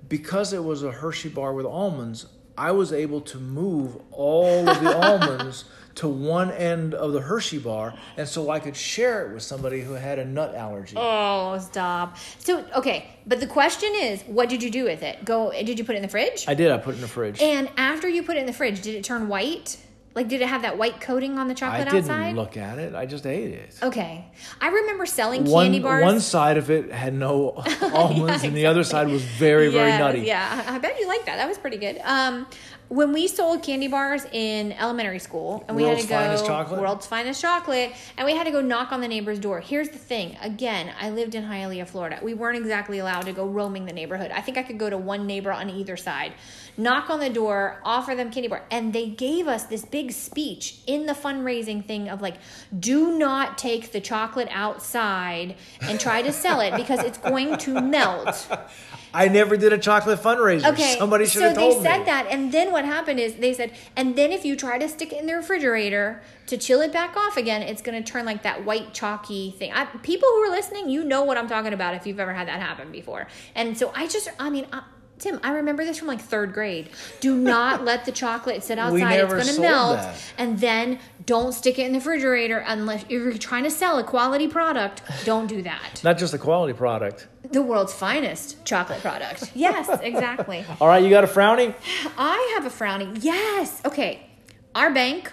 Because 0.09 0.53
it 0.53 0.63
was 0.63 0.83
a 0.83 0.91
Hershey 0.91 1.29
bar 1.29 1.55
with 1.55 1.67
almonds, 1.67 2.27
I 2.57 2.71
was 2.73 2.93
able 2.93 3.21
to 3.23 3.39
move 3.39 3.97
all 4.11 4.69
of 4.69 4.81
the 4.83 4.95
almonds 5.07 5.65
to 5.95 6.09
one 6.09 6.51
end 6.51 6.95
of 6.95 7.13
the 7.13 7.21
Hershey 7.21 7.59
bar, 7.59 7.95
and 8.17 8.27
so 8.27 8.51
I 8.51 8.61
could 8.61 8.77
share 8.77 9.27
it 9.27 9.35
with 9.35 9.43
somebody 9.43 9.83
who 9.83 9.93
had 9.93 10.19
a 10.19 10.25
nut 10.25 10.55
allergy. 10.55 10.97
Oh, 10.99 11.59
stop. 11.59 12.17
So, 12.39 12.65
okay, 12.77 13.09
but 13.27 13.41
the 13.41 13.47
question 13.47 13.91
is, 13.95 14.23
what 14.23 14.49
did 14.49 14.63
you 14.63 14.71
do 14.71 14.85
with 14.85 15.03
it? 15.03 15.25
Go. 15.25 15.51
Did 15.53 15.79
you 15.79 15.85
put 15.85 15.95
it 15.95 15.97
in 15.99 16.03
the 16.03 16.09
fridge? 16.09 16.47
I 16.49 16.55
did. 16.55 16.71
I 16.71 16.79
put 16.79 16.93
it 16.93 16.97
in 16.97 17.03
the 17.03 17.09
fridge. 17.09 17.41
and 17.43 17.69
after 17.77 18.09
you 18.09 18.23
put 18.23 18.37
it 18.37 18.41
in 18.41 18.47
the 18.47 18.53
fridge, 18.53 18.81
did 18.81 18.95
it 18.95 19.05
turn 19.05 19.29
white? 19.29 19.77
Like, 20.15 20.29
did 20.29 20.41
it 20.43 20.49
have 20.49 20.63
that 20.63 20.77
white 20.77 21.01
coating 21.01 21.39
on 21.39 21.49
the 21.49 21.55
chocolate 21.55 21.87
outside? 21.89 21.95
I 21.97 22.01
didn't 22.01 22.11
outside? 22.11 22.35
look 22.37 22.57
at 22.57 22.79
it. 22.79 22.95
I 22.95 23.07
just 23.07 23.27
ate 23.27 23.51
it. 23.53 23.75
Okay, 23.83 24.25
I 24.61 24.69
remember 24.69 25.07
selling 25.07 25.45
One 25.45 25.67
candy 25.67 25.79
bars. 25.81 26.05
one 26.05 26.21
side 26.21 26.59
of 26.59 26.71
it 26.71 26.91
had 26.93 27.15
no 27.15 27.63
almonds, 27.83 28.45
and 28.45 28.57
the 28.57 28.67
other 28.67 28.85
side 28.85 29.09
was 29.09 29.23
very 29.23 29.69
very 29.69 29.91
nutty. 29.93 30.21
Yeah, 30.21 30.65
I 30.69 30.79
bet 30.79 30.99
you 30.99 31.09
like 31.09 31.25
that. 31.27 31.37
That 31.37 31.49
was 31.49 31.59
pretty 31.59 31.79
good. 31.79 31.99
Um, 32.05 32.47
when 32.93 33.11
we 33.15 33.27
sold 33.27 33.63
candy 33.63 33.89
bars 33.89 34.27
in 34.33 34.73
elementary 34.73 35.19
school, 35.19 35.65
and 35.67 35.75
we 35.75 35.85
World's 35.85 36.03
had 36.03 36.09
to 36.09 36.13
go 36.13 36.19
Finest 36.21 36.47
Chocolate? 36.47 36.81
world's 36.81 37.07
finest 37.07 37.41
chocolate, 37.41 37.93
and 38.19 38.27
we 38.27 38.37
had 38.37 38.45
to 38.45 38.51
go 38.51 38.61
knock 38.61 38.93
on 38.93 39.01
the 39.01 39.09
neighbor's 39.09 39.39
door. 39.39 39.61
Here's 39.61 39.89
the 39.89 39.99
thing: 39.99 40.37
again, 40.43 40.93
I 41.01 41.09
lived 41.09 41.35
in 41.35 41.45
Hialeah, 41.45 41.89
Florida. 41.89 42.19
We 42.23 42.35
weren't 42.35 42.59
exactly 42.59 42.99
allowed 42.99 43.23
to 43.23 43.33
go 43.33 43.47
roaming 43.47 43.87
the 43.87 43.95
neighborhood. 43.95 44.31
I 44.31 44.43
think 44.43 44.59
I 44.59 44.63
could 44.63 44.79
go 44.79 44.91
to 44.91 44.99
one 44.99 45.27
neighbor 45.27 45.51
on 45.51 45.71
either 45.71 45.97
side, 45.97 46.35
knock 46.77 47.09
on 47.09 47.19
the 47.19 47.31
door, 47.31 47.81
offer 47.83 48.15
them 48.15 48.31
candy 48.31 48.49
bar, 48.49 48.63
and 48.71 48.93
they 48.93 49.09
gave 49.09 49.49
us 49.49 49.65
this 49.65 49.87
big 49.87 50.13
speech 50.13 50.81
in 50.87 51.07
the 51.07 51.15
fundraising 51.15 51.83
thing 51.83 52.11
of 52.11 52.21
like, 52.21 52.37
do 52.79 53.17
not 53.17 53.57
take 53.57 53.93
the 53.93 54.01
chocolate 54.01 54.49
outside 54.51 55.57
and 55.81 55.99
try 55.99 56.21
to 56.21 56.33
sell 56.33 56.61
it 56.61 56.77
because 56.77 57.01
it's 57.01 57.19
going 57.19 57.57
to 57.57 57.81
melt. 57.81 58.49
I 59.15 59.29
never 59.29 59.57
did 59.57 59.73
a 59.73 59.79
chocolate 59.79 60.21
fundraiser. 60.21 60.73
Okay. 60.73 60.97
Somebody 60.99 61.27
should 61.27 61.41
so 61.43 61.49
have 61.49 61.57
told 61.57 61.79
they 61.79 61.83
said 61.83 61.99
me. 62.01 62.05
that, 62.07 62.27
and 62.31 62.53
then 62.53 62.73
what 62.73 62.85
happened 62.85 63.21
is 63.21 63.35
they 63.35 63.53
said, 63.53 63.73
and 63.97 64.17
then 64.17 64.33
if 64.33 64.45
you 64.45 64.57
try 64.57 64.79
to 64.79 64.89
stick 64.89 65.13
it 65.13 65.21
in 65.21 65.27
the 65.27 65.35
refrigerator 65.35 66.23
to 66.47 66.57
chill 66.57 66.81
it 66.81 66.93
back 66.93 67.17
off 67.17 67.37
again, 67.37 67.63
it's 67.63 67.83
going 67.83 68.03
to 68.03 68.13
turn 68.13 68.25
like 68.25 68.43
that 68.43 68.65
white 68.65 68.95
chalky 68.95 69.51
thing. 69.53 69.73
I, 69.73 69.85
people 69.85 70.29
who 70.29 70.43
are 70.43 70.51
listening, 70.51 70.89
you 70.89 71.05
know 71.05 71.25
what 71.25 71.37
I'm 71.37 71.49
talking 71.49 71.73
about 71.73 71.95
if 71.95 72.07
you've 72.07 72.21
ever 72.21 72.33
had 72.33 72.49
that 72.49 72.61
happen 72.61 72.91
before. 72.91 73.29
And 73.55 73.77
so 73.77 73.93
I 73.95 74.07
just, 74.07 74.29
I 74.39 74.51
mean. 74.51 74.67
I, 74.73 74.83
Tim, 75.23 75.39
I 75.45 75.53
remember 75.53 75.85
this 75.85 75.99
from 75.99 76.09
like 76.09 76.21
third 76.21 76.53
grade. 76.53 76.89
Do 77.21 77.37
not 77.37 77.85
let 77.91 78.05
the 78.05 78.11
chocolate 78.11 78.65
sit 78.65 78.77
outside. 78.77 79.21
it's 79.21 79.33
going 79.33 79.47
to 79.55 79.61
melt. 79.61 79.99
that. 79.99 80.17
And 80.37 80.59
then 80.59 80.99
Don't 81.27 81.53
stick 81.53 81.79
it 81.79 81.87
in 81.87 81.93
the 81.93 82.01
refrigerator 82.01 82.59
unless 82.67 83.05
you're 83.09 83.33
trying 83.39 83.63
to 83.63 83.71
sell 83.71 83.99
a 84.01 84.03
quality 84.03 84.49
product. 84.49 85.01
Don't 85.25 85.47
do 85.47 85.63
that. 85.63 86.01
Not 86.03 86.19
just 86.19 86.35
a 86.35 86.39
quality 86.39 86.73
product. 86.73 87.29
The 87.53 87.63
world's 87.63 87.93
finest 87.95 88.65
chocolate 88.65 89.01
product. 89.01 89.53
Yes, 89.55 89.89
exactly. 90.03 90.65
All 90.81 90.89
right, 90.89 91.01
you 91.05 91.09
got 91.11 91.23
a 91.23 91.29
frowny? 91.29 91.73
I 92.19 92.55
have 92.57 92.67
a 92.67 92.71
frowny. 92.75 93.17
Yes. 93.23 93.81
Okay. 93.85 94.27
Our 94.75 94.93
bank 94.93 95.31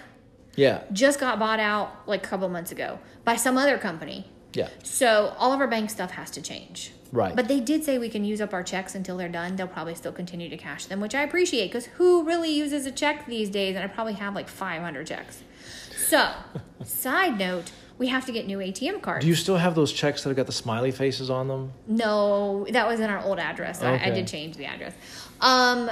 Yeah. 0.54 0.82
just 0.92 1.18
got 1.18 1.40
bought 1.40 1.58
out 1.58 2.06
like 2.06 2.24
a 2.24 2.28
couple 2.28 2.48
months 2.48 2.70
ago 2.70 3.00
by 3.24 3.34
some 3.34 3.58
other 3.58 3.76
company. 3.76 4.30
Yeah. 4.52 4.68
So 4.82 5.34
all 5.38 5.52
of 5.52 5.60
our 5.60 5.68
bank 5.68 5.90
stuff 5.90 6.12
has 6.12 6.30
to 6.32 6.42
change. 6.42 6.92
Right. 7.12 7.34
But 7.34 7.48
they 7.48 7.60
did 7.60 7.84
say 7.84 7.98
we 7.98 8.08
can 8.08 8.24
use 8.24 8.40
up 8.40 8.52
our 8.52 8.62
checks 8.62 8.94
until 8.94 9.16
they're 9.16 9.28
done. 9.28 9.56
They'll 9.56 9.66
probably 9.66 9.94
still 9.94 10.12
continue 10.12 10.48
to 10.48 10.56
cash 10.56 10.86
them, 10.86 11.00
which 11.00 11.14
I 11.14 11.22
appreciate 11.22 11.68
because 11.68 11.86
who 11.86 12.24
really 12.24 12.50
uses 12.50 12.86
a 12.86 12.92
check 12.92 13.26
these 13.26 13.50
days? 13.50 13.74
And 13.74 13.84
I 13.84 13.88
probably 13.88 14.14
have 14.14 14.34
like 14.34 14.48
500 14.48 15.06
checks. 15.06 15.42
So, 16.06 16.32
side 16.84 17.38
note, 17.38 17.72
we 17.98 18.08
have 18.08 18.24
to 18.26 18.32
get 18.32 18.46
new 18.46 18.58
ATM 18.58 19.02
cards. 19.02 19.24
Do 19.24 19.28
you 19.28 19.34
still 19.34 19.56
have 19.56 19.74
those 19.74 19.92
checks 19.92 20.22
that 20.22 20.30
have 20.30 20.36
got 20.36 20.46
the 20.46 20.52
smiley 20.52 20.90
faces 20.90 21.30
on 21.30 21.48
them? 21.48 21.72
no, 21.86 22.66
that 22.70 22.86
was 22.86 23.00
in 23.00 23.10
our 23.10 23.22
old 23.22 23.38
address. 23.38 23.82
I, 23.82 23.98
I 23.98 24.10
did 24.10 24.26
change 24.26 24.56
the 24.56 24.66
address. 24.66 24.94
Um, 25.40 25.90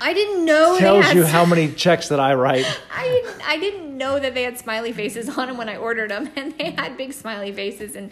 I 0.00 0.12
didn't 0.12 0.44
know 0.44 0.78
Tells 0.78 1.06
had 1.06 1.16
you 1.16 1.24
how 1.24 1.46
many 1.46 1.72
checks 1.72 2.08
that 2.08 2.20
I 2.20 2.34
write. 2.34 2.66
I 2.94 3.04
didn't, 3.04 3.48
I 3.48 3.58
didn't 3.58 3.96
know 3.96 4.18
that 4.18 4.34
they 4.34 4.42
had 4.42 4.58
smiley 4.58 4.92
faces 4.92 5.28
on 5.38 5.48
them 5.48 5.56
when 5.56 5.68
I 5.68 5.76
ordered 5.76 6.10
them, 6.10 6.30
and 6.36 6.56
they 6.58 6.72
had 6.72 6.96
big 6.96 7.12
smiley 7.12 7.52
faces 7.52 7.96
and 7.96 8.10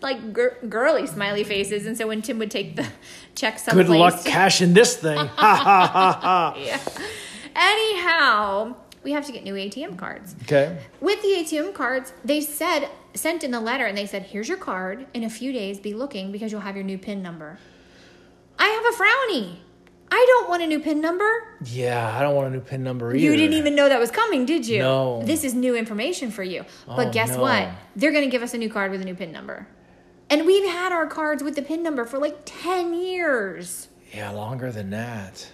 like 0.00 0.32
gir- 0.32 0.56
girly 0.68 1.06
smiley 1.06 1.44
faces. 1.44 1.86
And 1.86 1.96
so 1.96 2.06
when 2.06 2.22
Tim 2.22 2.38
would 2.38 2.50
take 2.50 2.76
the 2.76 2.86
check 3.34 3.58
someplace, 3.58 3.86
Good 3.86 3.96
luck 3.98 4.24
cashing 4.24 4.72
this 4.72 4.96
thing. 4.96 5.18
Ha 5.18 5.26
ha 5.26 5.90
ha 5.92 6.20
ha. 6.22 6.54
yeah. 6.58 6.80
Anyhow, 7.54 8.76
we 9.02 9.12
have 9.12 9.26
to 9.26 9.32
get 9.32 9.44
new 9.44 9.54
ATM 9.54 9.98
cards. 9.98 10.34
Okay. 10.42 10.78
With 11.00 11.20
the 11.22 11.28
ATM 11.28 11.74
cards, 11.74 12.12
they 12.24 12.40
said 12.40 12.88
sent 13.14 13.44
in 13.44 13.50
the 13.50 13.60
letter, 13.60 13.86
and 13.86 13.96
they 13.96 14.06
said, 14.06 14.22
"Here's 14.22 14.48
your 14.48 14.58
card. 14.58 15.06
In 15.14 15.24
a 15.24 15.30
few 15.30 15.52
days, 15.52 15.78
be 15.80 15.94
looking 15.94 16.32
because 16.32 16.50
you'll 16.52 16.62
have 16.62 16.76
your 16.76 16.84
new 16.84 16.98
PIN 16.98 17.22
number." 17.22 17.58
I 18.58 18.68
have 18.68 18.84
a 18.86 18.96
frowny. 18.96 19.56
I 20.10 20.24
don't 20.28 20.48
want 20.48 20.62
a 20.62 20.66
new 20.66 20.78
PIN 20.80 21.00
number. 21.00 21.28
Yeah, 21.64 22.16
I 22.16 22.22
don't 22.22 22.34
want 22.34 22.48
a 22.48 22.50
new 22.50 22.60
PIN 22.60 22.82
number 22.82 23.10
either. 23.14 23.18
You 23.18 23.36
didn't 23.36 23.54
even 23.54 23.74
know 23.74 23.88
that 23.88 23.98
was 23.98 24.10
coming, 24.10 24.46
did 24.46 24.66
you? 24.66 24.78
No. 24.78 25.22
This 25.24 25.42
is 25.44 25.54
new 25.54 25.74
information 25.76 26.30
for 26.30 26.42
you. 26.42 26.64
But 26.86 27.08
Oh, 27.08 27.10
guess 27.10 27.30
no. 27.30 27.40
what? 27.42 27.68
They're 27.96 28.12
going 28.12 28.24
to 28.24 28.30
give 28.30 28.42
us 28.42 28.54
a 28.54 28.58
new 28.58 28.70
card 28.70 28.90
with 28.92 29.00
a 29.00 29.04
new 29.04 29.14
PIN 29.14 29.32
number. 29.32 29.66
And 30.30 30.46
we've 30.46 30.68
had 30.68 30.92
our 30.92 31.06
cards 31.06 31.42
with 31.42 31.54
the 31.54 31.62
PIN 31.62 31.82
number 31.82 32.04
for 32.04 32.18
like 32.18 32.38
10 32.44 32.94
years. 32.94 33.88
Yeah, 34.12 34.30
longer 34.30 34.70
than 34.72 34.90
that. 34.90 35.46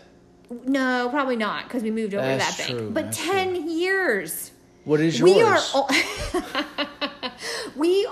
No, 0.66 1.08
probably 1.10 1.36
not 1.36 1.64
because 1.64 1.82
we 1.82 1.90
moved 1.90 2.14
over 2.14 2.24
That's 2.26 2.56
to 2.56 2.62
that 2.74 2.78
bank. 2.78 2.94
But 2.94 3.04
that's 3.06 3.18
10 3.24 3.68
years. 3.70 4.50
What 4.84 5.00
is 5.00 5.18
yours? 5.18 5.30
We 5.30 5.42
are 5.42 5.60
We 5.88 6.86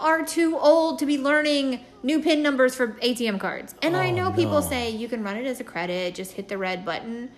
are 0.00 0.24
too 0.24 0.56
old 0.58 0.98
to 1.00 1.06
be 1.06 1.18
learning 1.18 1.80
new 2.02 2.20
PIN 2.22 2.42
numbers 2.42 2.74
for 2.74 2.88
ATM 3.02 3.38
cards. 3.38 3.74
And 3.82 3.96
I 3.96 4.10
Oh, 4.10 4.14
know 4.14 4.30
people 4.32 4.60
no. 4.60 4.68
say 4.68 4.90
you 4.90 5.08
can 5.08 5.22
run 5.22 5.36
it 5.36 5.46
as 5.46 5.60
a 5.60 5.64
credit, 5.64 6.14
just 6.14 6.32
hit 6.32 6.48
the 6.48 6.58
red 6.58 6.84
button. 6.84 7.30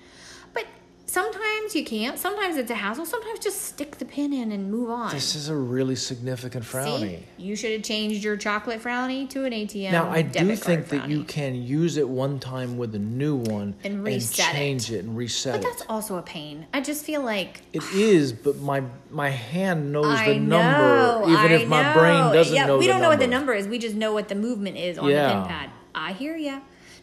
Sometimes 1.13 1.77
you 1.77 1.85
can't. 1.85 2.19
Sometimes 2.19 2.57
it's 2.57 2.71
a 2.71 2.75
hassle. 2.75 3.05
Sometimes 3.05 3.39
just 3.39 3.61
stick 3.61 3.99
the 3.99 4.05
pin 4.07 4.33
in 4.33 4.51
and 4.51 4.71
move 4.71 4.89
on. 4.89 5.13
This 5.13 5.35
is 5.35 5.51
a 5.51 5.55
really 5.55 5.95
significant 5.95 6.65
frowny. 6.65 7.01
See? 7.01 7.25
You 7.37 7.55
should 7.55 7.73
have 7.73 7.83
changed 7.83 8.25
your 8.25 8.39
chocolate 8.39 8.83
frowny 8.83 9.29
to 9.29 9.45
an 9.45 9.53
ATM. 9.53 9.93
Now 9.93 10.09
I 10.09 10.23
do 10.23 10.57
think 10.57 10.89
that 10.89 11.11
you 11.11 11.25
can 11.25 11.55
use 11.55 11.99
it 11.99 12.09
one 12.09 12.41
time 12.41 12.79
with 12.79 12.95
a 12.95 12.99
new 12.99 13.37
one 13.37 13.75
And 13.85 14.03
reset 14.03 14.55
it. 14.55 14.57
change 14.57 14.91
it. 14.91 15.05
and 15.05 15.15
reset 15.15 15.57
it. 15.57 15.61
But 15.63 15.69
that's 15.69 15.85
also 15.87 16.17
a 16.17 16.23
pain. 16.23 16.67
I 16.73 16.81
just 16.81 17.05
feel 17.05 17.23
like 17.23 17.61
It 17.75 17.85
is, 17.93 18.33
but 18.33 18.57
my 18.57 18.83
my 19.11 19.29
hand 19.29 19.93
knows 19.93 20.07
I 20.07 20.33
the 20.33 20.39
know, 20.39 20.63
number, 20.63 21.31
even 21.31 21.53
I 21.53 21.63
if 21.63 21.69
my 21.69 21.83
know. 21.83 22.01
brain 22.01 22.33
doesn't 22.33 22.57
yeah, 22.57 22.65
know. 22.65 22.79
we 22.79 22.87
don't 22.87 23.03
know 23.03 23.11
what 23.11 23.19
the 23.19 23.27
number 23.27 23.53
is. 23.53 23.69
We 23.69 23.79
just 23.79 23.97
know 23.97 24.15
what 24.15 24.29
the 24.29 24.35
movement 24.35 24.79
is 24.79 24.97
on 24.97 25.09
the 25.11 25.13
pin 25.13 25.45
pad. 25.45 25.69
I 25.95 26.15
hear 26.15 26.37
ya. 26.37 26.61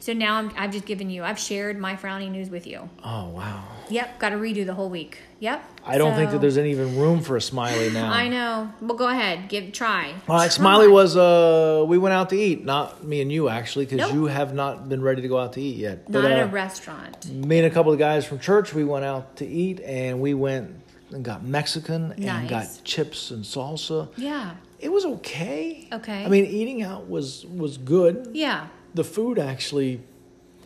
So 0.09 0.13
now 0.13 0.37
I'm, 0.37 0.51
I've 0.57 0.71
just 0.71 0.87
given 0.87 1.11
you. 1.11 1.23
I've 1.23 1.37
shared 1.37 1.77
my 1.77 1.95
frowny 1.95 2.31
news 2.31 2.49
with 2.49 2.65
you. 2.65 2.89
Oh 3.03 3.29
wow! 3.29 3.63
Yep, 3.91 4.17
got 4.17 4.29
to 4.29 4.37
redo 4.37 4.65
the 4.65 4.73
whole 4.73 4.89
week. 4.89 5.19
Yep. 5.39 5.63
I 5.85 5.99
don't 5.99 6.15
think 6.15 6.31
that 6.31 6.41
there's 6.41 6.57
any 6.57 6.71
even 6.71 6.97
room 6.97 7.21
for 7.21 7.37
a 7.37 7.41
smiley 7.41 7.91
now. 7.91 8.11
I 8.11 8.27
know. 8.27 8.73
Well, 8.81 8.97
go 8.97 9.07
ahead. 9.07 9.49
Give 9.49 9.71
try. 9.71 10.05
All 10.27 10.35
right, 10.35 10.45
Try. 10.45 10.47
Smiley 10.47 10.87
was 10.87 11.15
uh 11.15 11.85
we 11.87 11.99
went 11.99 12.13
out 12.13 12.31
to 12.31 12.35
eat, 12.35 12.65
not 12.65 13.03
me 13.03 13.21
and 13.21 13.31
you 13.31 13.49
actually, 13.49 13.85
because 13.85 13.99
Nope. 13.99 14.13
you 14.13 14.25
have 14.25 14.51
not 14.51 14.89
been 14.89 15.03
ready 15.03 15.21
to 15.21 15.27
go 15.27 15.37
out 15.37 15.53
to 15.53 15.61
eat 15.61 15.75
yet. 15.75 16.09
not 16.09 16.23
But, 16.23 16.31
at 16.31 16.39
uh, 16.39 16.45
a 16.45 16.47
restaurant. 16.47 17.27
me 17.31 17.59
and 17.59 17.67
a 17.67 17.69
couple 17.69 17.93
of 17.93 17.99
guys 17.99 18.25
from 18.25 18.39
church, 18.39 18.73
we 18.73 18.83
went 18.83 19.05
out 19.05 19.35
to 19.35 19.45
eat, 19.45 19.79
and 19.81 20.19
we 20.19 20.33
went 20.33 20.75
and 21.11 21.23
got 21.23 21.43
Mexican 21.45 22.13
and 22.13 22.19
Nice. 22.25 22.49
got 22.49 22.83
chips 22.83 23.29
and 23.29 23.43
salsa. 23.43 24.09
Yeah. 24.17 24.55
It 24.79 24.91
was 24.91 25.05
okay. 25.05 25.87
Okay. 25.93 26.25
I 26.25 26.29
mean, 26.29 26.45
eating 26.45 26.81
out 26.81 27.07
was 27.07 27.45
was 27.45 27.77
good. 27.77 28.29
Yeah. 28.33 28.69
The 28.93 29.03
food 29.03 29.37
actually 29.39 30.01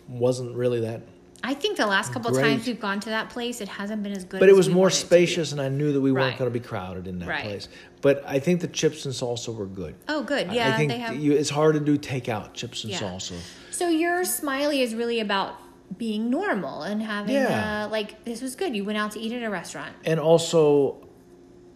wasn't 0.08 0.56
really 0.56 0.82
that, 0.82 1.02
I 1.46 1.54
think 1.54 1.76
the 1.76 1.86
last 1.86 2.14
couple 2.14 2.32
Great. 2.32 2.42
times 2.44 2.66
we've 2.68 2.80
gone 2.80 3.02
to 3.02 3.10
that 3.10 3.30
place, 3.30 3.60
it 3.60 3.68
hasn't 3.68 4.02
been 4.02 4.14
as 4.14 4.24
good. 4.24 4.40
but 4.40 4.48
it 4.48 4.56
was 4.56 4.70
more 4.70 4.84
wanted 4.84 4.96
it 4.96 5.00
to 5.00 5.04
be. 5.04 5.08
spacious, 5.08 5.52
and 5.52 5.60
I 5.60 5.68
knew 5.68 5.92
that 5.92 6.00
we 6.00 6.12
weren't 6.14 6.38
going 6.38 6.50
to 6.50 6.58
be 6.58 6.66
crowded 6.66 7.06
in 7.06 7.20
that 7.20 7.28
Right. 7.28 7.44
place. 7.44 7.68
But 8.02 8.24
I 8.26 8.40
think 8.40 8.62
the 8.62 8.68
chips 8.70 9.04
and 9.04 9.14
salsa 9.14 9.54
were 9.54 9.66
good. 9.66 9.96
Oh, 10.08 10.24
good. 10.24 10.54
Yeah, 10.54 10.70
I 10.74 10.78
think 10.78 10.90
they 10.92 11.00
have. 11.00 11.18
you, 11.18 11.34
it's 11.34 11.50
hard 11.50 11.76
to 11.76 11.82
do 11.82 11.98
takeout 11.98 12.54
chips 12.54 12.86
and 12.86 12.94
Yeah. 12.94 13.00
salsa. 13.00 13.34
So 13.72 13.90
your 13.90 14.24
smiley 14.24 14.82
is 14.82 14.96
really 14.96 15.20
about 15.20 15.56
being 15.98 16.30
normal 16.30 16.84
and 16.84 17.02
having 17.02 17.36
Yeah. 17.36 17.86
uh, 17.86 17.90
like 17.90 18.24
this 18.24 18.42
was 18.42 18.56
good. 18.56 18.74
You 18.74 18.86
went 18.86 18.98
out 18.98 19.12
to 19.12 19.20
eat 19.20 19.34
at 19.34 19.44
a 19.44 19.50
restaurant. 19.50 19.94
And 20.06 20.22
also, 20.22 20.96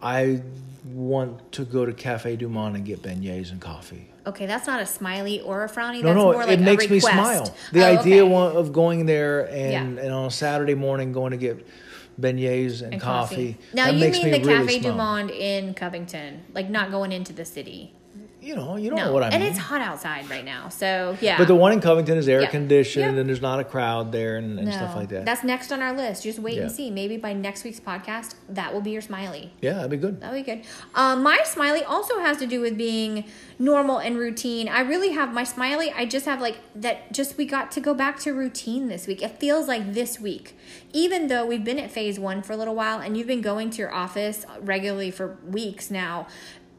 I 0.01 0.41
want 0.93 1.51
to 1.51 1.65
go 1.65 1.85
to 1.85 1.91
Cafe 1.91 2.37
Du 2.37 2.47
Monde 2.47 2.77
and 2.77 2.85
get 2.85 3.01
beignets 3.01 3.51
and 3.51 3.59
coffee. 3.59 4.07
Okay, 4.27 4.45
that's 4.45 4.67
not 4.67 4.81
a 4.81 4.85
smiley 4.85 5.39
or 5.41 5.63
a 5.63 5.69
frowny. 5.69 6.01
No, 6.01 6.09
that's 6.09 6.17
no, 6.17 6.23
more 6.33 6.35
like 6.45 6.49
it 6.49 6.59
a 6.59 6.63
makes 6.63 6.89
me 6.89 6.99
smile. 6.99 7.55
The 7.71 7.85
Oh, 7.85 7.97
idea 7.99 8.25
okay. 8.25 8.57
of 8.57 8.73
going 8.73 9.05
there 9.05 9.49
and, 9.49 9.97
Yeah. 9.97 10.03
and 10.03 10.13
on 10.13 10.25
a 10.25 10.31
Saturday 10.31 10.75
morning 10.75 11.13
going 11.13 11.31
to 11.31 11.37
get 11.37 11.65
beignets 12.19 12.81
and, 12.81 12.93
and 12.93 13.01
coffee. 13.01 13.57
Now 13.73 13.85
that 13.85 13.93
you 13.95 14.01
mean 14.01 14.11
me 14.11 14.31
the 14.31 14.39
really 14.45 14.65
Cafe 14.67 14.79
Du. 14.79 14.93
Monde 14.93 15.31
in 15.31 15.73
Covington, 15.73 16.43
like 16.53 16.69
not 16.69 16.91
going 16.91 17.11
into 17.11 17.31
the 17.31 17.45
city. 17.45 17.93
You 18.47 18.55
know, 18.55 18.77
you 18.77 18.89
know 18.91 18.95
No, 18.95 19.11
what 19.11 19.23
I 19.23 19.29
mean. 19.29 19.41
and 19.41 19.43
it's 19.43 19.57
hot 19.57 19.81
outside 19.81 20.29
right 20.29 20.45
now, 20.45 20.69
so 20.69 21.17
yeah. 21.19 21.37
But 21.37 21.49
the 21.49 21.55
one 21.55 21.73
in 21.73 21.81
Covington 21.81 22.17
is 22.17 22.29
air 22.29 22.39
Yeah. 22.43 22.47
conditioned 22.47 23.03
Yep. 23.03 23.15
and 23.17 23.27
there's 23.27 23.41
not 23.41 23.59
a 23.59 23.65
crowd 23.65 24.13
there 24.13 24.37
and, 24.37 24.57
and 24.57 24.69
no, 24.69 24.73
stuff 24.73 24.95
like 24.95 25.09
that. 25.09 25.25
That's 25.25 25.43
next 25.43 25.69
on 25.73 25.81
our 25.81 25.91
list. 25.91 26.23
Just 26.23 26.39
wait 26.39 26.57
and 26.57 26.71
see. 26.71 26.89
Maybe 26.89 27.17
by 27.17 27.33
next 27.33 27.65
week's 27.65 27.81
podcast, 27.81 28.35
that 28.47 28.73
will 28.73 28.79
be 28.79 28.91
your 28.91 29.01
smiley. 29.01 29.51
yeah, 29.61 29.73
that'd 29.73 29.91
be 29.91 29.97
good. 29.97 30.21
That'd 30.21 30.45
be 30.45 30.49
good. 30.49 30.63
Um, 30.95 31.23
my 31.23 31.39
smiley 31.43 31.83
also 31.83 32.19
has 32.19 32.37
to 32.37 32.47
do 32.47 32.61
with 32.61 32.77
being 32.77 33.25
normal 33.59 33.97
and 33.97 34.17
routine. 34.17 34.69
I 34.69 34.79
really 34.79 35.11
have 35.11 35.33
my 35.33 35.43
smiley. 35.43 35.91
I 35.91 36.05
just 36.05 36.25
have 36.25 36.39
like 36.39 36.59
that. 36.75 37.11
Just 37.11 37.37
we 37.37 37.45
got 37.45 37.69
to 37.73 37.81
go 37.81 37.93
back 37.93 38.17
to 38.21 38.31
routine 38.33 38.87
this 38.87 39.07
week. 39.07 39.21
It 39.21 39.39
feels 39.39 39.67
like 39.67 39.93
this 39.93 40.21
week, 40.21 40.55
even 40.93 41.27
though 41.27 41.45
we've 41.45 41.65
been 41.65 41.79
at 41.79 41.91
phase 41.91 42.17
one 42.17 42.41
for 42.41 42.53
a 42.53 42.57
little 42.57 42.75
while, 42.75 42.99
and 42.99 43.17
you've 43.17 43.27
been 43.27 43.41
going 43.41 43.71
to 43.71 43.77
your 43.79 43.93
office 43.93 44.45
regularly 44.61 45.11
for 45.11 45.37
weeks 45.45 45.91
now. 45.91 46.27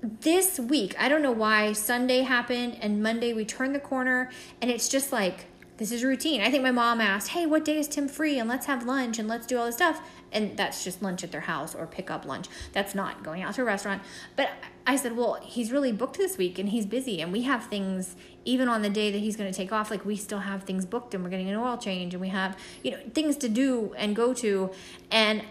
This 0.00 0.60
week, 0.60 0.94
I 0.96 1.08
don't 1.08 1.22
know 1.22 1.32
why 1.32 1.72
Sunday 1.72 2.20
happened 2.20 2.78
and 2.80 3.02
Monday 3.02 3.32
we 3.32 3.44
turned 3.44 3.74
the 3.74 3.80
corner, 3.80 4.30
and 4.62 4.70
it's 4.70 4.88
just 4.88 5.12
like 5.12 5.46
this 5.78 5.90
is 5.90 6.04
routine. 6.04 6.40
I 6.40 6.52
think 6.52 6.62
my 6.62 6.70
mom 6.70 7.00
asked, 7.00 7.30
"Hey, 7.30 7.46
what 7.46 7.64
day 7.64 7.78
is 7.78 7.88
Tim 7.88 8.06
free? 8.06 8.38
And 8.38 8.48
let's 8.48 8.66
have 8.66 8.86
lunch 8.86 9.18
and 9.18 9.26
let's 9.26 9.44
do 9.44 9.58
all 9.58 9.66
this 9.66 9.74
stuff." 9.74 10.00
And 10.30 10.56
that's 10.56 10.84
just 10.84 11.02
lunch 11.02 11.24
at 11.24 11.32
their 11.32 11.40
house 11.40 11.74
or 11.74 11.84
pick 11.84 12.12
up 12.12 12.24
lunch. 12.24 12.46
That's 12.72 12.94
not 12.94 13.24
going 13.24 13.42
out 13.42 13.54
to 13.54 13.62
a 13.62 13.64
restaurant. 13.64 14.02
But 14.36 14.50
I 14.86 14.94
said, 14.94 15.16
"Well, 15.16 15.40
he's 15.42 15.72
really 15.72 15.90
booked 15.90 16.16
this 16.16 16.38
week 16.38 16.60
and 16.60 16.68
he's 16.68 16.86
busy, 16.86 17.20
and 17.20 17.32
we 17.32 17.42
have 17.42 17.64
things 17.64 18.14
even 18.44 18.68
on 18.68 18.82
the 18.82 18.90
day 18.90 19.10
that 19.10 19.18
he's 19.18 19.34
going 19.34 19.50
to 19.50 19.56
take 19.56 19.72
off. 19.72 19.90
Like 19.90 20.04
we 20.04 20.14
still 20.14 20.40
have 20.40 20.62
things 20.62 20.86
booked, 20.86 21.12
and 21.12 21.24
we're 21.24 21.30
getting 21.30 21.48
an 21.48 21.56
oil 21.56 21.76
change, 21.76 22.14
and 22.14 22.20
we 22.20 22.28
have 22.28 22.56
you 22.84 22.92
know 22.92 22.98
things 23.14 23.36
to 23.38 23.48
do 23.48 23.94
and 23.98 24.14
go 24.14 24.32
to. 24.34 24.70
And 25.10 25.42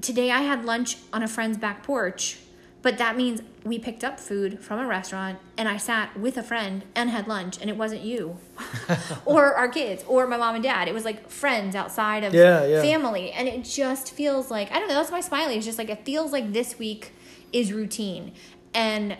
today 0.00 0.32
I 0.32 0.42
had 0.42 0.64
lunch 0.64 0.96
on 1.12 1.22
a 1.22 1.28
friend's 1.28 1.56
back 1.56 1.84
porch." 1.84 2.38
But 2.86 2.98
that 2.98 3.16
means 3.16 3.42
we 3.64 3.80
picked 3.80 4.04
up 4.04 4.20
food 4.20 4.60
from 4.60 4.78
a 4.78 4.86
restaurant 4.86 5.40
and 5.58 5.68
I 5.68 5.76
sat 5.76 6.16
with 6.16 6.36
a 6.38 6.42
friend 6.44 6.84
and 6.94 7.10
had 7.10 7.26
lunch 7.26 7.58
and 7.60 7.68
it 7.68 7.76
wasn't 7.76 8.02
you 8.02 8.38
or 9.24 9.54
our 9.56 9.66
kids 9.68 10.04
or 10.06 10.24
my 10.28 10.36
mom 10.36 10.54
and 10.54 10.62
dad. 10.62 10.86
It 10.86 10.94
was 10.94 11.04
like 11.04 11.28
friends 11.28 11.74
outside 11.74 12.22
of 12.22 12.32
Yeah, 12.32 12.64
yeah. 12.64 12.80
family. 12.82 13.32
And 13.32 13.48
it 13.48 13.64
just 13.64 14.12
feels 14.12 14.52
like, 14.52 14.70
I 14.70 14.78
don't 14.78 14.86
know, 14.86 14.94
that's 14.94 15.10
my 15.10 15.20
smiley. 15.20 15.56
It's 15.56 15.66
just 15.66 15.78
like, 15.78 15.90
it 15.90 16.04
feels 16.04 16.30
like 16.30 16.52
this 16.52 16.78
week 16.78 17.10
is 17.52 17.72
routine. 17.72 18.30
And 18.72 19.16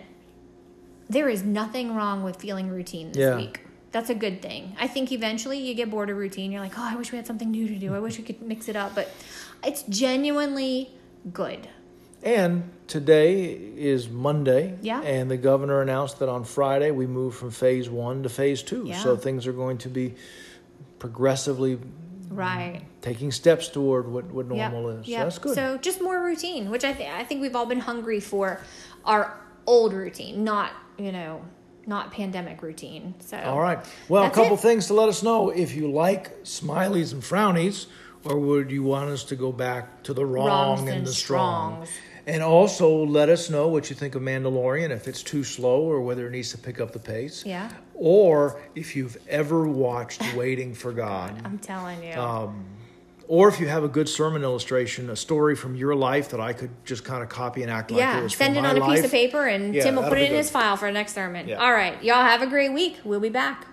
there 1.09 1.27
is 1.27 1.43
nothing 1.43 1.93
wrong 1.93 2.23
with 2.23 2.37
feeling 2.37 2.69
routine 2.69 3.11
this 3.11 3.17
Yeah. 3.19 3.35
week. 3.35 3.59
That's 3.91 4.09
a 4.09 4.15
good 4.15 4.41
thing. 4.41 4.77
I 4.79 4.87
think 4.87 5.11
eventually 5.11 5.59
you 5.59 5.73
get 5.73 5.89
bored 5.91 6.09
of 6.09 6.15
routine. 6.15 6.53
You're 6.53 6.61
like, 6.61 6.79
oh, 6.79 6.87
I 6.89 6.95
wish 6.95 7.11
we 7.11 7.17
had 7.17 7.27
something 7.27 7.51
new 7.51 7.67
to 7.67 7.75
do. 7.75 7.93
I 7.93 7.99
wish 7.99 8.17
we 8.17 8.23
could 8.23 8.41
mix 8.41 8.69
it 8.69 8.77
up. 8.77 8.95
But 8.95 9.11
it's 9.61 9.83
genuinely 9.83 10.89
good. 11.33 11.67
And 12.23 12.69
today 12.87 13.53
is 13.53 14.09
Monday. 14.09 14.77
Yeah. 14.81 15.01
And 15.01 15.29
the 15.29 15.37
governor 15.37 15.81
announced 15.81 16.19
that 16.19 16.29
on 16.29 16.43
Friday 16.43 16.91
we 16.91 17.05
move 17.07 17.35
from 17.35 17.51
phase 17.51 17.89
one 17.89 18.23
to 18.23 18.29
phase 18.29 18.63
two. 18.63 18.85
Yeah. 18.85 18.97
So 19.01 19.15
things 19.15 19.47
are 19.47 19.53
going 19.53 19.77
to 19.79 19.89
be 19.89 20.15
progressively 20.99 21.79
Right. 22.29 22.81
taking 23.01 23.31
steps 23.31 23.69
toward 23.69 24.07
what, 24.07 24.25
what 24.25 24.53
Yep, 24.53 24.71
normal 24.71 24.89
is. 24.89 25.05
So 25.05 25.11
that's 25.13 25.39
good. 25.39 25.55
So 25.55 25.77
just 25.77 26.01
more 26.01 26.21
routine, 26.21 26.69
which 26.69 26.83
I 26.83 26.93
think 26.93 27.09
I 27.11 27.23
think 27.23 27.41
we've 27.41 27.55
all 27.55 27.65
been 27.65 27.79
hungry 27.79 28.19
for 28.19 28.59
our 29.05 29.37
old 29.65 29.93
routine, 29.93 30.43
not 30.43 30.71
you 30.97 31.11
know, 31.11 31.41
not 31.85 32.11
pandemic 32.11 32.61
routine. 32.61 33.13
So 33.19 33.37
All 33.37 33.61
right. 33.61 33.79
Well, 34.09 34.25
a 34.25 34.29
couple 34.29 34.55
it. 34.55 34.59
things 34.59 34.87
to 34.87 34.93
let 34.93 35.07
us 35.07 35.23
know 35.23 35.49
if 35.49 35.75
you 35.75 35.89
like 35.89 36.43
smileys 36.43 37.13
and 37.13 37.21
frownies, 37.21 37.85
or 38.25 38.37
would 38.37 38.71
you 38.71 38.83
want 38.83 39.09
us 39.09 39.23
to 39.25 39.35
go 39.35 39.51
back 39.51 40.03
to 40.03 40.13
the 40.13 40.25
wrong 40.25 40.79
and, 40.79 40.89
and 40.89 41.07
the 41.07 41.13
strong? 41.13 41.87
And 42.27 42.43
also 42.43 43.05
let 43.05 43.29
us 43.29 43.49
know 43.49 43.69
what 43.69 43.89
you 43.89 43.95
think 43.95 44.13
of 44.13 44.21
Mandalorian, 44.21 44.89
if 44.89 45.07
it's 45.07 45.23
too 45.23 45.45
slow 45.45 45.81
or 45.81 46.01
whether 46.01 46.27
it 46.27 46.31
needs 46.31 46.51
to 46.51 46.57
pick 46.57 46.81
up 46.81 46.91
the 46.91 46.99
pace. 46.99 47.45
Yeah. 47.45 47.71
Or 47.93 48.59
if 48.75 48.97
you've 48.97 49.17
ever 49.29 49.65
watched 49.65 50.21
Waiting 50.35 50.73
for 50.73 50.91
God. 50.91 51.41
I'm 51.45 51.57
telling 51.57 52.03
you. 52.03 52.13
Um, 52.13 52.65
or 53.29 53.47
if 53.47 53.61
you 53.61 53.67
have 53.69 53.83
a 53.85 53.87
good 53.87 54.09
sermon 54.09 54.43
illustration, 54.43 55.09
a 55.09 55.15
story 55.15 55.55
from 55.55 55.75
your 55.75 55.95
life 55.95 56.29
that 56.29 56.41
I 56.41 56.51
could 56.51 56.69
just 56.85 57.05
kind 57.05 57.23
of 57.23 57.29
copy 57.29 57.61
and 57.61 57.71
act 57.71 57.91
like 57.91 57.97
it 57.99 58.03
yeah, 58.03 58.21
was 58.21 58.35
send 58.35 58.57
it 58.57 58.65
on 58.65 58.75
a 58.77 58.81
piece 58.81 58.87
life. 58.87 59.05
of 59.05 59.11
paper 59.11 59.47
and 59.47 59.73
Yeah, 59.73 59.83
Tim 59.83 59.95
will 59.95 60.03
put 60.03 60.17
it 60.17 60.23
in 60.25 60.31
good. 60.31 60.37
his 60.37 60.49
file 60.49 60.75
for 60.77 60.87
the 60.87 60.93
next 60.93 61.13
sermon. 61.15 61.47
Yeah. 61.47 61.57
All 61.63 61.71
right. 61.71 62.01
Y'all 62.03 62.15
have 62.23 62.41
a 62.41 62.47
great 62.47 62.73
week. 62.73 62.99
We'll 63.05 63.19
be 63.21 63.29
back. 63.29 63.67